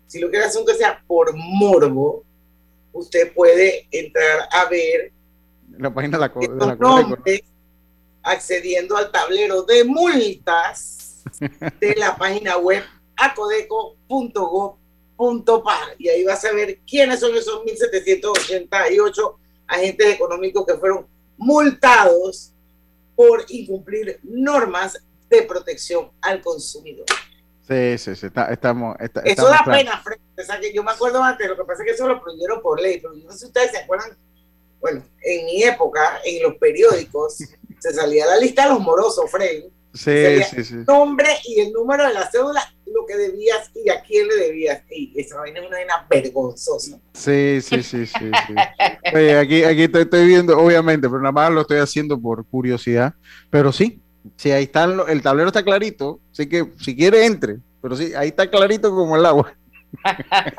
si 0.07 0.19
lo 0.19 0.29
quieren 0.29 0.47
hacer 0.47 0.59
aunque 0.59 0.75
sea 0.75 1.03
por 1.05 1.35
morbo, 1.35 2.23
usted 2.93 3.33
puede 3.33 3.85
entrar 3.91 4.47
a 4.51 4.69
ver 4.69 5.11
la 5.77 5.93
página 5.93 6.17
de 6.17 6.21
la, 6.21 6.31
de 6.39 6.47
nombres 6.77 7.41
accediendo 8.21 8.95
al 8.95 9.11
tablero 9.11 9.63
de 9.63 9.83
multas 9.83 11.23
de 11.79 11.95
la 11.95 12.15
página 12.15 12.57
web 12.57 12.83
acodeco.gov.pa 13.25 15.79
y 15.97 16.09
ahí 16.09 16.23
vas 16.23 16.45
a 16.45 16.51
ver 16.51 16.79
quiénes 16.87 17.19
son 17.19 17.35
esos 17.35 17.63
1.788 17.63 19.35
agentes 19.67 20.07
económicos 20.07 20.65
que 20.65 20.75
fueron 20.75 21.07
multados 21.37 22.53
por 23.15 23.45
incumplir 23.49 24.19
normas 24.23 24.97
de 25.29 25.43
protección 25.43 26.11
al 26.21 26.41
consumidor. 26.41 27.05
Sí, 27.67 27.97
sí, 27.97 28.15
sí, 28.15 28.27
estamos, 28.49 28.95
Eso 29.23 29.47
da 29.47 29.63
pena, 29.65 30.03
que 30.59 30.73
yo 30.73 30.83
me 30.83 30.91
acuerdo 30.91 31.23
antes, 31.23 31.47
lo 31.47 31.55
que 31.55 31.63
pasa 31.63 31.83
es 31.83 31.87
que 31.87 31.93
eso 31.93 32.07
lo 32.07 32.21
prohibieron 32.21 32.61
por 32.61 32.81
ley, 32.81 32.99
pero 32.99 33.13
no 33.13 33.31
sé 33.31 33.39
si 33.39 33.45
ustedes 33.45 33.71
se 33.71 33.77
acuerdan, 33.77 34.17
bueno, 34.81 35.01
en 35.21 35.45
mi 35.45 35.63
época, 35.63 36.19
en 36.25 36.43
los 36.43 36.55
periódicos, 36.55 37.37
se 37.79 37.93
salía 37.93 38.25
la 38.25 38.37
lista 38.37 38.63
de 38.63 38.71
los 38.71 38.81
morosos, 38.81 39.31
Fred. 39.31 39.65
Sí, 39.93 40.43
sí, 40.43 40.63
sí. 40.63 40.75
Nombre 40.87 41.29
y 41.45 41.61
el 41.61 41.71
número 41.71 42.05
de 42.05 42.13
la 42.13 42.29
cédula, 42.29 42.72
lo 42.93 43.05
que 43.05 43.15
debías 43.17 43.71
y 43.75 43.89
a 43.89 44.01
quién 44.01 44.27
le 44.27 44.35
debías. 44.35 44.83
Y 44.89 45.11
esa 45.19 45.37
vaina 45.39 45.59
es 45.59 45.67
una 45.67 45.77
vaina 45.77 46.07
vergonzosa. 46.09 46.99
Sí, 47.13 47.59
sí, 47.61 47.83
sí, 47.83 48.05
sí. 48.05 48.13
sí. 48.47 48.53
Oye, 49.13 49.37
aquí, 49.37 49.63
aquí 49.63 49.83
estoy, 49.83 50.03
estoy 50.03 50.25
viendo, 50.27 50.57
obviamente, 50.59 51.07
pero 51.09 51.19
nada 51.21 51.31
más 51.31 51.51
lo 51.51 51.61
estoy 51.61 51.79
haciendo 51.79 52.19
por 52.19 52.45
curiosidad. 52.45 53.13
Pero 53.49 53.71
sí, 53.71 54.01
sí, 54.37 54.51
ahí 54.51 54.63
está, 54.63 54.83
el 55.07 55.21
tablero 55.21 55.47
está 55.47 55.63
clarito, 55.63 56.19
así 56.31 56.47
que 56.47 56.65
si 56.79 56.95
quiere 56.95 57.25
entre, 57.25 57.57
pero 57.81 57.95
sí, 57.95 58.13
ahí 58.15 58.29
está 58.29 58.49
clarito 58.49 58.89
como 58.91 59.15
el 59.17 59.25
agua. 59.25 59.55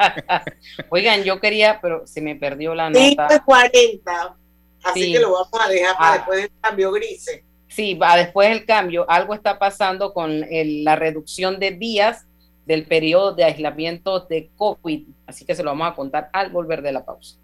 Oigan, 0.91 1.23
yo 1.25 1.41
quería, 1.41 1.81
pero 1.81 2.07
se 2.07 2.21
me 2.21 2.37
perdió 2.37 2.75
la 2.75 2.91
nota. 2.91 3.43
40, 3.45 4.37
así 4.85 5.03
Sí. 5.05 5.13
que 5.13 5.21
lo 5.21 5.33
vamos 5.33 5.49
a 5.61 5.69
dejar 5.69 5.97
para 5.97 6.11
Ah. 6.13 6.17
después 6.19 6.39
del 6.43 6.51
cambio 6.61 6.93
grises. 6.93 7.43
Sí, 7.75 7.95
va 7.95 8.17
después 8.17 8.51
del 8.51 8.65
cambio, 8.67 9.05
algo 9.09 9.35
está 9.35 9.59
pasando 9.59 10.13
con 10.13 10.31
el- 10.31 10.85
la 10.85 10.95
reducción 10.95 11.59
de 11.59 11.73
días 11.73 12.25
del 12.67 12.87
periodo 12.87 13.35
de 13.35 13.43
aislamiento 13.43 14.21
de 14.21 14.49
COVID, 14.57 15.09
así 15.27 15.45
que 15.45 15.57
se 15.57 15.65
lo 15.65 15.71
vamos 15.71 15.89
a 15.91 15.95
contar 15.97 16.31
al 16.33 16.51
volver 16.51 16.83
de 16.83 16.93
la 16.93 17.05
pausa. 17.05 17.37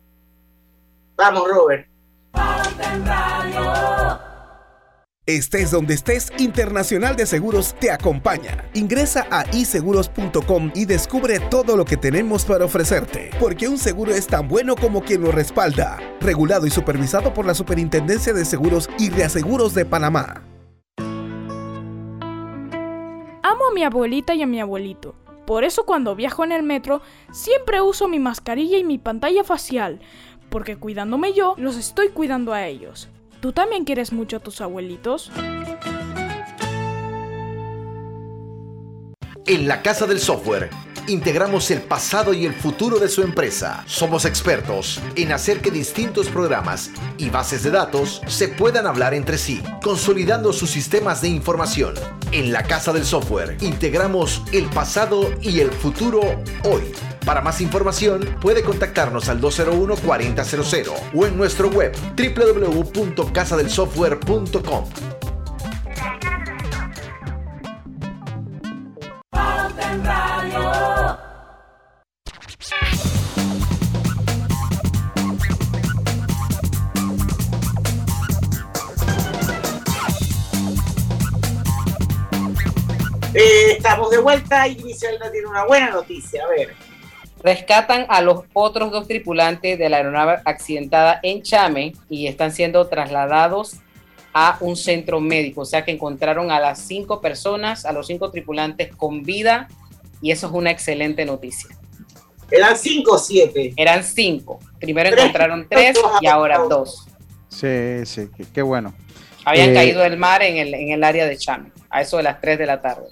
Vamos, 1.17 1.49
Robert. 1.51 1.89
Estés 5.37 5.71
donde 5.71 5.95
estés, 5.95 6.33
Internacional 6.39 7.15
de 7.15 7.25
Seguros 7.25 7.77
te 7.79 7.93
acompaña. 7.93 8.65
Ingresa 8.75 9.29
a 9.31 9.45
iseguros.com 9.55 10.73
y 10.75 10.87
descubre 10.87 11.39
todo 11.39 11.77
lo 11.77 11.85
que 11.85 11.97
tenemos 11.97 12.45
para 12.45 12.65
ofrecerte, 12.65 13.31
porque 13.39 13.69
un 13.69 13.79
seguro 13.79 14.13
es 14.13 14.27
tan 14.27 14.49
bueno 14.49 14.75
como 14.75 15.03
quien 15.03 15.23
lo 15.23 15.31
respalda. 15.31 15.99
Regulado 16.21 16.67
y 16.67 16.71
supervisado 16.71 17.33
por 17.33 17.47
la 17.47 17.55
Superintendencia 17.55 18.33
de 18.33 18.45
Seguros 18.45 18.91
y 18.99 19.11
Reaseguros 19.11 19.73
de 19.73 19.85
Panamá. 19.85 20.43
Amo 23.43 23.69
a 23.71 23.75
mi 23.75 23.85
abuelita 23.85 24.35
y 24.35 24.43
a 24.43 24.47
mi 24.49 24.61
abuelito. 24.61 25.15
Por 25.47 25.63
eso 25.63 25.87
cuando 25.87 26.17
viajo 26.17 26.43
en 26.43 26.51
el 26.51 26.65
metro 26.65 27.03
siempre 27.31 27.81
uso 27.81 28.09
mi 28.09 28.19
mascarilla 28.19 28.79
y 28.79 28.85
mi 28.85 28.99
pantalla 28.99 29.45
facial, 29.45 30.01
porque 30.49 30.77
cuidándome 30.77 31.35
yo, 31.35 31.55
los 31.57 31.77
estoy 31.77 32.09
cuidando 32.09 32.53
a 32.53 32.67
ellos. 32.67 33.09
¿Tú 33.41 33.53
también 33.53 33.85
quieres 33.85 34.13
mucho 34.13 34.37
a 34.37 34.41
tus 34.41 34.61
abuelitos? 34.61 35.31
En 39.47 39.67
la 39.67 39.83
Casa 39.83 40.07
del 40.07 40.21
Software 40.21 40.71
integramos 41.09 41.71
el 41.71 41.81
pasado 41.81 42.35
y 42.35 42.45
el 42.45 42.53
futuro 42.53 42.99
de 42.99 43.09
su 43.09 43.23
empresa. 43.23 43.83
Somos 43.87 44.25
expertos 44.25 45.01
en 45.17 45.33
hacer 45.33 45.61
que 45.61 45.71
distintos 45.71 46.29
programas 46.29 46.91
y 47.19 47.31
bases 47.31 47.63
de 47.63 47.71
datos 47.71 48.21
se 48.27 48.49
puedan 48.49 48.87
hablar 48.87 49.15
entre 49.15 49.39
sí, 49.39 49.63
consolidando 49.83 50.53
sus 50.53 50.71
sistemas 50.71 51.23
de 51.23 51.29
información. 51.29 51.95
En 52.33 52.53
la 52.53 52.63
Casa 52.63 52.93
del 52.93 53.05
Software 53.05 53.57
integramos 53.61 54.43
el 54.53 54.67
pasado 54.67 55.33
y 55.41 55.61
el 55.61 55.71
futuro 55.73 56.21
hoy. 56.65 56.93
Para 57.25 57.41
más 57.41 57.61
información 57.61 58.37
puede 58.41 58.63
contactarnos 58.63 59.29
al 59.29 59.41
201-4000 59.41 60.93
o 61.15 61.27
en 61.27 61.37
nuestro 61.37 61.69
web 61.69 61.93
www.casadelsoftware.com. 62.17 64.85
Eh, 83.33 83.77
estamos 83.77 84.11
de 84.11 84.19
vuelta 84.19 84.67
y 84.67 84.75
Griselda 84.75 85.31
tiene 85.31 85.47
una 85.47 85.65
buena 85.65 85.91
noticia. 85.91 86.45
A 86.45 86.49
ver. 86.49 86.90
Rescatan 87.43 88.07
a 88.09 88.21
los 88.21 88.43
otros 88.53 88.91
dos 88.91 89.09
tripulantes 89.09 89.79
de 89.79 89.89
la 89.89 89.99
aeronave 89.99 90.39
accidentada 90.45 91.21
en 91.23 91.43
Chame 91.43 91.93
y 92.09 92.27
están 92.27 92.53
siendo 92.53 92.87
trasladados 92.89 93.77
a 94.35 94.59
un 94.61 94.77
centro 94.77 95.21
médico. 95.21 95.63
O 95.63 95.65
sea 95.65 95.85
que 95.85 95.91
encontraron 95.93 96.51
a 96.51 96.61
las 96.61 96.81
cinco 96.81 97.21
personas, 97.21 97.85
a 97.87 97.93
los 97.93 98.07
cinco 98.07 98.31
tripulantes 98.31 98.95
con 98.95 99.23
vida 99.23 99.69
y 100.21 100.31
eso 100.33 100.49
es 100.49 100.53
una 100.53 100.71
excelente 100.71 101.25
noticia. 101.25 101.71
Eran 102.51 102.77
cinco 102.77 103.15
o 103.15 103.19
siete. 103.19 103.73
Eran 103.77 104.05
cinco. 104.05 104.59
Primero 104.79 105.11
Tres. 105.11 105.21
encontraron 105.23 105.67
tres 105.69 105.99
y 106.21 106.27
ahora 106.27 106.59
dos. 106.69 107.07
Sí, 107.49 108.05
sí, 108.05 108.29
qué, 108.37 108.45
qué 108.53 108.63
bueno. 108.63 108.95
Habían 109.45 109.71
Eh, 109.71 109.75
caído 109.75 110.03
del 110.03 110.17
mar 110.19 110.43
en 110.43 110.59
el, 110.59 110.75
en 110.75 110.91
el 110.91 111.03
área 111.03 111.27
de 111.27 111.37
Chame, 111.37 111.73
a 111.89 112.03
eso 112.03 112.19
de 112.19 112.23
las 112.25 112.41
3 112.41 112.59
de 112.59 112.67
la 112.67 112.81
tarde. 112.83 113.07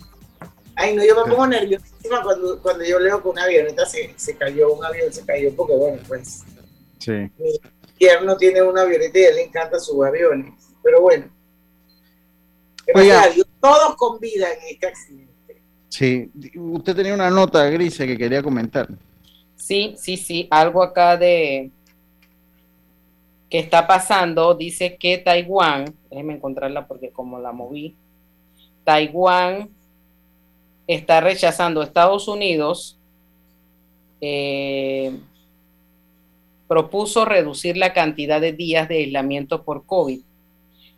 Ay, 0.80 0.94
no, 0.94 1.04
yo 1.04 1.16
me 1.16 1.28
pongo 1.28 1.44
nerviosísima 1.48 2.22
cuando, 2.22 2.62
cuando 2.62 2.84
yo 2.84 3.00
leo 3.00 3.20
que 3.20 3.28
una 3.28 3.42
avioneta 3.42 3.84
se, 3.84 4.14
se 4.16 4.36
cayó, 4.36 4.72
un 4.72 4.84
avión 4.84 5.12
se 5.12 5.26
cayó, 5.26 5.52
porque 5.56 5.74
bueno, 5.74 5.98
pues 6.06 6.44
Sí. 6.98 7.12
mi 7.36 7.58
yerno 7.98 8.36
tiene 8.36 8.62
una 8.62 8.82
avioneta 8.82 9.18
y 9.18 9.22
a 9.24 9.28
él 9.30 9.34
le 9.36 9.42
encanta 9.42 9.80
sus 9.80 10.04
aviones. 10.06 10.54
Pero 10.80 11.00
bueno. 11.00 11.26
Oiga. 12.94 13.24
Todos 13.60 13.96
con 13.96 14.20
vida 14.20 14.46
en 14.52 14.58
este 14.72 14.86
accidente. 14.86 15.60
Sí, 15.88 16.30
usted 16.54 16.94
tenía 16.94 17.12
una 17.12 17.28
nota, 17.28 17.68
Grise, 17.70 18.06
que 18.06 18.16
quería 18.16 18.40
comentar. 18.40 18.86
Sí, 19.56 19.96
sí, 19.98 20.16
sí, 20.16 20.46
algo 20.48 20.80
acá 20.80 21.16
de 21.16 21.72
que 23.50 23.58
está 23.58 23.84
pasando, 23.84 24.54
dice 24.54 24.96
que 24.96 25.18
Taiwán, 25.18 25.92
déjeme 26.08 26.34
encontrarla 26.34 26.86
porque 26.86 27.10
como 27.10 27.40
la 27.40 27.50
moví, 27.50 27.96
Taiwán 28.84 29.70
está 30.88 31.20
rechazando 31.20 31.82
Estados 31.82 32.26
Unidos, 32.26 32.98
eh, 34.20 35.12
propuso 36.66 37.24
reducir 37.24 37.76
la 37.76 37.92
cantidad 37.92 38.40
de 38.40 38.52
días 38.52 38.88
de 38.88 38.96
aislamiento 38.96 39.62
por 39.62 39.84
COVID. 39.86 40.20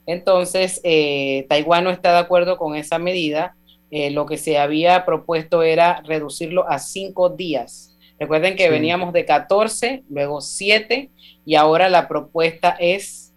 Entonces, 0.06 0.80
eh, 0.82 1.46
Taiwán 1.48 1.84
no 1.84 1.90
está 1.90 2.12
de 2.12 2.18
acuerdo 2.18 2.56
con 2.56 2.74
esa 2.74 2.98
medida. 2.98 3.54
Eh, 3.90 4.10
lo 4.10 4.24
que 4.26 4.38
se 4.38 4.58
había 4.58 5.04
propuesto 5.04 5.62
era 5.62 6.00
reducirlo 6.06 6.68
a 6.68 6.78
cinco 6.78 7.28
días. 7.28 7.96
Recuerden 8.18 8.56
que 8.56 8.64
Sí. 8.64 8.70
veníamos 8.70 9.12
de 9.12 9.24
14, 9.24 10.02
luego 10.08 10.40
7 10.40 11.10
y 11.44 11.54
ahora 11.54 11.88
la 11.88 12.06
propuesta 12.08 12.76
es, 12.78 13.32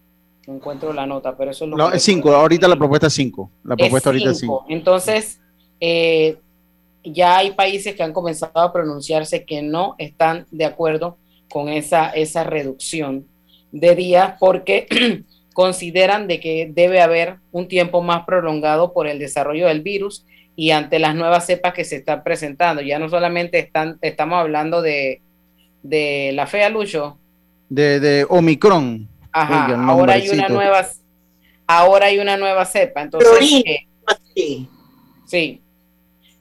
no 0.47 0.55
encuentro 0.55 0.91
la 0.93 1.05
nota, 1.05 1.35
pero 1.37 1.51
eso 1.51 1.65
es 1.65 1.71
lo 1.71 1.77
No, 1.77 1.89
que 1.91 1.97
es 1.97 2.03
cinco, 2.03 2.31
ahorita 2.33 2.67
la 2.67 2.75
propuesta 2.75 3.07
es 3.07 3.13
cinco. 3.13 3.49
La 3.63 3.75
es 3.75 3.79
propuesta 3.79 4.09
ahorita 4.09 4.31
es 4.31 4.39
cinco. 4.39 4.63
cinco. 4.67 4.73
Entonces, 4.75 5.39
eh, 5.79 6.37
ya 7.03 7.37
hay 7.37 7.51
países 7.51 7.95
que 7.95 8.03
han 8.03 8.13
comenzado 8.13 8.59
a 8.59 8.73
pronunciarse 8.73 9.45
que 9.45 9.61
no 9.61 9.95
están 9.97 10.45
de 10.51 10.65
acuerdo 10.65 11.17
con 11.49 11.69
esa, 11.69 12.09
esa 12.09 12.43
reducción 12.43 13.27
de 13.71 13.95
días 13.95 14.35
porque 14.39 14.87
consideran 15.53 16.27
de 16.27 16.39
que 16.39 16.69
debe 16.73 17.01
haber 17.01 17.37
un 17.51 17.67
tiempo 17.67 18.01
más 18.01 18.25
prolongado 18.25 18.93
por 18.93 19.07
el 19.07 19.19
desarrollo 19.19 19.67
del 19.67 19.81
virus 19.81 20.25
y 20.55 20.71
ante 20.71 20.99
las 20.99 21.15
nuevas 21.15 21.45
cepas 21.45 21.73
que 21.73 21.83
se 21.83 21.97
están 21.97 22.23
presentando. 22.23 22.81
Ya 22.81 22.99
no 22.99 23.09
solamente 23.09 23.59
están, 23.59 23.97
estamos 24.01 24.39
hablando 24.39 24.81
de, 24.81 25.21
de 25.81 26.31
la 26.33 26.47
fea 26.47 26.69
Lucho, 26.69 27.17
De, 27.69 27.99
de 27.99 28.25
Omicron. 28.29 29.07
Ajá, 29.31 29.83
ahora 29.87 30.13
hay 30.13 30.29
una 30.29 30.47
nueva, 30.47 30.87
ahora 31.65 32.05
hay 32.05 32.19
una 32.19 32.37
nueva 32.37 32.65
cepa, 32.65 33.01
entonces 33.01 33.63
eh, 33.65 34.67
sí. 35.25 35.62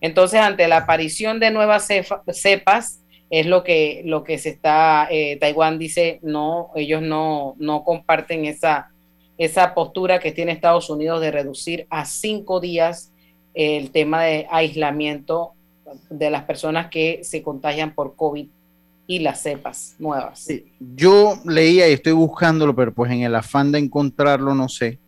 Entonces, 0.02 0.40
ante 0.40 0.68
la 0.68 0.78
aparición 0.78 1.40
de 1.40 1.52
nuevas 1.52 1.88
cepas, 2.32 3.00
es 3.30 3.46
lo 3.46 3.64
que, 3.64 4.02
lo 4.04 4.24
que 4.24 4.36
se 4.36 4.50
está, 4.50 5.08
eh, 5.10 5.38
Taiwán 5.40 5.78
dice, 5.78 6.18
no, 6.22 6.70
ellos 6.74 7.00
no, 7.00 7.54
no 7.58 7.82
comparten 7.82 8.44
esa, 8.44 8.90
esa 9.38 9.72
postura 9.72 10.18
que 10.18 10.32
tiene 10.32 10.52
Estados 10.52 10.90
Unidos 10.90 11.22
de 11.22 11.30
reducir 11.30 11.86
a 11.88 12.04
cinco 12.04 12.60
días 12.60 13.10
el 13.54 13.90
tema 13.90 14.24
de 14.24 14.46
aislamiento 14.50 15.52
de 16.10 16.30
las 16.30 16.44
personas 16.44 16.88
que 16.90 17.20
se 17.22 17.42
contagian 17.42 17.94
por 17.94 18.16
COVID 18.16 18.48
y 19.06 19.18
las 19.20 19.40
cepas 19.40 19.94
nuevas. 19.98 20.48
Yo 20.78 21.34
leía 21.44 21.88
y 21.88 21.92
estoy 21.92 22.12
buscándolo, 22.12 22.74
pero 22.74 22.92
pues 22.92 23.12
en 23.12 23.22
el 23.22 23.34
afán 23.34 23.72
de 23.72 23.78
encontrarlo, 23.78 24.54
no 24.54 24.68
sé, 24.68 24.98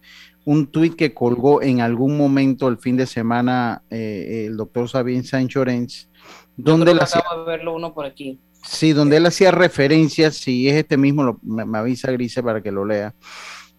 un 0.45 0.67
tuit 0.67 0.95
que 0.97 1.15
colgó 1.15 1.63
en 1.63 1.81
algún 1.81 2.17
momento 2.17 2.69
el 2.69 2.79
fin 2.79 2.97
de 2.97 3.07
semana 3.07 3.83
eh, 3.91 4.45
el 4.49 4.57
doctor 4.57 4.89
Sabin 4.89 5.25
Sánchez 5.25 5.55
Llorens, 5.55 6.09
donde 6.57 6.93
él 6.93 6.99
hacía, 7.01 7.21
acabo 7.21 7.45
de 7.45 7.51
verlo 7.57 7.75
uno 7.75 7.95
por 7.95 8.05
aquí. 8.07 8.41
sí, 8.63 8.93
donde 8.93 9.17
él 9.17 9.27
hacía 9.27 9.51
referencia, 9.51 10.31
si 10.31 10.69
es 10.69 10.75
este 10.77 10.97
mismo, 10.97 11.23
lo- 11.23 11.39
me, 11.43 11.65
me 11.65 11.79
avisa 11.79 12.11
Grise 12.13 12.43
para 12.43 12.63
que 12.63 12.71
lo 12.73 12.85
lea, 12.85 13.15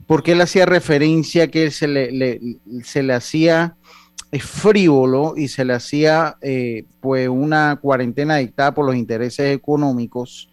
porque 0.07 0.31
él 0.33 0.41
hacía 0.41 0.65
referencia 0.65 1.49
que 1.49 1.71
se 1.71 1.87
le, 1.87 2.11
le- 2.11 2.39
se 2.83 3.01
le 3.03 3.13
hacía 3.13 3.75
eh, 4.31 4.39
frívolo 4.39 5.33
y 5.37 5.47
se 5.47 5.65
le 5.65 5.73
hacía 5.73 6.35
eh, 6.41 6.85
pues 6.99 7.29
una 7.29 7.77
cuarentena 7.81 8.37
dictada 8.37 8.73
por 8.73 8.85
los 8.85 8.95
intereses 8.95 9.55
económicos, 9.55 10.49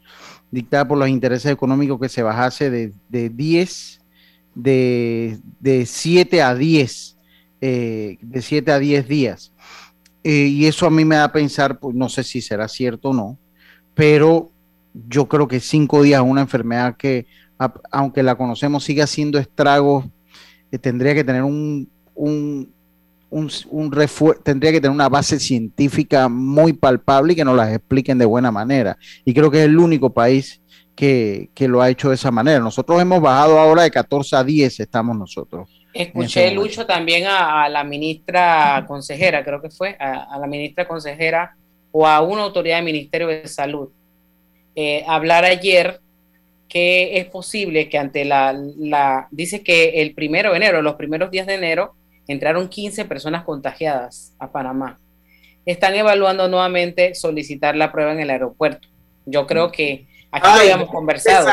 dictada 0.50 0.86
por 0.86 0.98
los 0.98 1.08
intereses 1.08 1.50
económicos 1.50 1.98
que 1.98 2.08
se 2.10 2.22
bajase 2.22 2.68
de, 2.70 2.92
de 3.08 3.30
10, 3.30 4.01
de, 4.54 5.38
de 5.60 5.86
7 5.86 6.42
a 6.42 6.54
10, 6.54 7.18
eh, 7.60 8.18
de 8.20 8.42
7 8.42 8.72
a 8.72 8.78
10 8.78 9.08
días. 9.08 9.52
eh, 10.24 10.46
y 10.48 10.66
eso 10.66 10.86
a 10.86 10.90
mí 10.90 11.04
me 11.04 11.16
da 11.16 11.24
a 11.24 11.32
pensar, 11.32 11.78
pues 11.80 11.94
no 11.96 12.08
sé 12.08 12.24
si 12.24 12.40
será 12.42 12.68
cierto 12.68 13.10
o 13.10 13.14
no, 13.14 13.38
pero 13.94 14.52
yo 14.94 15.28
creo 15.28 15.48
que 15.48 15.60
cinco 15.60 16.02
días 16.02 16.22
una 16.22 16.42
enfermedad 16.42 16.96
que, 16.96 17.26
aunque 17.90 18.22
la 18.22 18.36
conocemos, 18.36 18.84
sigue 18.84 19.02
haciendo 19.02 19.38
estragos, 19.38 20.06
eh, 20.72 20.78
tendría 20.78 21.14
que 21.14 21.24
tener 21.24 21.42
un, 21.44 21.90
un, 22.14 22.72
un, 23.30 23.90
tendría 24.44 24.72
que 24.72 24.80
tener 24.80 24.90
una 24.94 25.08
base 25.10 25.40
científica 25.40 26.28
muy 26.28 26.72
palpable 26.74 27.34
y 27.34 27.36
que 27.36 27.44
nos 27.44 27.56
las 27.56 27.72
expliquen 27.72 28.18
de 28.18 28.26
buena 28.26 28.50
manera. 28.52 28.98
Y 29.24 29.34
creo 29.34 29.50
que 29.50 29.60
es 29.60 29.66
el 29.66 29.78
único 29.78 30.10
país 30.12 30.61
que, 30.94 31.50
que 31.54 31.68
lo 31.68 31.80
ha 31.80 31.90
hecho 31.90 32.08
de 32.08 32.16
esa 32.16 32.30
manera. 32.30 32.60
Nosotros 32.60 33.00
hemos 33.00 33.20
bajado 33.20 33.58
ahora 33.58 33.82
de 33.82 33.90
14 33.90 34.36
a 34.36 34.44
10, 34.44 34.80
estamos 34.80 35.16
nosotros. 35.16 35.68
Escuché, 35.92 36.50
Lucho, 36.52 36.86
también 36.86 37.26
a, 37.26 37.68
la 37.68 37.84
ministra 37.84 38.84
consejera, 38.86 39.44
creo 39.44 39.60
que 39.60 39.70
fue, 39.70 39.96
a, 39.98 40.38
la 40.38 40.46
ministra 40.46 40.88
consejera 40.88 41.54
o 41.90 42.06
a 42.06 42.22
una 42.22 42.42
autoridad 42.42 42.76
del 42.76 42.86
Ministerio 42.86 43.28
de 43.28 43.46
Salud, 43.46 43.90
eh, 44.74 45.04
hablar 45.06 45.44
ayer 45.44 46.00
que 46.66 47.18
es 47.18 47.26
posible 47.26 47.90
que 47.90 47.98
ante 47.98 48.24
la, 48.24 48.58
la, 48.78 49.28
dice 49.30 49.62
que 49.62 50.00
el 50.00 50.14
primero 50.14 50.52
de 50.52 50.56
enero, 50.56 50.80
los 50.80 50.94
primeros 50.94 51.30
días 51.30 51.46
de 51.46 51.54
enero, 51.54 51.94
entraron 52.26 52.68
15 52.68 53.04
personas 53.04 53.44
contagiadas 53.44 54.34
a 54.38 54.50
Panamá. 54.50 54.98
Están 55.66 55.94
evaluando 55.94 56.48
nuevamente 56.48 57.14
solicitar 57.14 57.76
la 57.76 57.92
prueba 57.92 58.12
en 58.12 58.20
el 58.20 58.30
aeropuerto. 58.30 58.88
Yo 59.26 59.46
creo 59.46 59.70
que 59.70 60.06
aquí 60.32 60.48
lo 60.48 60.60
habíamos 60.60 60.90
conversado. 60.90 61.50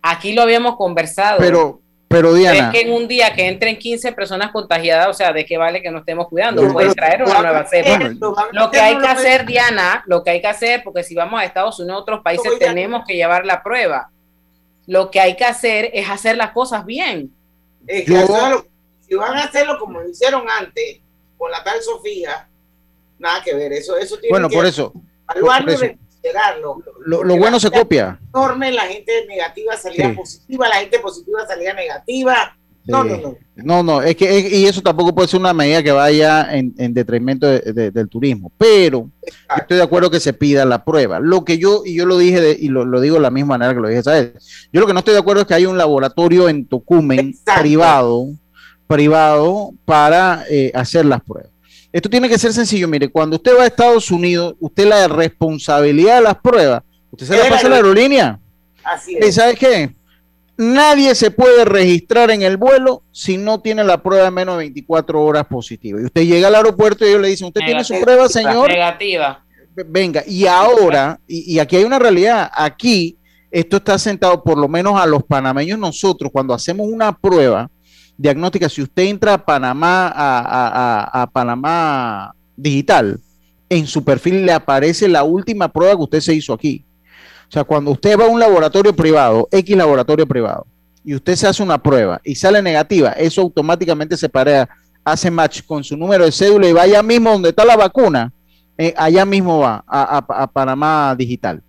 Aquí 0.00 0.32
lo 0.32 0.42
habíamos 0.42 0.76
conversado. 0.76 1.38
Pero, 1.38 1.80
pero 2.06 2.34
Diana. 2.34 2.58
Es 2.58 2.72
que 2.72 2.82
en 2.82 2.92
un 2.92 3.08
día 3.08 3.34
que 3.34 3.48
entren 3.48 3.76
15 3.76 4.12
personas 4.12 4.52
contagiadas, 4.52 5.08
o 5.08 5.12
sea, 5.14 5.32
¿de 5.32 5.44
qué 5.44 5.58
vale 5.58 5.82
que 5.82 5.90
nos 5.90 6.00
estemos 6.00 6.28
cuidando? 6.28 6.72
Puede 6.72 6.94
traer 6.94 7.24
una 7.24 7.40
nueva 7.40 7.66
cepa. 7.66 7.98
lo 8.52 8.70
que 8.70 8.80
hay 8.80 8.98
que 8.98 9.06
hacer, 9.06 9.44
Diana, 9.44 10.04
lo 10.06 10.22
que 10.22 10.30
hay 10.30 10.40
que 10.40 10.46
hacer, 10.46 10.82
porque 10.84 11.02
si 11.02 11.14
vamos 11.14 11.40
a 11.40 11.44
Estados 11.44 11.80
Unidos 11.80 11.98
o 11.98 12.02
otros 12.02 12.20
países, 12.22 12.58
tenemos 12.58 13.04
que 13.06 13.14
llevar 13.14 13.44
la 13.44 13.62
prueba. 13.62 14.10
Lo 14.86 15.10
que 15.10 15.20
hay 15.20 15.36
que 15.36 15.44
hacer 15.44 15.90
es 15.92 16.08
hacer 16.08 16.36
las 16.36 16.52
cosas 16.52 16.86
bien. 16.86 17.32
si 17.86 19.14
van 19.14 19.36
a 19.36 19.44
hacerlo 19.44 19.78
como 19.78 20.00
lo 20.00 20.08
hicieron 20.08 20.44
antes, 20.48 21.00
con 21.36 21.50
la 21.50 21.62
tal 21.62 21.82
Sofía, 21.82 22.48
nada 23.18 23.42
que 23.42 23.54
ver. 23.54 23.72
Eso, 23.72 23.96
eso 23.96 24.16
tiene 24.16 24.30
bueno, 24.30 24.48
que 24.48 24.56
por 24.56 24.66
eso. 24.66 24.92
Lo, 27.04 27.24
lo, 27.24 27.36
bueno 27.36 27.58
se 27.60 27.70
copia. 27.70 28.18
Enorme, 28.34 28.72
la 28.72 28.82
gente 28.82 29.26
negativa 29.26 29.76
salía 29.76 30.14
positiva, 30.14 30.68
la 30.68 30.76
gente 30.76 30.98
positiva 30.98 31.46
salía 31.46 31.74
negativa. 31.74 32.56
No, 32.88 33.04
no, 33.04 33.16
no. 33.18 33.36
No, 33.54 33.82
no, 33.82 34.02
es 34.02 34.16
que 34.16 34.48
y 34.50 34.64
eso 34.64 34.80
tampoco 34.80 35.14
puede 35.14 35.28
ser 35.28 35.40
una 35.40 35.52
medida 35.52 35.82
que 35.82 35.90
vaya 35.90 36.48
en, 36.56 36.94
detrimento 36.94 37.46
del 37.46 38.08
turismo, 38.08 38.50
pero 38.56 39.10
estoy 39.58 39.76
de 39.76 39.82
acuerdo 39.82 40.10
que 40.10 40.20
se 40.20 40.32
pida 40.32 40.64
la 40.64 40.84
prueba. 40.84 41.20
Lo 41.20 41.44
que 41.44 41.58
yo, 41.58 41.82
y 41.84 41.94
yo 41.96 42.06
lo 42.06 42.16
dije 42.16 42.56
y 42.58 42.68
lo, 42.68 43.00
digo 43.00 43.16
de 43.16 43.22
la 43.22 43.30
misma 43.30 43.58
manera 43.58 43.74
que 43.74 43.80
lo 43.80 43.88
dije, 43.88 44.02
¿sabes? 44.02 44.68
Yo 44.72 44.80
lo 44.80 44.86
que 44.86 44.94
no 44.94 45.00
estoy 45.00 45.14
de 45.14 45.20
acuerdo 45.20 45.42
es 45.42 45.48
que 45.48 45.54
haya 45.54 45.68
un 45.68 45.76
laboratorio 45.76 46.48
en 46.48 46.66
Tocumen 46.66 47.34
privado, 47.58 48.28
privado 48.86 49.72
para 49.84 50.44
eh, 50.48 50.72
hacer 50.74 51.04
las 51.04 51.20
pruebas. 51.22 51.52
Esto 51.92 52.10
tiene 52.10 52.28
que 52.28 52.38
ser 52.38 52.52
sencillo. 52.52 52.86
Mire, 52.88 53.08
cuando 53.08 53.36
usted 53.36 53.56
va 53.56 53.62
a 53.62 53.66
Estados 53.66 54.10
Unidos, 54.10 54.54
usted 54.60 54.86
la 54.86 55.08
responsabilidad 55.08 56.16
de 56.16 56.22
las 56.22 56.36
pruebas, 56.36 56.82
usted 57.10 57.26
se 57.26 57.36
la 57.36 57.48
pasa 57.48 57.66
a 57.66 57.70
la 57.70 57.76
aerolínea. 57.76 58.38
Así 58.84 59.16
es. 59.16 59.28
¿Y 59.28 59.32
sabe 59.32 59.54
qué? 59.54 59.94
Nadie 60.56 61.14
se 61.14 61.30
puede 61.30 61.64
registrar 61.64 62.30
en 62.30 62.42
el 62.42 62.56
vuelo 62.56 63.04
si 63.12 63.38
no 63.38 63.60
tiene 63.60 63.84
la 63.84 64.02
prueba 64.02 64.24
de 64.24 64.30
menos 64.32 64.56
de 64.56 64.64
24 64.64 65.22
horas 65.22 65.46
positiva. 65.46 66.00
Y 66.00 66.04
usted 66.04 66.22
llega 66.22 66.48
al 66.48 66.56
aeropuerto 66.56 67.04
y 67.04 67.10
ellos 67.10 67.22
le 67.22 67.28
dicen, 67.28 67.46
¿usted 67.46 67.60
tiene 67.64 67.84
su 67.84 68.00
prueba, 68.00 68.28
señor? 68.28 68.68
Negativa. 68.68 69.44
Venga, 69.86 70.24
y 70.26 70.46
ahora, 70.46 71.20
y, 71.28 71.54
y 71.54 71.58
aquí 71.60 71.76
hay 71.76 71.84
una 71.84 72.00
realidad, 72.00 72.50
aquí 72.52 73.16
esto 73.50 73.76
está 73.78 73.98
sentado 73.98 74.42
por 74.42 74.58
lo 74.58 74.68
menos 74.68 75.00
a 75.00 75.06
los 75.06 75.22
panameños 75.22 75.78
nosotros, 75.78 76.30
cuando 76.32 76.52
hacemos 76.52 76.88
una 76.88 77.16
prueba, 77.16 77.70
diagnóstica, 78.18 78.68
si 78.68 78.82
usted 78.82 79.04
entra 79.04 79.34
a 79.34 79.44
Panamá, 79.44 80.12
a, 80.14 81.30
Panamá 81.32 82.34
Digital, 82.56 83.20
en 83.70 83.86
su 83.86 84.04
perfil 84.04 84.44
le 84.44 84.52
aparece 84.52 85.08
la 85.08 85.22
última 85.22 85.68
prueba 85.68 85.94
que 85.94 86.02
usted 86.02 86.20
se 86.20 86.34
hizo 86.34 86.52
aquí. 86.52 86.84
O 87.48 87.52
sea, 87.52 87.64
cuando 87.64 87.92
usted 87.92 88.18
va 88.18 88.24
a 88.24 88.28
un 88.28 88.40
laboratorio 88.40 88.94
privado, 88.94 89.48
X 89.50 89.76
laboratorio 89.76 90.26
privado, 90.26 90.66
y 91.04 91.14
usted 91.14 91.36
se 91.36 91.46
hace 91.46 91.62
una 91.62 91.78
prueba 91.78 92.20
y 92.24 92.34
sale 92.34 92.60
negativa, 92.60 93.12
eso 93.12 93.40
automáticamente 93.40 94.16
se 94.16 94.28
parea, 94.28 94.68
hace 95.04 95.30
match 95.30 95.62
con 95.64 95.82
su 95.82 95.96
número 95.96 96.24
de 96.24 96.32
cédula 96.32 96.68
y 96.68 96.72
va 96.72 96.82
allá 96.82 97.02
mismo 97.02 97.30
donde 97.30 97.50
está 97.50 97.64
la 97.64 97.76
vacuna, 97.76 98.32
eh, 98.76 98.92
allá 98.96 99.24
mismo 99.24 99.60
va 99.60 99.84
a 99.86 100.50
Panamá 100.52 101.14
Digital. 101.16 101.62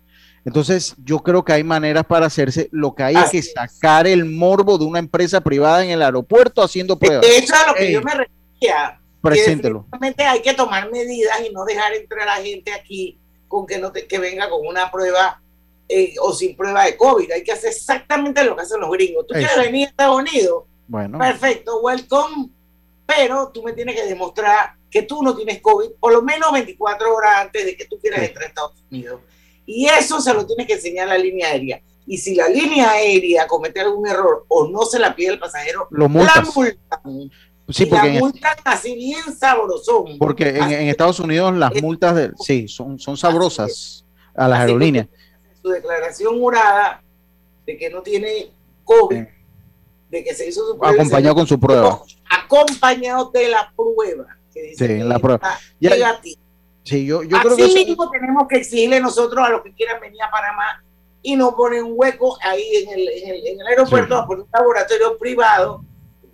Entonces, 0.44 0.94
yo 1.04 1.18
creo 1.18 1.44
que 1.44 1.52
hay 1.52 1.64
maneras 1.64 2.04
para 2.06 2.26
hacerse. 2.26 2.68
Lo 2.72 2.94
que 2.94 3.02
hay 3.02 3.16
es 3.16 3.30
que 3.30 3.42
sacar 3.42 4.06
el 4.06 4.24
morbo 4.24 4.78
de 4.78 4.84
una 4.84 4.98
empresa 4.98 5.40
privada 5.40 5.84
en 5.84 5.90
el 5.90 6.02
aeropuerto 6.02 6.62
haciendo 6.62 6.98
pruebas. 6.98 7.26
Eso 7.26 7.52
es 7.54 7.60
a 7.60 7.66
lo 7.68 7.74
que 7.74 7.92
yo 7.92 8.00
me 8.02 8.14
refería. 8.14 9.00
Preséntelo. 9.20 9.86
Que 10.16 10.24
hay 10.24 10.40
que 10.40 10.54
tomar 10.54 10.90
medidas 10.90 11.36
y 11.46 11.52
no 11.52 11.64
dejar 11.64 11.92
entrar 11.94 12.28
a 12.28 12.36
gente 12.36 12.72
aquí 12.72 13.18
con 13.48 13.66
que 13.66 13.78
no 13.78 13.92
que 13.92 14.18
venga 14.18 14.48
con 14.48 14.66
una 14.66 14.90
prueba 14.90 15.42
eh, 15.88 16.14
o 16.22 16.32
sin 16.32 16.56
prueba 16.56 16.84
de 16.84 16.96
COVID. 16.96 17.32
Hay 17.32 17.44
que 17.44 17.52
hacer 17.52 17.70
exactamente 17.70 18.42
lo 18.44 18.56
que 18.56 18.62
hacen 18.62 18.80
los 18.80 18.90
gringos. 18.90 19.26
Tú 19.26 19.34
quieres 19.34 19.56
venir 19.58 19.88
a 19.88 19.90
Estados 19.90 20.20
Unidos. 20.20 20.64
Bueno. 20.86 21.18
Perfecto, 21.18 21.80
welcome. 21.80 22.48
Pero 23.04 23.50
tú 23.52 23.62
me 23.62 23.72
tienes 23.72 23.96
que 23.96 24.06
demostrar 24.06 24.74
que 24.88 25.02
tú 25.02 25.22
no 25.22 25.36
tienes 25.36 25.60
COVID 25.60 25.90
por 25.98 26.12
lo 26.12 26.22
menos 26.22 26.52
24 26.52 27.14
horas 27.14 27.32
antes 27.38 27.64
de 27.64 27.76
que 27.76 27.86
tú 27.86 27.98
quieras 27.98 28.22
entrar 28.22 28.44
a 28.44 28.48
Estados 28.48 28.84
Unidos. 28.90 29.20
Y 29.72 29.86
eso 29.86 30.20
se 30.20 30.34
lo 30.34 30.44
tiene 30.44 30.66
que 30.66 30.72
enseñar 30.72 31.06
la 31.06 31.16
línea 31.16 31.46
aérea. 31.46 31.80
Y 32.04 32.18
si 32.18 32.34
la 32.34 32.48
línea 32.48 32.90
aérea 32.90 33.46
comete 33.46 33.80
algún 33.80 34.04
error 34.08 34.44
o 34.48 34.66
no 34.66 34.82
se 34.84 34.98
la 34.98 35.14
pide 35.14 35.34
el 35.34 35.38
pasajero, 35.38 35.86
lo 35.92 36.08
multan. 36.08 36.44
la 36.44 36.50
multan. 36.52 37.30
Sí, 37.68 37.86
porque 37.86 38.14
la 38.14 38.18
multan 38.18 38.56
así 38.64 38.96
bien 38.96 39.22
sabrosón. 39.38 40.18
Porque 40.18 40.48
en, 40.48 40.88
Estados 40.88 41.20
Unidos 41.20 41.54
las 41.54 41.72
multas 41.80 42.16
de, 42.16 42.32
sí, 42.40 42.66
son, 42.66 42.98
son 42.98 43.16
sabrosas 43.16 44.04
a 44.34 44.48
las 44.48 44.58
aerolíneas. 44.58 45.06
Su 45.62 45.68
declaración 45.68 46.36
jurada 46.40 47.00
de 47.64 47.76
que 47.76 47.90
no 47.90 48.02
tiene 48.02 48.50
COVID, 48.82 49.24
de 50.10 50.24
que 50.24 50.34
se 50.34 50.48
hizo 50.48 50.66
su 50.66 50.78
prueba. 50.78 50.94
Acompañado 50.96 51.34
con 51.36 51.46
su 51.46 51.60
prueba. 51.60 52.02
Acompañado 52.28 53.30
de 53.30 53.48
la 53.50 53.72
prueba. 53.76 54.36
Que 54.52 54.62
dice 54.62 54.98
sí, 54.98 55.04
la 55.04 55.20
prueba. 55.20 55.40
Ya, 55.78 56.20
Sí, 56.90 57.06
yo, 57.06 57.22
yo 57.22 57.36
Así 57.36 57.46
creo 57.46 57.56
que 57.56 57.84
mismo 57.86 58.10
tenemos 58.10 58.48
que 58.48 58.56
exigirle 58.56 58.98
nosotros 58.98 59.46
a 59.46 59.48
los 59.48 59.62
que 59.62 59.72
quieran 59.72 60.00
venir 60.00 60.20
a 60.24 60.28
Panamá 60.28 60.82
y 61.22 61.36
no 61.36 61.54
ponen 61.54 61.84
un 61.84 61.92
hueco 61.94 62.36
ahí 62.42 62.64
en 62.82 62.88
el, 62.98 63.08
en 63.08 63.28
el, 63.30 63.46
en 63.46 63.60
el 63.60 63.66
aeropuerto 63.68 64.16
a 64.16 64.26
poner 64.26 64.42
un 64.42 64.50
laboratorio 64.52 65.16
privado 65.16 65.84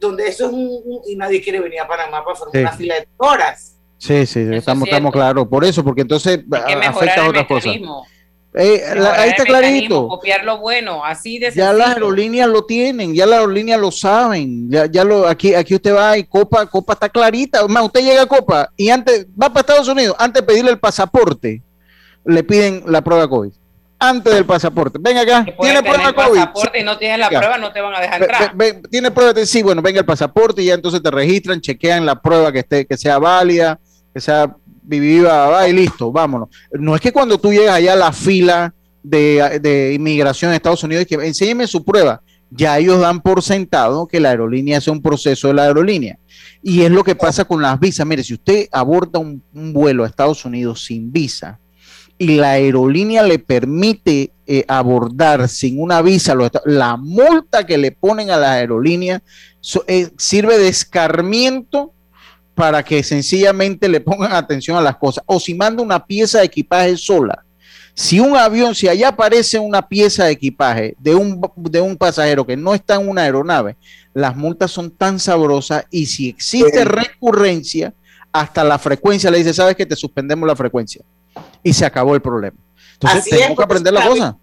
donde 0.00 0.26
eso 0.26 0.46
es 0.46 0.52
un, 0.54 1.02
y 1.06 1.14
nadie 1.16 1.42
quiere 1.42 1.60
venir 1.60 1.80
a 1.80 1.86
Panamá 1.86 2.24
para 2.24 2.36
formar 2.36 2.62
una 2.62 2.72
fila 2.72 2.94
de 2.94 3.06
horas. 3.18 3.76
Sí, 3.98 4.24
sí, 4.24 4.48
estamos, 4.50 4.88
estamos 4.88 5.12
claros. 5.12 5.46
Por 5.46 5.62
eso, 5.62 5.84
porque 5.84 6.00
entonces 6.00 6.42
afecta 6.50 7.26
a 7.26 7.28
otras 7.28 7.46
cosas. 7.46 7.74
Eh, 8.58 8.82
ahí 9.18 9.30
está 9.30 9.44
clarito. 9.44 10.08
Copiar 10.08 10.42
lo 10.42 10.58
bueno, 10.58 11.04
así 11.04 11.38
de 11.38 11.50
Ya 11.50 11.74
las 11.74 11.88
aerolíneas 11.88 12.48
lo 12.48 12.64
tienen, 12.64 13.14
ya 13.14 13.26
las 13.26 13.40
aerolíneas 13.40 13.78
lo 13.78 13.90
saben. 13.90 14.70
Ya, 14.70 14.86
ya 14.86 15.04
lo, 15.04 15.28
aquí, 15.28 15.54
aquí 15.54 15.74
usted 15.74 15.94
va 15.94 16.16
y 16.16 16.24
Copa, 16.24 16.64
Copa 16.64 16.94
está 16.94 17.10
clarita. 17.10 17.68
Más, 17.68 17.84
usted 17.84 18.00
llega 18.00 18.22
a 18.22 18.26
Copa 18.26 18.70
y 18.74 18.88
antes, 18.88 19.26
va 19.30 19.50
para 19.50 19.60
Estados 19.60 19.88
Unidos, 19.88 20.16
antes 20.18 20.40
de 20.40 20.46
pedirle 20.46 20.70
el 20.70 20.78
pasaporte, 20.78 21.62
le 22.24 22.42
piden 22.44 22.82
la 22.86 23.02
prueba 23.02 23.28
COVID. 23.28 23.52
Antes 23.98 24.34
del 24.34 24.46
pasaporte. 24.46 24.98
Venga 25.02 25.20
acá, 25.20 25.44
tiene 25.60 25.82
prueba 25.82 26.14
COVID. 26.14 26.40
pasaporte 26.40 26.80
y 26.80 26.82
no 26.82 26.96
tienes 26.96 27.18
la 27.18 27.28
prueba, 27.28 27.58
no 27.58 27.72
te 27.72 27.80
van 27.82 27.94
a 27.94 28.00
dejar 28.00 28.22
entrar. 28.22 28.56
tiene 28.90 29.10
prueba 29.10 29.34
de 29.34 29.44
sí, 29.44 29.62
bueno, 29.62 29.82
venga 29.82 30.00
el 30.00 30.06
pasaporte 30.06 30.62
y 30.62 30.66
ya 30.66 30.74
entonces 30.74 31.02
te 31.02 31.10
registran, 31.10 31.60
chequean 31.60 32.06
la 32.06 32.22
prueba 32.22 32.50
que 32.52 32.60
esté, 32.60 32.86
que 32.86 32.96
sea 32.96 33.18
válida, 33.18 33.78
que 34.14 34.20
sea 34.20 34.56
viva, 34.86 35.48
va 35.48 35.68
y 35.68 35.72
listo, 35.72 36.12
vámonos. 36.12 36.48
No 36.72 36.94
es 36.94 37.00
que 37.00 37.12
cuando 37.12 37.38
tú 37.38 37.52
llegas 37.52 37.76
allá 37.76 37.94
a 37.94 37.96
la 37.96 38.12
fila 38.12 38.72
de, 39.02 39.92
inmigración 39.94 40.50
en 40.50 40.56
Estados 40.56 40.82
Unidos, 40.84 41.06
que 41.06 41.14
enséñeme 41.14 41.66
su 41.66 41.84
prueba, 41.84 42.22
ya 42.50 42.78
ellos 42.78 43.00
dan 43.00 43.20
por 43.20 43.42
sentado 43.42 44.06
que 44.06 44.20
la 44.20 44.30
aerolínea 44.30 44.78
hace 44.78 44.90
un 44.90 45.02
proceso 45.02 45.48
de 45.48 45.54
la 45.54 45.64
aerolínea. 45.64 46.18
Y 46.62 46.82
es 46.82 46.90
lo 46.90 47.04
que 47.04 47.14
pasa 47.14 47.44
con 47.44 47.62
las 47.62 47.78
visas. 47.78 48.06
Mire, 48.06 48.22
si 48.22 48.34
usted 48.34 48.68
aborda 48.72 49.18
un, 49.18 49.42
vuelo 49.52 50.04
a 50.04 50.06
Estados 50.06 50.44
Unidos 50.44 50.84
sin 50.84 51.12
visa 51.12 51.58
y 52.18 52.36
la 52.36 52.52
aerolínea 52.52 53.22
le 53.22 53.38
permite 53.38 54.32
eh, 54.46 54.64
abordar 54.68 55.48
sin 55.48 55.80
una 55.80 56.02
visa, 56.02 56.34
la 56.64 56.96
multa 56.96 57.66
que 57.66 57.76
le 57.76 57.92
ponen 57.92 58.30
a 58.30 58.36
la 58.36 58.52
aerolínea 58.52 59.22
eh, 59.86 60.08
sirve 60.16 60.58
de 60.58 60.68
escarmiento 60.68 61.92
para 62.56 62.82
que 62.82 63.02
sencillamente 63.02 63.86
le 63.86 64.00
pongan 64.00 64.32
atención 64.32 64.78
a 64.78 64.80
las 64.80 64.96
cosas. 64.96 65.22
O 65.26 65.38
si 65.38 65.54
manda 65.54 65.82
una 65.82 66.04
pieza 66.04 66.38
de 66.38 66.46
equipaje 66.46 66.96
sola. 66.96 67.44
Si 67.92 68.18
un 68.18 68.34
avión, 68.34 68.74
si 68.74 68.88
allá 68.88 69.08
aparece 69.08 69.58
una 69.58 69.86
pieza 69.86 70.24
de 70.24 70.32
equipaje 70.32 70.96
de 70.98 71.14
un, 71.14 71.40
de 71.56 71.80
un 71.82 71.96
pasajero 71.96 72.46
que 72.46 72.56
no 72.56 72.74
está 72.74 72.94
en 72.94 73.08
una 73.08 73.22
aeronave, 73.22 73.76
las 74.14 74.34
multas 74.34 74.70
son 74.70 74.90
tan 74.90 75.18
sabrosas 75.18 75.84
y 75.90 76.06
si 76.06 76.30
existe 76.30 76.84
recurrencia, 76.84 77.92
hasta 78.32 78.64
la 78.64 78.78
frecuencia 78.78 79.30
le 79.30 79.38
dice, 79.38 79.52
sabes 79.52 79.76
que 79.76 79.86
te 79.86 79.96
suspendemos 79.96 80.46
la 80.46 80.56
frecuencia. 80.56 81.02
Y 81.62 81.74
se 81.74 81.84
acabó 81.84 82.14
el 82.14 82.22
problema. 82.22 82.56
Entonces 82.94 83.20
Así 83.20 83.30
tenemos 83.30 83.50
es, 83.50 83.56
que 83.58 83.64
aprender 83.64 83.92
la 83.92 84.08
cosa. 84.08 84.38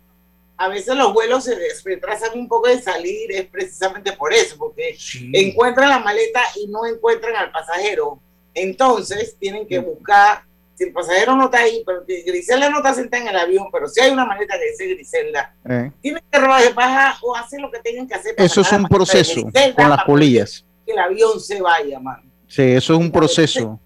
A 0.64 0.70
veces 0.70 0.96
los 0.96 1.14
vuelos 1.14 1.44
se 1.44 1.58
retrasan 1.84 2.38
un 2.40 2.48
poco 2.48 2.70
de 2.70 2.82
salir, 2.82 3.32
es 3.34 3.46
precisamente 3.48 4.14
por 4.14 4.32
eso, 4.34 4.56
porque 4.58 4.96
encuentran 5.34 5.90
la 5.90 6.00
maleta 6.00 6.40
y 6.56 6.68
no 6.68 6.86
encuentran 6.86 7.36
al 7.36 7.52
pasajero. 7.52 8.20
Entonces 8.54 9.36
tienen 9.38 9.68
que 9.68 9.80
buscar, 9.80 10.44
si 10.76 10.86
el 10.86 10.94
pasajero 10.94 11.36
no 11.36 11.46
está 11.46 11.60
ahí, 11.60 11.84
pero 11.86 12.06
que 12.06 12.22
Griselda 12.22 12.70
no 12.70 12.78
está 12.78 12.94
sentada 12.94 13.24
en 13.24 13.30
el 13.30 13.36
avión, 13.38 13.68
pero 13.74 13.88
si 13.90 14.00
hay 14.00 14.12
una 14.12 14.26
maleta 14.26 14.56
que 14.58 14.72
dice 14.72 14.94
Griselda, 14.96 15.54
Eh, 15.70 15.92
tienen 16.02 16.24
que 16.32 16.40
robar 16.40 16.74
bajar 16.74 17.16
o 17.22 17.36
hacer 17.36 17.60
lo 17.60 17.70
que 17.70 17.80
tengan 17.80 18.08
que 18.08 18.14
hacer. 18.16 18.34
para 18.36 18.46
Eso 18.46 18.62
es 18.62 18.72
un 18.72 18.84
de 18.84 18.90
proceso 18.90 19.42
Griselda 19.44 19.76
con 19.76 19.90
las 19.90 20.04
polillas. 20.06 20.66
que 20.86 20.94
el 20.94 21.00
avión 21.00 21.40
se 21.42 21.62
vaya, 21.62 22.00
man. 22.00 22.22
Sí, 22.48 22.62
eso 22.62 22.94
es 22.94 23.00
un 23.00 23.12
proceso. 23.12 23.80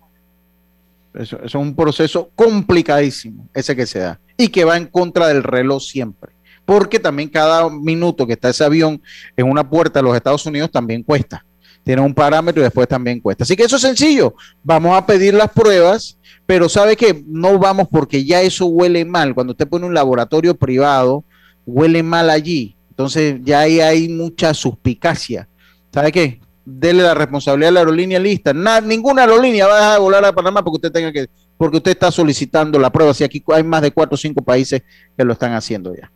Eso, 1.14 1.38
eso 1.38 1.46
es 1.46 1.56
un 1.56 1.76
proceso 1.76 2.30
complicadísimo, 2.36 3.48
ese 3.54 3.76
que 3.76 3.88
se 3.88 3.98
da. 4.00 4.20
Y 4.38 4.50
que 4.50 4.64
va 4.64 4.78
en 4.78 4.86
contra 4.86 5.28
del 5.30 5.42
reloj 5.42 5.82
siempre. 5.82 6.37
Porque 6.68 7.00
también 7.00 7.30
cada 7.30 7.70
minuto 7.70 8.28
que 8.28 8.34
está 8.34 8.50
ese 8.50 8.62
avión 8.66 9.02
en 9.38 9.50
una 9.50 9.68
puerta 9.70 10.00
de 10.00 10.04
los 10.04 10.14
Estados 10.18 10.46
Unidos 10.46 10.70
también 10.70 11.02
cuesta. 11.02 11.46
Tiene 11.82 12.02
un 12.02 12.14
parámetro 12.14 12.62
y 12.62 12.66
después 12.66 12.90
también 12.90 13.22
cuesta. 13.22 13.46
Así 13.46 13.56
que 13.56 13.64
eso 13.64 13.78
es 13.78 13.82
sencillo. 13.82 14.36
Vamos 14.62 14.94
a 14.98 15.06
pedir 15.06 15.34
las 15.34 15.50
pruebas, 15.50 16.18
pero 16.46 16.68
sabe 16.68 16.98
que 16.98 17.24
no 17.26 17.58
vamos 17.58 17.88
porque 17.90 18.26
ya 18.26 18.42
eso 18.42 18.66
huele 18.66 19.06
mal. 19.06 19.34
Cuando 19.34 19.52
usted 19.52 19.66
pone 19.66 19.86
un 19.86 19.94
laboratorio 19.94 20.56
privado, 20.56 21.24
huele 21.66 22.04
mal 22.04 22.30
allí. 22.30 22.76
Entonces 22.90 23.40
ya 23.46 23.62
ahí 23.62 23.80
hay 23.80 24.10
mucha 24.10 24.54
suspicacia. 24.54 25.48
¿Sabe 25.94 26.12
qué? 26.12 26.42
Dele 26.66 27.02
la 27.04 27.14
responsabilidad 27.14 27.70
a 27.70 27.72
la 27.76 27.80
aerolínea 27.80 28.20
lista. 28.20 28.52
Na- 28.54 28.82
ninguna 28.82 29.22
aerolínea 29.22 29.68
va 29.68 29.74
a 29.74 29.78
dejar 29.78 29.94
de 29.94 30.00
volar 30.02 30.26
a 30.26 30.34
Panamá 30.34 30.62
porque 30.66 30.76
usted 30.76 30.92
tenga 30.92 31.14
que, 31.14 31.28
porque 31.58 31.78
usted 31.78 31.92
está 31.92 32.12
solicitando 32.12 32.78
la 32.78 32.92
prueba. 32.92 33.14
Si 33.14 33.24
aquí 33.24 33.42
hay 33.54 33.64
más 33.64 33.82
de 33.82 33.92
cuatro 33.92 34.16
o 34.16 34.18
cinco 34.18 34.44
países 34.44 34.82
que 35.18 35.24
lo 35.24 35.32
están 35.32 35.54
haciendo 35.54 35.96
ya. 35.96 36.12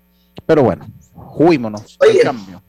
Pero 0.45 0.63
bueno, 0.63 0.85
juímonos. 1.13 1.97
al 2.01 2.09
Oye. 2.09 2.21
cambio. 2.21 2.61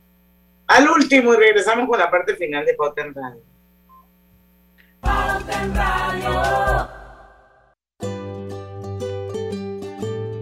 Al 0.69 0.89
último, 0.89 1.35
y 1.35 1.37
regresamos 1.37 1.89
con 1.89 1.99
la 1.99 2.11
parte 2.11 2.35
final 2.37 2.65
de 2.65 2.75
Pauta 2.75 3.03
en 3.03 3.15
Radio. 3.15 3.43
Radio. 5.75 6.89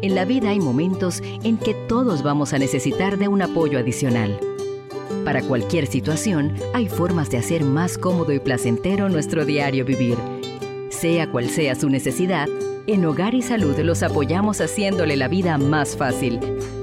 En 0.02 0.14
la 0.14 0.24
vida 0.24 0.50
hay 0.50 0.60
momentos 0.60 1.20
en 1.22 1.58
que 1.58 1.74
todos 1.74 2.22
vamos 2.22 2.52
a 2.52 2.58
necesitar 2.58 3.18
de 3.18 3.28
un 3.28 3.42
apoyo 3.42 3.78
adicional. 3.78 4.38
Para 5.24 5.42
cualquier 5.42 5.86
situación, 5.86 6.54
hay 6.72 6.88
formas 6.88 7.30
de 7.30 7.38
hacer 7.38 7.64
más 7.64 7.98
cómodo 7.98 8.32
y 8.32 8.38
placentero 8.38 9.08
nuestro 9.08 9.44
diario 9.44 9.84
vivir. 9.84 10.16
Sea 10.88 11.30
cual 11.30 11.50
sea 11.50 11.74
su 11.74 11.90
necesidad, 11.90 12.48
en 12.86 13.04
Hogar 13.04 13.34
y 13.34 13.42
Salud 13.42 13.78
los 13.80 14.02
apoyamos 14.02 14.60
haciéndole 14.60 15.16
la 15.16 15.28
vida 15.28 15.58
más 15.58 15.96
fácil, 15.96 16.40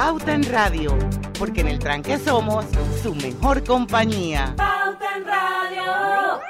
Pauta 0.00 0.32
en 0.32 0.44
Radio, 0.44 0.96
porque 1.38 1.60
en 1.60 1.68
el 1.68 1.78
tranque 1.78 2.16
somos 2.16 2.64
su 3.02 3.14
mejor 3.14 3.62
compañía. 3.62 4.54
Pauta 4.56 5.14
en 5.14 5.26
Radio. 5.26 6.40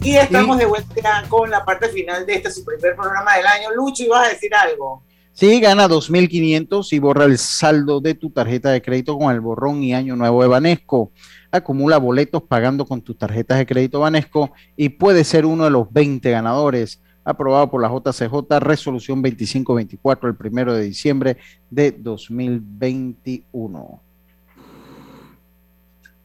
Y 0.00 0.16
estamos 0.16 0.56
de 0.56 0.64
vuelta 0.64 1.24
con 1.28 1.50
la 1.50 1.62
parte 1.62 1.90
final 1.90 2.24
de 2.24 2.36
este 2.36 2.50
su 2.50 2.64
primer 2.64 2.96
programa 2.96 3.36
del 3.36 3.46
año. 3.46 3.74
Lucho, 3.74 4.04
ibas 4.04 4.28
a 4.28 4.30
decir 4.30 4.54
algo. 4.54 5.02
Sí, 5.34 5.60
gana 5.60 5.86
2.500 5.86 6.90
y 6.92 6.98
borra 7.00 7.26
el 7.26 7.36
saldo 7.36 8.00
de 8.00 8.14
tu 8.14 8.30
tarjeta 8.30 8.70
de 8.70 8.80
crédito 8.80 9.18
con 9.18 9.30
el 9.34 9.42
borrón 9.42 9.82
y 9.82 9.92
año 9.92 10.16
nuevo 10.16 10.40
de 10.40 10.48
Banesco. 10.48 11.12
Acumula 11.50 11.98
boletos 11.98 12.42
pagando 12.42 12.84
con 12.84 13.02
tus 13.02 13.16
tarjetas 13.16 13.58
de 13.58 13.66
crédito 13.66 14.00
Banesco 14.00 14.52
y 14.76 14.90
puede 14.90 15.24
ser 15.24 15.46
uno 15.46 15.64
de 15.64 15.70
los 15.70 15.92
20 15.92 16.30
ganadores. 16.30 17.00
Aprobado 17.24 17.68
por 17.68 17.82
la 17.82 17.88
JCJ, 17.88 18.60
resolución 18.60 19.20
2524, 19.20 20.28
el 20.28 20.36
primero 20.36 20.74
de 20.74 20.82
diciembre 20.82 21.38
de 21.68 21.90
2021. 21.90 24.00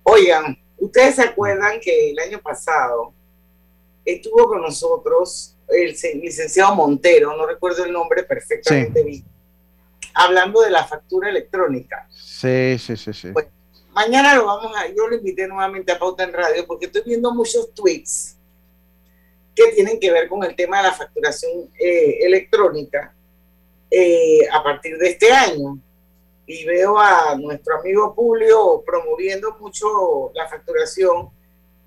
Oigan, 0.04 0.58
ustedes 0.78 1.16
se 1.16 1.24
acuerdan 1.24 1.80
que 1.80 2.12
el 2.12 2.20
año 2.20 2.40
pasado 2.40 3.14
estuvo 4.06 4.48
con 4.48 4.62
nosotros 4.62 5.56
el 5.68 5.96
licenciado 6.22 6.76
Montero, 6.76 7.36
no 7.36 7.46
recuerdo 7.46 7.86
el 7.86 7.94
nombre 7.94 8.24
perfectamente 8.24 9.04
bien, 9.04 9.24
hablando 10.14 10.62
de 10.62 10.70
la 10.70 10.84
factura 10.84 11.30
electrónica. 11.30 12.08
Sí, 12.10 12.78
sí, 12.78 12.98
sí, 12.98 13.14
sí. 13.14 13.30
Mañana 13.94 14.36
lo 14.36 14.46
vamos 14.46 14.72
a, 14.78 14.88
yo 14.88 15.08
lo 15.08 15.16
invité 15.16 15.48
nuevamente 15.48 15.92
a 15.92 16.00
Pauta 16.00 16.24
en 16.24 16.32
Radio 16.32 16.66
porque 16.66 16.86
estoy 16.86 17.02
viendo 17.06 17.34
muchos 17.34 17.74
tweets 17.74 18.38
que 19.54 19.68
tienen 19.74 20.00
que 20.00 20.12
ver 20.12 20.30
con 20.30 20.44
el 20.44 20.56
tema 20.56 20.78
de 20.78 20.84
la 20.84 20.94
facturación 20.94 21.70
eh, 21.78 22.20
electrónica 22.22 23.14
eh, 23.90 24.48
a 24.50 24.64
partir 24.64 24.98
de 24.98 25.10
este 25.10 25.32
año. 25.34 25.78
Y 26.48 26.64
veo 26.64 26.98
a 26.98 27.36
nuestro 27.36 27.80
amigo 27.80 28.14
Julio 28.14 28.82
promoviendo 28.86 29.58
mucho 29.60 30.32
la 30.34 30.48
facturación. 30.48 31.30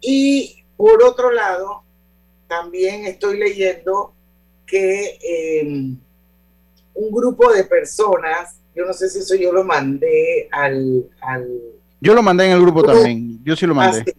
Y 0.00 0.62
por 0.76 1.02
otro 1.02 1.30
lado, 1.30 1.84
también 2.46 3.06
estoy 3.06 3.38
leyendo 3.38 4.12
que 4.66 5.18
eh, 5.22 5.62
un 6.94 7.10
grupo 7.10 7.50
de 7.50 7.64
personas, 7.64 8.60
yo 8.74 8.84
no 8.84 8.92
sé 8.92 9.08
si 9.08 9.20
eso 9.20 9.34
yo 9.34 9.52
lo 9.52 9.64
mandé 9.64 10.48
al, 10.52 11.10
al 11.20 11.74
Yo 12.04 12.14
lo 12.14 12.22
mandé 12.22 12.44
en 12.46 12.52
el 12.52 12.60
grupo 12.60 12.82
también. 12.84 13.42
Yo 13.42 13.56
sí 13.56 13.66
lo 13.66 13.74
mandé. 13.74 14.02
Así, 14.02 14.12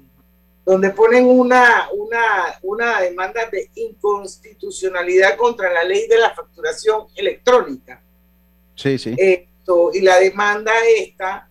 donde 0.66 0.90
ponen 0.90 1.28
una, 1.28 1.88
una, 1.94 2.58
una 2.64 3.00
demanda 3.02 3.42
de 3.52 3.70
inconstitucionalidad 3.76 5.38
contra 5.38 5.72
la 5.72 5.84
ley 5.84 6.08
de 6.08 6.18
la 6.18 6.34
facturación 6.34 7.06
electrónica. 7.16 8.02
Sí, 8.74 8.98
sí. 8.98 9.16
Esto, 9.18 9.92
y 9.94 10.02
la 10.02 10.18
demanda 10.18 10.74
esta 10.98 11.48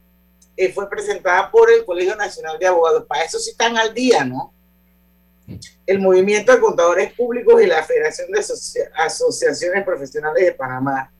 eh, 0.57 0.72
fue 0.72 0.91
presentada 0.91 1.51
por 1.51 1.70
el 1.70 1.85
Colegio 1.85 2.16
Nacional 2.16 2.59
de 2.59 2.66
Abogados. 2.66 3.05
Para 3.07 3.22
eso 3.24 3.39
sí 3.39 3.51
están 3.51 3.76
al 3.76 3.95
día, 3.95 4.24
¿no? 4.24 4.53
El 5.87 6.01
Movimiento 6.01 6.53
de 6.53 6.61
Contadores 6.61 7.12
Públicos 7.12 7.62
y 7.62 7.66
la 7.66 7.82
Federación 7.85 8.30
de 8.32 8.41
Asocia- 8.41 8.91
Asociaciones 8.97 9.85
Profesionales 9.85 10.45
de 10.45 10.53
Panamá. 10.53 11.12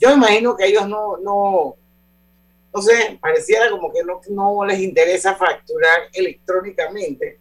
Yo 0.00 0.12
imagino 0.12 0.56
que 0.56 0.66
ellos 0.66 0.88
no, 0.88 1.18
no, 1.18 1.76
no 2.74 2.82
sé, 2.82 3.18
pareciera 3.20 3.70
como 3.70 3.92
que 3.92 4.02
no, 4.04 4.20
no 4.30 4.64
les 4.64 4.80
interesa 4.80 5.34
facturar 5.34 6.08
electrónicamente. 6.12 7.38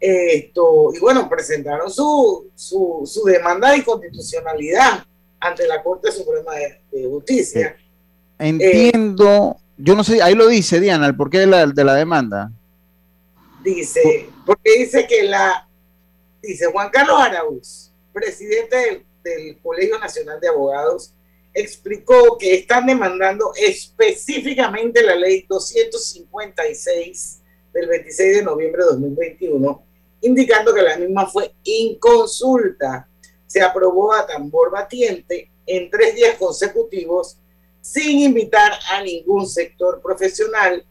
Esto, 0.00 0.92
y 0.92 0.98
bueno, 0.98 1.28
presentaron 1.28 1.88
su, 1.90 2.50
su, 2.56 3.02
su 3.04 3.24
demanda 3.24 3.70
de 3.70 3.78
inconstitucionalidad 3.78 5.04
ante 5.38 5.66
la 5.68 5.82
Corte 5.82 6.10
Suprema 6.10 6.54
de, 6.54 6.80
de 6.90 7.08
Justicia. 7.08 7.76
Entiendo, 8.38 9.56
yo 9.76 9.94
no 9.94 10.02
sé, 10.02 10.20
ahí 10.20 10.34
lo 10.34 10.48
dice 10.48 10.80
Diana, 10.80 11.06
el 11.06 11.16
porqué 11.16 11.38
de 11.38 11.46
la, 11.46 11.66
de 11.66 11.84
la 11.84 11.94
demanda. 11.94 12.50
Dice, 13.62 14.28
porque 14.44 14.78
dice 14.78 15.06
que 15.06 15.22
la, 15.22 15.68
dice 16.42 16.66
Juan 16.66 16.90
Carlos 16.90 17.20
Araúz, 17.20 17.92
presidente 18.12 18.76
del, 18.76 19.04
del 19.22 19.58
Colegio 19.60 20.00
Nacional 20.00 20.40
de 20.40 20.48
Abogados, 20.48 21.14
explicó 21.54 22.38
que 22.38 22.54
están 22.54 22.86
demandando 22.86 23.52
específicamente 23.56 25.02
la 25.02 25.14
ley 25.14 25.44
256 25.48 27.40
del 27.72 27.88
26 27.88 28.36
de 28.36 28.42
noviembre 28.42 28.82
de 28.82 28.90
2021 28.90 29.92
indicando 30.22 30.72
que 30.72 30.82
la 30.82 30.96
misma 30.96 31.26
fue 31.26 31.52
inconsulta. 31.64 33.08
Se 33.46 33.60
aprobó 33.60 34.14
a 34.14 34.26
tambor 34.26 34.70
batiente 34.70 35.50
en 35.66 35.90
tres 35.90 36.14
días 36.14 36.36
consecutivos 36.38 37.38
sin 37.80 38.20
invitar 38.20 38.72
a 38.90 39.02
ningún 39.02 39.46
sector 39.46 40.00
profesional 40.00 40.84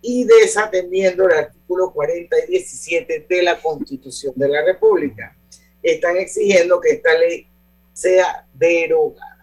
y 0.00 0.24
desatendiendo 0.24 1.26
el 1.26 1.32
artículo 1.32 1.92
40 1.92 2.36
y 2.44 2.52
17 2.52 3.26
de 3.28 3.42
la 3.42 3.60
Constitución 3.60 4.32
de 4.36 4.48
la 4.48 4.64
República. 4.64 5.36
Están 5.82 6.16
exigiendo 6.16 6.80
que 6.80 6.90
esta 6.90 7.12
ley 7.18 7.46
sea 7.92 8.46
derogada. 8.54 9.35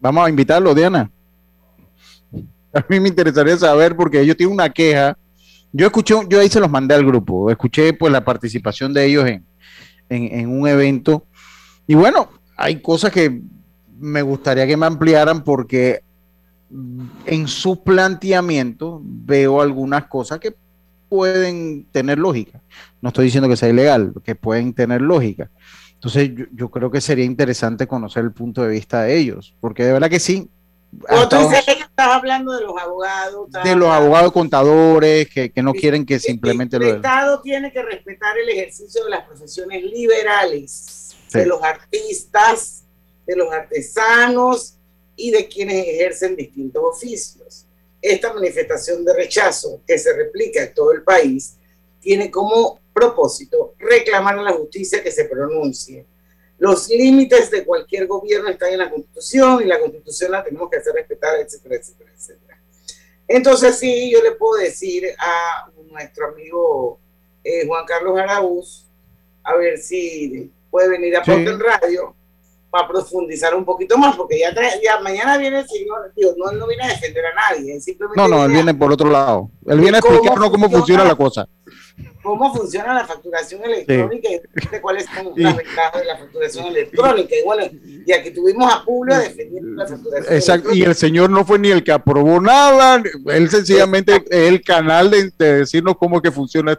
Vamos 0.00 0.26
a 0.26 0.30
invitarlo, 0.30 0.74
Diana. 0.74 1.10
A 2.72 2.84
mí 2.88 3.00
me 3.00 3.08
interesaría 3.08 3.56
saber 3.56 3.96
porque 3.96 4.20
ellos 4.20 4.36
tienen 4.36 4.54
una 4.54 4.70
queja. 4.70 5.16
Yo 5.72 5.86
escuché, 5.86 6.14
yo 6.28 6.40
ahí 6.40 6.48
se 6.48 6.60
los 6.60 6.70
mandé 6.70 6.94
al 6.94 7.04
grupo, 7.04 7.50
escuché 7.50 7.92
pues 7.92 8.12
la 8.12 8.24
participación 8.24 8.92
de 8.92 9.06
ellos 9.06 9.26
en, 9.26 9.44
en 10.08 10.48
un 10.48 10.66
evento. 10.66 11.24
Y 11.86 11.94
bueno, 11.94 12.28
hay 12.56 12.80
cosas 12.80 13.12
que 13.12 13.40
me 13.98 14.22
gustaría 14.22 14.66
que 14.66 14.76
me 14.76 14.86
ampliaran 14.86 15.44
porque 15.44 16.02
en 17.26 17.48
su 17.48 17.82
planteamiento 17.82 19.00
veo 19.02 19.60
algunas 19.60 20.06
cosas 20.06 20.38
que 20.38 20.54
pueden 21.08 21.84
tener 21.90 22.18
lógica. 22.18 22.60
No 23.02 23.08
estoy 23.08 23.26
diciendo 23.26 23.48
que 23.48 23.56
sea 23.56 23.68
ilegal, 23.68 24.12
que 24.24 24.34
pueden 24.34 24.72
tener 24.72 25.02
lógica. 25.02 25.50
Entonces 26.02 26.30
yo, 26.54 26.70
creo 26.70 26.90
que 26.90 27.02
sería 27.02 27.26
interesante 27.26 27.86
conocer 27.86 28.24
el 28.24 28.32
punto 28.32 28.62
de 28.62 28.70
vista 28.70 29.02
de 29.02 29.18
ellos, 29.18 29.54
porque 29.60 29.84
de 29.84 29.92
verdad 29.92 30.08
que 30.08 30.18
sí. 30.18 30.48
Entonces 31.10 31.62
estás 31.68 32.08
hablando 32.08 32.52
de 32.52 32.62
los 32.62 32.72
abogados. 32.80 33.50
De 33.62 33.76
los 33.76 33.90
abogados 33.90 34.32
contadores 34.32 35.28
que, 35.28 35.52
no 35.56 35.74
quieren 35.74 36.06
que 36.06 36.18
simplemente 36.18 36.78
el, 36.78 36.84
el 36.84 36.96
Estado 36.96 37.42
tiene 37.42 37.70
que 37.70 37.82
respetar 37.82 38.38
el 38.38 38.48
ejercicio 38.48 39.04
de 39.04 39.10
las 39.10 39.26
profesiones 39.26 39.84
liberales, 39.84 41.14
de 41.34 41.44
los 41.44 41.62
artistas, 41.62 42.84
de 43.26 43.36
los 43.36 43.52
artesanos 43.52 44.76
y 45.16 45.30
de 45.32 45.46
quienes 45.48 45.86
ejercen 45.86 46.34
distintos 46.34 46.82
oficios. 46.82 47.66
Esta 48.00 48.32
manifestación 48.32 49.04
de 49.04 49.12
rechazo 49.12 49.82
que 49.86 49.98
se 49.98 50.14
replica 50.14 50.62
en 50.62 50.72
todo 50.72 50.92
el 50.92 51.02
país 51.02 51.56
tiene 52.00 52.30
como 52.30 52.80
propósito 53.00 53.74
reclamar 53.78 54.38
a 54.38 54.42
la 54.42 54.52
justicia 54.52 55.02
que 55.02 55.10
se 55.10 55.24
pronuncie. 55.24 56.06
Los 56.58 56.88
límites 56.90 57.50
de 57.50 57.64
cualquier 57.64 58.06
gobierno 58.06 58.50
están 58.50 58.72
en 58.72 58.78
la 58.78 58.90
Constitución 58.90 59.62
y 59.62 59.64
la 59.64 59.80
Constitución 59.80 60.32
la 60.32 60.44
tenemos 60.44 60.68
que 60.68 60.76
hacer 60.76 60.92
respetar, 60.92 61.38
etcétera, 61.40 61.76
etcétera, 61.76 62.10
etcétera. 62.14 62.60
Entonces 63.26 63.78
sí, 63.78 64.10
yo 64.12 64.20
le 64.22 64.32
puedo 64.32 64.62
decir 64.62 65.04
a 65.18 65.70
nuestro 65.90 66.28
amigo 66.28 66.98
eh, 67.42 67.66
Juan 67.66 67.86
Carlos 67.86 68.18
Araúz, 68.18 68.86
a 69.42 69.56
ver 69.56 69.78
si 69.78 70.50
puede 70.70 70.90
venir 70.90 71.16
a 71.16 71.24
sí. 71.24 71.30
en 71.30 71.58
Radio 71.58 72.14
para 72.70 72.86
profundizar 72.86 73.54
un 73.54 73.64
poquito 73.64 73.98
más, 73.98 74.16
porque 74.16 74.38
ya, 74.38 74.54
ya 74.54 75.00
mañana 75.00 75.36
viene 75.38 75.60
el 75.60 75.68
señor, 75.68 76.12
tío, 76.14 76.34
no, 76.36 76.52
no 76.52 76.68
viene 76.68 76.84
a 76.84 76.88
defender 76.88 77.24
a 77.26 77.34
nadie, 77.34 77.80
simplemente... 77.80 78.20
No, 78.20 78.28
no, 78.28 78.44
él 78.44 78.52
viene 78.52 78.74
por 78.74 78.92
otro 78.92 79.10
lado, 79.10 79.50
él 79.66 79.80
viene 79.80 79.96
a 79.96 80.00
explicarnos 80.00 80.50
cómo, 80.50 80.70
funciona, 80.70 81.04
la 81.04 81.16
cosa. 81.16 81.48
Cómo 82.22 82.54
funciona 82.54 82.92
la 82.92 83.06
facturación 83.06 83.64
electrónica 83.64 84.28
y 84.30 84.80
cuáles 84.80 85.06
son 85.06 85.34
ventajas 85.34 86.00
de 86.00 86.04
la 86.04 86.18
facturación 86.18 86.66
electrónica. 86.66 87.34
Y 87.34 87.44
bueno, 87.44 87.64
y 88.06 88.12
aquí 88.12 88.30
tuvimos 88.30 88.72
a 88.72 88.84
Publio 88.84 89.18
defendiendo 89.18 89.82
la 89.82 89.86
facturación 89.86 90.34
Exacto, 90.34 90.74
y 90.74 90.82
el 90.82 90.94
señor 90.94 91.30
no 91.30 91.44
fue 91.44 91.58
ni 91.58 91.70
el 91.70 91.82
que 91.82 91.92
aprobó 91.92 92.40
nada, 92.40 93.02
él 93.26 93.50
sencillamente 93.50 94.16
es 94.28 94.48
el 94.48 94.62
canal 94.62 95.10
de, 95.10 95.30
de 95.38 95.58
decirnos 95.60 95.96
cómo 95.96 96.20
que 96.20 96.30
funciona 96.30 96.76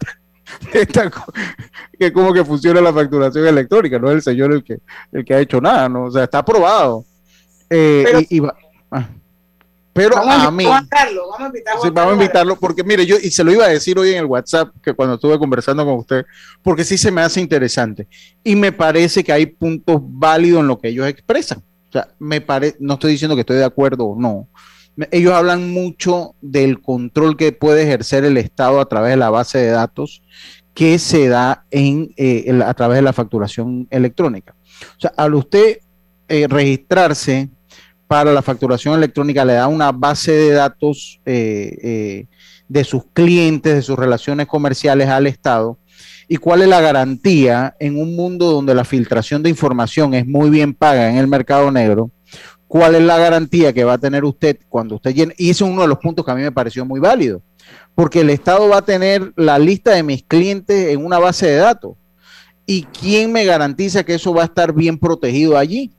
que 1.99 2.11
como 2.11 2.33
que 2.33 2.43
funciona 2.43 2.81
la 2.81 2.93
facturación 2.93 3.47
electrónica, 3.47 3.99
no 3.99 4.09
es 4.09 4.15
el 4.15 4.21
señor 4.21 4.53
el 4.53 4.63
que, 4.63 4.79
el 5.11 5.25
que 5.25 5.33
ha 5.33 5.39
hecho 5.39 5.61
nada, 5.61 5.87
¿no? 5.89 6.05
O 6.05 6.11
sea, 6.11 6.23
está 6.23 6.39
aprobado. 6.39 7.05
Eh, 7.69 8.03
pero, 8.29 8.53
ah. 8.91 9.09
A, 9.95 10.51
mí. 10.51 10.63
vamos 10.65 11.39
a 11.39 11.45
invitarlo. 11.45 11.81
Sí, 11.81 11.89
vamos 11.89 12.11
a 12.11 12.15
invitarlo 12.15 12.55
porque, 12.55 12.83
mire, 12.83 13.05
yo, 13.05 13.17
y 13.21 13.31
se 13.31 13.43
lo 13.43 13.51
iba 13.51 13.65
a 13.65 13.69
decir 13.69 13.97
hoy 13.99 14.11
en 14.11 14.17
el 14.17 14.25
WhatsApp, 14.25 14.69
que 14.81 14.93
cuando 14.93 15.15
estuve 15.15 15.37
conversando 15.37 15.85
con 15.85 15.95
usted, 15.95 16.25
porque 16.61 16.83
sí 16.83 16.97
se 16.97 17.11
me 17.11 17.21
hace 17.21 17.41
interesante. 17.41 18.07
Y 18.43 18.55
me 18.55 18.71
parece 18.71 19.23
que 19.23 19.33
hay 19.33 19.45
puntos 19.45 19.99
válidos 20.01 20.61
en 20.61 20.67
lo 20.67 20.79
que 20.79 20.89
ellos 20.89 21.07
expresan. 21.07 21.59
O 21.89 21.91
sea, 21.91 22.07
me 22.19 22.39
parece, 22.39 22.77
no 22.79 22.93
estoy 22.93 23.11
diciendo 23.11 23.35
que 23.35 23.41
estoy 23.41 23.57
de 23.57 23.65
acuerdo 23.65 24.05
o 24.05 24.19
no, 24.19 24.47
ellos 25.11 25.33
hablan 25.33 25.71
mucho 25.71 26.35
del 26.41 26.81
control 26.81 27.37
que 27.37 27.51
puede 27.51 27.83
ejercer 27.83 28.25
el 28.25 28.37
Estado 28.37 28.79
a 28.79 28.85
través 28.85 29.11
de 29.11 29.17
la 29.17 29.29
base 29.29 29.57
de 29.57 29.71
datos 29.71 30.21
que 30.73 30.99
se 30.99 31.27
da 31.27 31.65
en, 31.71 32.13
eh, 32.17 32.59
a 32.65 32.73
través 32.73 32.97
de 32.97 33.01
la 33.01 33.13
facturación 33.13 33.87
electrónica. 33.89 34.55
O 34.97 34.99
sea, 34.99 35.13
al 35.17 35.33
usted 35.33 35.79
eh, 36.27 36.47
registrarse 36.47 37.49
para 38.11 38.33
la 38.33 38.41
facturación 38.41 38.93
electrónica, 38.93 39.45
le 39.45 39.53
da 39.53 39.69
una 39.69 39.93
base 39.93 40.33
de 40.33 40.51
datos 40.51 41.21
eh, 41.25 42.25
de 42.67 42.83
sus 42.83 43.03
clientes, 43.13 43.73
de 43.73 43.81
sus 43.81 43.97
relaciones 43.97 44.47
comerciales 44.47 45.07
al 45.07 45.27
Estado. 45.27 45.77
¿Y 46.27 46.35
cuál 46.35 46.61
es 46.61 46.67
la 46.67 46.81
garantía 46.81 47.73
en 47.79 47.97
un 47.97 48.13
mundo 48.17 48.51
donde 48.51 48.75
la 48.75 48.83
filtración 48.83 49.41
de 49.43 49.49
información 49.49 50.13
es 50.13 50.27
muy 50.27 50.49
bien 50.49 50.73
paga 50.73 51.09
en 51.09 51.15
el 51.15 51.27
mercado 51.29 51.71
negro? 51.71 52.11
cuál 52.67 52.95
es 52.95 53.01
la 53.01 53.17
garantía 53.17 53.71
que 53.71 53.85
va 53.85 53.93
a 53.93 53.97
tener 53.97 54.25
usted 54.25 54.57
cuando 54.67 54.95
usted 54.95 55.13
llene. 55.13 55.33
Y 55.37 55.49
ese 55.49 55.63
es 55.63 55.69
uno 55.69 55.83
de 55.83 55.87
los 55.87 55.99
puntos 55.99 56.25
que 56.25 56.31
a 56.31 56.35
mí 56.35 56.41
me 56.41 56.51
pareció 56.51 56.85
muy 56.85 56.99
válido, 56.99 57.41
porque 57.95 58.19
el 58.19 58.29
Estado 58.29 58.67
va 58.67 58.79
a 58.79 58.81
tener 58.81 59.31
la 59.37 59.57
lista 59.57 59.91
de 59.91 60.03
mis 60.03 60.23
clientes 60.23 60.89
en 60.89 61.05
una 61.05 61.17
base 61.17 61.47
de 61.47 61.55
datos. 61.55 61.93
¿Y 62.65 62.83
quién 62.83 63.31
me 63.31 63.45
garantiza 63.45 64.03
que 64.03 64.15
eso 64.15 64.33
va 64.33 64.41
a 64.41 64.45
estar 64.45 64.73
bien 64.73 64.97
protegido 64.97 65.57
allí? 65.57 65.93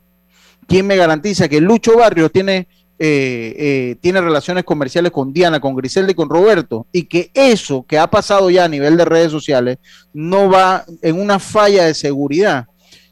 ¿Quién 0.72 0.86
me 0.86 0.96
garantiza 0.96 1.48
que 1.48 1.60
Lucho 1.60 1.98
Barrio 1.98 2.30
tiene, 2.30 2.66
eh, 2.98 3.54
eh, 3.58 3.96
tiene 4.00 4.22
relaciones 4.22 4.64
comerciales 4.64 5.12
con 5.12 5.30
Diana, 5.30 5.60
con 5.60 5.76
Griselda 5.76 6.12
y 6.12 6.14
con 6.14 6.30
Roberto? 6.30 6.86
Y 6.90 7.02
que 7.02 7.30
eso 7.34 7.84
que 7.86 7.98
ha 7.98 8.06
pasado 8.06 8.48
ya 8.48 8.64
a 8.64 8.68
nivel 8.68 8.96
de 8.96 9.04
redes 9.04 9.30
sociales 9.30 9.76
no 10.14 10.48
va 10.48 10.86
en 11.02 11.20
una 11.20 11.38
falla 11.38 11.84
de 11.84 11.92
seguridad, 11.92 12.68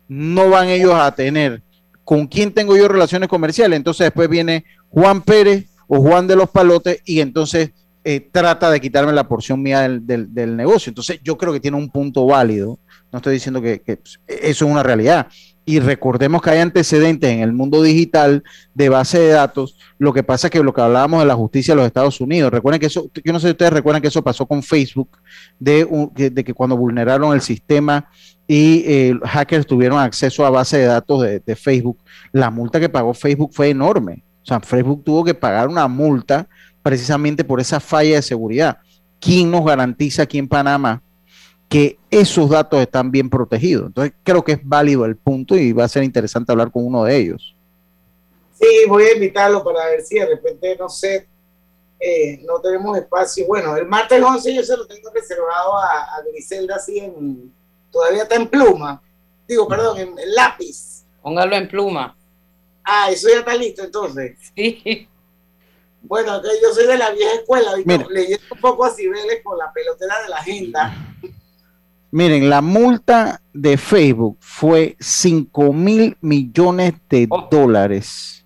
no 0.09 0.49
van 0.49 0.71
ellos 0.71 0.95
a 0.95 1.15
tener 1.15 1.63
con 2.03 2.29
quién 2.29 2.51
tengo 2.53 2.79
yo 2.79 2.89
relaciones 2.89 3.29
comerciales. 3.29 3.77
Entonces 3.77 4.07
después 4.07 4.31
viene 4.31 4.65
Juan 4.89 5.21
Pérez 5.21 5.67
o 5.87 6.01
Juan 6.01 6.27
de 6.27 6.37
los 6.37 6.49
Palotes 6.49 7.03
y 7.05 7.21
entonces 7.21 7.73
eh, 8.03 8.27
trata 8.33 8.71
de 8.71 8.81
quitarme 8.81 9.13
la 9.13 9.29
porción 9.29 9.61
mía 9.61 9.87
del, 9.87 10.57
negocio. 10.57 10.89
Entonces 10.89 11.21
yo 11.23 11.37
creo 11.37 11.53
que 11.53 11.61
tiene 11.61 11.77
un 11.77 11.91
punto 11.91 12.25
válido. 12.25 12.79
No 13.13 13.19
estoy 13.19 13.35
diciendo 13.35 13.61
que, 13.61 13.83
eso 13.85 14.09
es 14.27 14.63
una 14.63 14.83
realidad. 14.83 15.27
Y 15.71 15.79
recordemos 15.79 16.43
que 16.43 16.51
hay 16.51 16.59
antecedentes 16.59 17.31
en 17.31 17.43
el 17.43 17.53
mundo 17.53 17.81
digital 17.81 18.43
de 18.75 18.89
base 18.89 19.21
de 19.21 19.29
datos. 19.29 19.79
Lo 19.99 20.13
que 20.13 20.25
pasa 20.25 20.49
es 20.49 20.51
que 20.51 20.65
lo 20.65 20.75
que 20.75 20.81
hablábamos 20.81 21.21
de 21.21 21.27
la 21.27 21.37
justicia 21.37 21.75
de 21.75 21.77
los 21.77 21.87
Estados 21.87 22.21
Unidos, 22.21 22.51
recuerden 22.51 22.81
que 22.81 22.87
eso, 22.87 23.09
yo 23.25 23.33
no 23.33 23.39
sé 23.39 23.47
si 23.47 23.53
ustedes 23.53 23.73
recuerdan 23.73 24.03
que 24.03 24.09
eso 24.09 24.21
pasó 24.21 24.47
con 24.47 24.65
Facebook, 24.65 25.19
de, 25.61 25.87
de 26.17 26.43
que 26.43 26.55
cuando 26.55 26.77
vulneraron 26.77 27.35
el 27.35 27.41
sistema 27.41 28.09
y 28.49 28.83
eh, 28.85 29.15
hackers 29.23 29.65
tuvieron 29.65 30.01
acceso 30.01 30.45
a 30.45 30.51
base 30.51 30.79
de 30.79 30.87
datos 30.87 31.23
de, 31.23 31.55
Facebook, 31.55 31.99
la 32.33 32.51
multa 32.51 32.81
que 32.81 32.89
pagó 32.89 33.15
Facebook 33.15 33.53
fue 33.53 33.69
enorme. 33.69 34.25
O 34.43 34.47
sea, 34.47 34.59
Facebook 34.59 35.05
tuvo 35.05 35.23
que 35.23 35.35
pagar 35.35 35.69
una 35.69 35.87
multa 35.87 36.49
precisamente 36.83 37.45
por 37.45 37.61
esa 37.61 37.79
falla 37.79 38.17
de 38.17 38.23
seguridad. 38.23 38.79
¿Quién 39.21 39.53
nos 39.53 39.65
garantiza 39.65 40.23
aquí 40.23 40.39
en 40.39 40.49
Panamá 40.49 41.01
que 41.71 41.99
esos 42.11 42.51
datos 42.51 42.81
están 42.81 43.11
bien 43.11 43.31
protegidos? 43.31 43.87
Entonces, 43.87 44.13
creo 44.23 44.45
que 44.45 44.53
es 44.53 44.61
válido 44.63 45.07
el 45.07 45.17
punto 45.17 45.57
y 45.57 45.73
va 45.73 45.85
a 45.85 45.89
ser 45.89 46.03
interesante 46.03 46.53
hablar 46.53 46.71
con 46.71 46.85
uno 46.85 47.05
de 47.05 47.17
ellos. 47.17 47.57
Sí, 48.61 48.67
voy 48.87 49.05
a 49.05 49.15
invitarlo 49.15 49.65
para 49.65 49.87
ver 49.87 50.03
si 50.03 50.19
de 50.19 50.27
repente, 50.27 50.77
no 50.79 50.91
sé, 50.91 51.27
eh, 51.99 52.43
no 52.45 52.61
tenemos 52.61 52.99
espacio. 52.99 53.47
Bueno, 53.47 53.75
el 53.77 53.87
martes 53.87 54.23
11 54.23 54.55
yo 54.55 54.63
se 54.63 54.77
lo 54.77 54.87
tengo 54.87 55.11
reservado 55.15 55.79
a, 55.79 56.17
a 56.17 56.23
Griselda 56.31 56.77
así 56.77 56.99
en 56.99 57.51
todavía 57.91 58.23
está 58.23 58.37
en 58.37 58.49
pluma. 58.49 59.03
Digo, 59.47 59.67
perdón, 59.69 59.99
en, 59.99 60.15
lápiz. 60.35 61.05
Póngalo 61.23 61.57
en 61.57 61.69
pluma. 61.69 62.17
Ah, 62.85 63.11
eso 63.11 63.29
ya 63.29 63.41
está 63.41 63.55
listo 63.55 63.83
entonces. 63.83 64.39
Sí. 64.55 65.07
Bueno, 66.03 66.41
yo 66.43 66.73
soy 66.73 66.87
de 66.87 66.97
la 66.97 67.11
vieja 67.11 67.35
escuela, 67.35 67.73
leyendo 68.09 68.45
un 68.55 68.61
poco 68.61 68.87
a 68.87 68.91
Cibeles 68.91 69.43
con 69.45 69.59
la 69.59 69.71
pelotera 69.71 70.23
de 70.23 70.29
la 70.31 70.37
agenda. 70.37 70.95
Miren, 72.13 72.51
la 72.51 72.61
multa 72.61 73.41
de 73.53 73.77
Facebook 73.77 74.37
fue 74.41 74.97
5 74.99 75.73
mil 75.73 76.17
millones 76.21 76.95
de 77.09 77.27
oh. 77.31 77.49
dólares. 77.51 78.45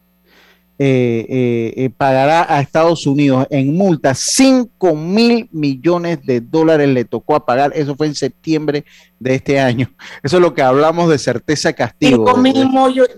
Eh, 0.77 1.25
eh, 1.29 1.75
eh, 1.77 1.91
pagará 1.97 2.53
a 2.53 2.61
Estados 2.61 3.07
Unidos 3.07 3.47
en 3.49 3.77
multa 3.77 4.13
5 4.13 4.97
mil 4.97 5.49
millones 5.53 6.19
de 6.27 6.41
dólares 6.41 6.89
le 6.89 7.05
tocó 7.05 7.37
a 7.37 7.47
pagar. 7.47 7.73
Eso 7.75 7.95
fue 7.97 8.09
en 8.09 8.15
septiembre 8.15 8.85
de 9.19 9.37
este 9.37 9.61
año. 9.61 9.95
Eso 10.23 10.37
es 10.37 10.43
lo 10.43 10.53
que 10.53 10.63
hablamos 10.63 11.09
de 11.09 11.19
certeza 11.19 11.73
castigo. 11.73 12.27
5 12.27 12.37
mil 12.39 12.69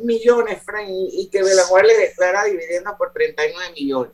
millones, 0.04 0.58
Frank, 0.64 0.86
y 0.88 1.28
que 1.32 1.40
la 1.40 1.66
mujer 1.68 1.86
le 1.86 1.96
declara 1.96 2.44
dividiendo 2.44 2.94
por 2.96 3.12
39 3.12 3.72
millones. 3.74 4.12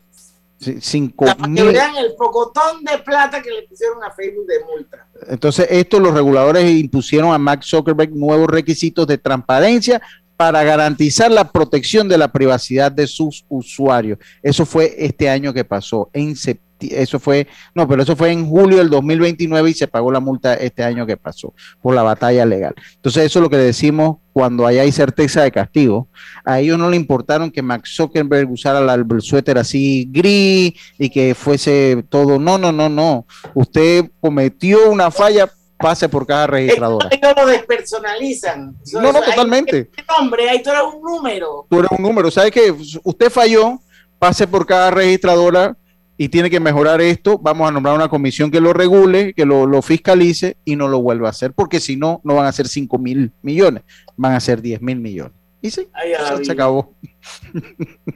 Cinco 0.81 1.27
Para 1.27 1.43
que 1.43 1.49
mil. 1.49 1.73
vean 1.73 1.97
el 1.97 2.15
pocotón 2.17 2.85
de 2.85 2.99
plata 2.99 3.43
que 3.43 3.51
le 3.51 3.63
pusieron 3.63 4.03
a 4.05 4.11
Facebook 4.11 4.47
de 4.47 4.65
multa. 4.65 5.07
Entonces, 5.29 5.67
esto 5.71 6.01
los 6.01 6.15
reguladores 6.15 6.71
impusieron 6.71 7.33
a 7.33 7.39
Mark 7.39 7.65
Zuckerberg 7.65 8.15
nuevos 8.15 8.49
requisitos 8.49 9.07
de 9.07 9.19
transparencia 9.19 10.01
para 10.37 10.65
garantizar 10.65 11.31
la 11.31 11.53
protección 11.53 12.09
de 12.09 12.19
la 12.19 12.33
privacidad 12.33 12.91
de 12.91 13.07
sus 13.07 13.45
usuarios. 13.49 14.19
Eso 14.43 14.67
fue 14.67 14.95
este 14.99 15.29
año 15.29 15.53
que 15.53 15.65
pasó, 15.65 16.11
en 16.13 16.35
septiembre. 16.35 16.72
Eso 16.91 17.19
fue, 17.21 17.47
no, 17.75 17.87
pero 17.87 18.03
eso 18.03 18.17
fue 18.17 18.31
en 18.33 18.47
julio 18.49 18.79
del 18.79 18.91
2029 18.91 19.71
y 19.71 19.75
se 19.75 19.89
pagó 19.89 20.11
la 20.11 20.21
multa 20.21 20.55
este 20.55 20.83
año 20.83 21.07
que 21.07 21.17
pasó 21.17 21.53
por 21.81 21.95
la 21.95 22.03
batalla 22.03 22.45
legal. 22.47 22.75
Entonces, 22.97 23.25
eso 23.27 23.39
es 23.39 23.43
lo 23.43 23.51
que 23.51 23.57
decimos 23.59 24.17
cuando 24.33 24.67
hay 24.67 24.91
certeza 24.93 25.43
de 25.43 25.53
castigo. 25.53 26.09
A 26.45 26.61
ellos 26.61 26.79
no 26.79 26.89
le 26.89 26.97
importaron 26.97 27.51
que 27.51 27.61
Max 27.63 27.95
Zuckerberg 27.95 28.51
usara 28.51 28.81
la- 28.81 28.95
el 28.95 29.07
suéter 29.21 29.59
así 29.59 30.09
gris 30.11 30.73
y 30.99 31.11
que 31.11 31.35
fuese 31.35 32.05
todo. 32.09 32.39
No, 32.39 32.57
no, 32.59 32.73
no, 32.73 32.89
no. 32.89 33.27
Usted 33.55 34.11
cometió 34.21 34.91
una 34.91 35.11
falla, 35.11 35.51
pase 35.79 36.09
por 36.09 36.27
caja 36.27 36.47
registradora. 36.47 37.09
Ellos 37.11 37.33
lo 37.37 37.47
despersonalizan. 37.47 38.77
Eso- 38.83 39.01
No, 39.01 39.13
no, 39.13 39.19
eso- 39.19 39.31
totalmente. 39.31 39.91
nombre, 40.19 40.49
ahí 40.49 40.63
tú 40.63 40.71
eres 40.71 40.83
un 40.95 41.03
número. 41.03 41.67
Tú 41.69 41.79
eres 41.81 41.91
un 41.91 42.03
número. 42.03 42.31
¿Sabe 42.31 42.51
que 42.51 42.73
Usted 43.03 43.31
falló, 43.31 43.79
pase 44.19 44.47
por 44.47 44.65
cada 44.67 44.91
registradora 44.91 45.77
y 46.25 46.29
tiene 46.29 46.49
que 46.51 46.61
mejorar 46.61 47.01
esto. 47.01 47.37
Vamos 47.39 47.69
a 47.69 47.73
nombrar 47.73 47.97
una 47.97 48.09
comisión 48.09 48.51
que 48.51 48.61
lo 48.61 48.73
regule, 48.73 49.35
que 49.35 49.45
lo, 49.45 49.67
lo 49.67 49.83
fiscalice 49.83 50.57
y 50.65 50.77
no 50.77 50.87
lo 50.87 51.03
vuelva 51.03 51.27
a 51.27 51.31
hacer, 51.31 51.53
porque 51.53 51.81
si 51.81 51.97
no, 51.97 52.21
no 52.23 52.37
van 52.37 52.47
a 52.47 52.53
ser 52.53 52.69
5 52.69 52.97
mil 52.99 53.33
millones, 53.43 53.83
van 54.17 54.35
a 54.35 54.41
ser 54.41 54.63
10 54.63 54.81
mil 54.83 55.01
millones. 55.01 55.33
Y 55.61 55.71
sí, 55.71 55.89
Ay, 55.93 56.13
se 56.45 56.53
acabó. 56.53 56.95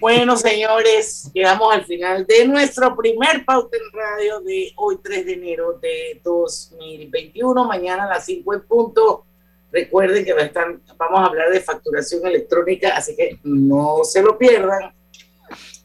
Bueno, 0.00 0.36
señores, 0.36 1.30
llegamos 1.32 1.74
al 1.74 1.84
final 1.84 2.26
de 2.26 2.46
nuestro 2.46 2.96
primer 2.96 3.44
Pauta 3.44 3.76
en 3.76 3.98
Radio 3.98 4.40
de 4.40 4.72
hoy, 4.76 4.98
3 5.02 5.26
de 5.26 5.32
enero 5.32 5.78
de 5.80 6.20
2021. 6.24 7.64
Mañana 7.66 8.04
a 8.04 8.08
las 8.08 8.24
5 8.24 8.54
en 8.54 8.62
punto. 8.66 9.24
Recuerden 9.72 10.24
que 10.24 10.32
va 10.32 10.40
a 10.42 10.44
estar- 10.46 10.78
vamos 10.96 11.20
a 11.20 11.26
hablar 11.26 11.50
de 11.50 11.60
facturación 11.60 12.26
electrónica, 12.26 12.96
así 12.96 13.14
que 13.16 13.38
no 13.44 14.04
se 14.04 14.22
lo 14.22 14.38
pierdan. 14.38 14.92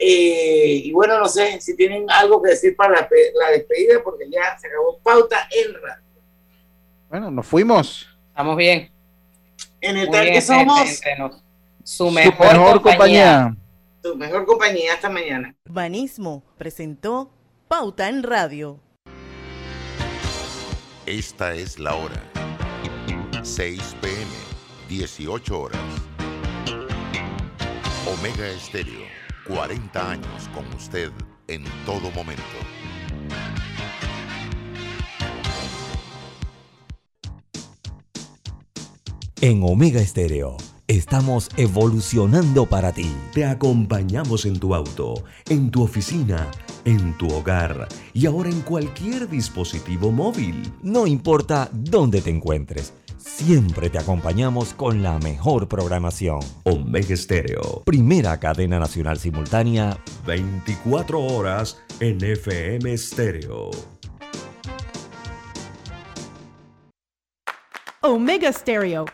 Eh, 0.04 0.82
y 0.86 0.92
bueno, 0.92 1.20
no 1.20 1.28
sé 1.28 1.62
si 1.62 1.76
tienen 1.76 2.10
algo 2.10 2.42
que 2.42 2.50
decir 2.52 2.76
para 2.76 3.02
la, 3.02 3.08
pe- 3.08 3.32
la 3.40 3.52
despedida, 3.52 4.02
porque 4.04 4.26
ya 4.32 4.58
se 4.58 4.66
acabó 4.68 4.98
Pauta 5.04 5.48
en 5.52 5.74
Radio. 5.76 6.04
Bueno, 7.08 7.30
nos 7.30 7.46
fuimos. 7.46 8.08
Estamos 8.30 8.58
bien. 8.58 8.92
En 9.80 9.98
el 9.98 10.08
Muy 10.08 10.16
tal 10.16 10.24
bien, 10.24 10.34
que 10.34 10.42
somos 10.42 10.80
entre- 10.80 10.94
entre 10.96 11.18
nos. 11.20 11.36
Su 11.84 12.06
Su 12.06 12.12
mejor, 12.12 12.82
compañía. 12.82 12.82
compañía. 12.82 13.56
tu 14.02 14.16
mejor 14.16 14.46
compañía. 14.46 14.94
Hasta 14.96 15.10
mañana. 15.10 15.54
Banismo 15.66 16.44
presentó 16.58 17.32
Pauta 17.68 18.10
en 18.10 18.24
Radio. 18.24 18.80
Esta 21.06 21.54
es 21.54 21.78
la 21.80 21.96
hora. 21.96 22.22
6 23.44 23.96
pm, 24.02 24.26
18 24.88 25.60
horas. 25.60 25.82
Omega 28.08 28.48
Estéreo, 28.48 29.02
40 29.54 30.12
años 30.12 30.50
con 30.54 30.66
usted 30.74 31.12
en 31.48 31.64
todo 31.86 32.10
momento. 32.12 32.42
En 39.42 39.62
Omega 39.64 40.00
Estéreo 40.00 40.56
estamos 40.88 41.50
evolucionando 41.58 42.66
para 42.66 42.94
ti. 42.94 43.12
Te 43.34 43.46
acompañamos 43.46 44.46
en 44.46 44.60
tu 44.60 44.74
auto, 44.74 45.24
en 45.50 45.70
tu 45.70 45.84
oficina, 45.84 46.50
en 46.86 47.18
tu 47.18 47.28
hogar 47.34 47.88
y 48.14 48.28
ahora 48.28 48.50
en 48.50 48.62
cualquier 48.62 49.30
dispositivo 49.30 50.12
móvil. 50.12 50.62
No 50.82 51.08
importa 51.08 51.70
dónde 51.74 52.22
te 52.22 52.30
encuentres, 52.30 52.94
siempre 53.24 53.90
te 53.90 53.98
acompañamos 53.98 54.74
con 54.74 55.04
la 55.04 55.20
mejor 55.20 55.68
programación. 55.68 56.40
Omega 56.64 57.14
Estéreo, 57.14 57.84
Primera 57.86 58.40
cadena 58.40 58.80
nacional 58.80 59.20
simultánea 59.20 59.98
24 60.26 61.20
horas 61.20 61.82
en 62.00 62.24
FM 62.24 62.94
Estéreo. 62.94 63.72
Omega 68.02 68.52
Stereo. 68.52 69.06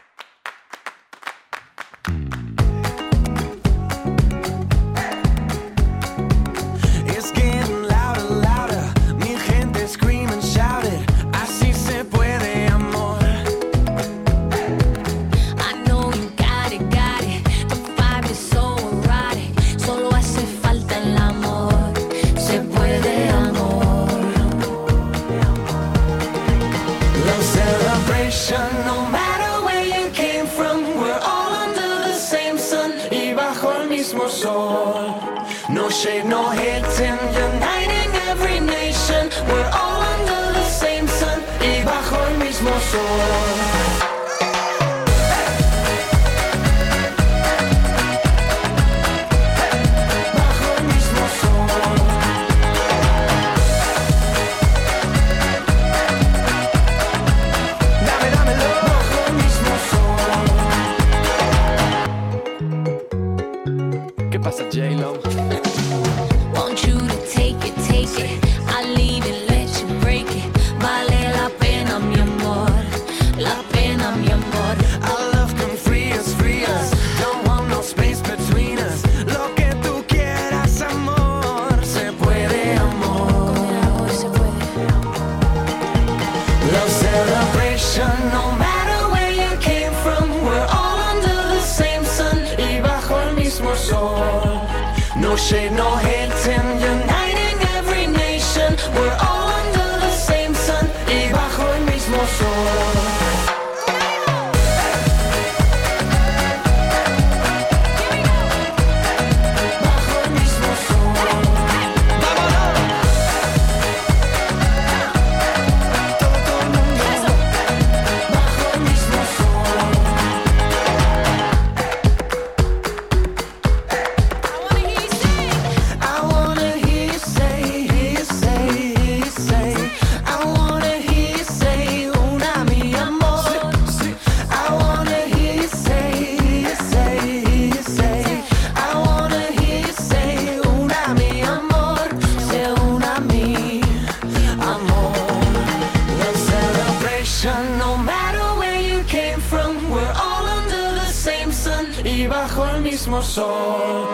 y 152.18 152.26
bajo 152.26 152.66
el 152.66 152.82
mismo 152.82 153.22
sol. 153.22 154.08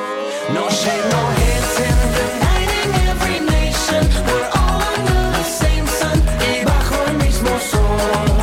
No 0.54 0.70
shade, 0.70 1.10
no 1.14 1.22
hating, 1.39 1.99
the 2.18 2.26
night 2.45 2.72
in 2.82 2.91
every 3.10 3.39
nation. 3.39 4.04
We're 4.28 4.49
all 4.60 4.82
under 4.95 5.24
the 5.38 5.43
same 5.43 5.88
sun 5.88 6.22
y 6.51 6.66
bajo 6.66 6.95
el 7.08 7.14
mismo 7.18 7.51
sol. 7.72 8.43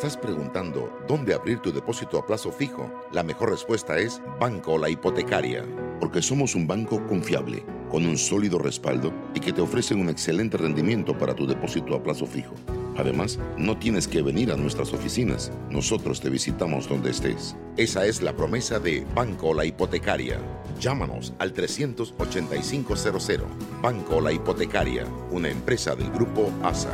Estás 0.00 0.16
preguntando 0.16 0.90
dónde 1.06 1.34
abrir 1.34 1.58
tu 1.58 1.70
depósito 1.74 2.18
a 2.18 2.26
plazo 2.26 2.50
fijo, 2.50 2.90
la 3.12 3.22
mejor 3.22 3.50
respuesta 3.50 3.98
es 3.98 4.22
Banco 4.40 4.78
La 4.78 4.88
Hipotecaria, 4.88 5.62
porque 6.00 6.22
somos 6.22 6.54
un 6.54 6.66
banco 6.66 7.06
confiable, 7.06 7.62
con 7.90 8.06
un 8.06 8.16
sólido 8.16 8.58
respaldo 8.58 9.12
y 9.34 9.40
que 9.40 9.52
te 9.52 9.60
ofrece 9.60 9.94
un 9.94 10.08
excelente 10.08 10.56
rendimiento 10.56 11.18
para 11.18 11.34
tu 11.34 11.46
depósito 11.46 11.94
a 11.94 12.02
plazo 12.02 12.24
fijo. 12.24 12.54
Además, 12.96 13.38
no 13.58 13.76
tienes 13.76 14.08
que 14.08 14.22
venir 14.22 14.50
a 14.52 14.56
nuestras 14.56 14.94
oficinas, 14.94 15.52
nosotros 15.68 16.22
te 16.22 16.30
visitamos 16.30 16.88
donde 16.88 17.10
estés. 17.10 17.54
Esa 17.76 18.06
es 18.06 18.22
la 18.22 18.34
promesa 18.34 18.78
de 18.78 19.04
Banco 19.14 19.52
La 19.52 19.66
Hipotecaria. 19.66 20.40
Llámanos 20.80 21.34
al 21.38 21.52
38500. 21.52 23.46
Banco 23.82 24.22
La 24.22 24.32
Hipotecaria, 24.32 25.04
una 25.30 25.50
empresa 25.50 25.94
del 25.94 26.10
grupo 26.10 26.50
ASA. 26.62 26.88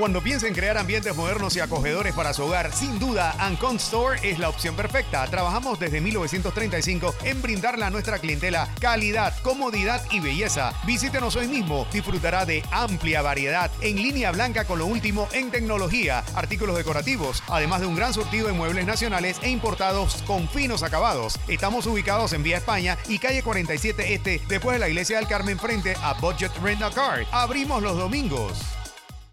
Cuando 0.00 0.22
piensa 0.22 0.48
en 0.48 0.54
crear 0.54 0.78
ambientes 0.78 1.14
modernos 1.14 1.54
y 1.56 1.60
acogedores 1.60 2.14
para 2.14 2.32
su 2.32 2.44
hogar, 2.44 2.72
sin 2.72 2.98
duda, 2.98 3.34
Ancon 3.38 3.76
Store 3.76 4.18
es 4.26 4.38
la 4.38 4.48
opción 4.48 4.74
perfecta. 4.74 5.26
Trabajamos 5.26 5.78
desde 5.78 6.00
1935 6.00 7.14
en 7.24 7.42
brindarle 7.42 7.84
a 7.84 7.90
nuestra 7.90 8.18
clientela 8.18 8.66
calidad, 8.80 9.38
comodidad 9.42 10.02
y 10.10 10.20
belleza. 10.20 10.72
Visítenos 10.86 11.36
hoy 11.36 11.48
mismo, 11.48 11.86
disfrutará 11.92 12.46
de 12.46 12.62
amplia 12.70 13.20
variedad 13.20 13.70
en 13.82 13.96
línea 13.96 14.32
blanca 14.32 14.64
con 14.64 14.78
lo 14.78 14.86
último 14.86 15.28
en 15.32 15.50
tecnología, 15.50 16.24
artículos 16.34 16.78
decorativos, 16.78 17.42
además 17.48 17.82
de 17.82 17.86
un 17.86 17.94
gran 17.94 18.14
surtido 18.14 18.46
de 18.46 18.54
muebles 18.54 18.86
nacionales 18.86 19.36
e 19.42 19.50
importados 19.50 20.22
con 20.26 20.48
finos 20.48 20.82
acabados. 20.82 21.38
Estamos 21.46 21.84
ubicados 21.84 22.32
en 22.32 22.42
Vía 22.42 22.56
España 22.56 22.96
y 23.06 23.18
calle 23.18 23.42
47 23.42 24.14
Este, 24.14 24.40
después 24.48 24.76
de 24.76 24.80
la 24.80 24.88
Iglesia 24.88 25.18
del 25.18 25.28
Carmen 25.28 25.58
frente 25.58 25.94
a 26.02 26.14
Budget 26.14 26.56
Rent 26.62 26.80
a 26.80 26.90
Car. 26.90 27.26
Abrimos 27.32 27.82
los 27.82 27.98
domingos. 27.98 28.79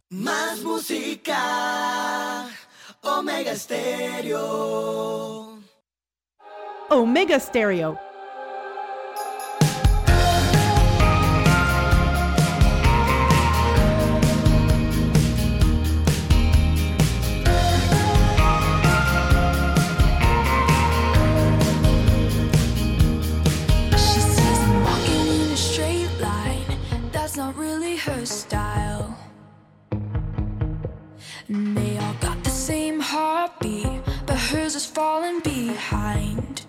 Más 0.10 0.62
música, 0.64 2.48
Omega 3.02 3.54
Stereo. 3.54 4.38
Omega 6.90 7.38
Stereo. 7.38 8.07
And 31.50 31.78
they 31.78 31.98
all 31.98 32.14
got 32.16 32.44
the 32.44 32.50
same 32.50 33.00
heartbeat, 33.00 34.02
but 34.26 34.38
hers 34.38 34.76
is 34.76 34.86
falling 34.86 35.40
behind. 35.40 36.66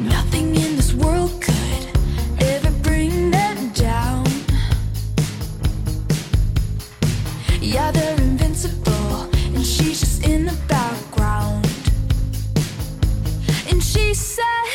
Nothing 0.00 0.54
in 0.56 0.76
this 0.76 0.92
world 0.92 1.40
could 1.40 1.98
ever 2.42 2.70
bring 2.82 3.30
them 3.30 3.70
down. 3.70 4.26
Yeah, 7.62 7.90
they're 7.92 8.20
invincible, 8.20 9.30
and 9.54 9.64
she's 9.64 10.00
just 10.00 10.22
in 10.26 10.44
the 10.44 10.58
background. 10.68 11.64
And 13.70 13.82
she 13.82 14.12
said, 14.12 14.66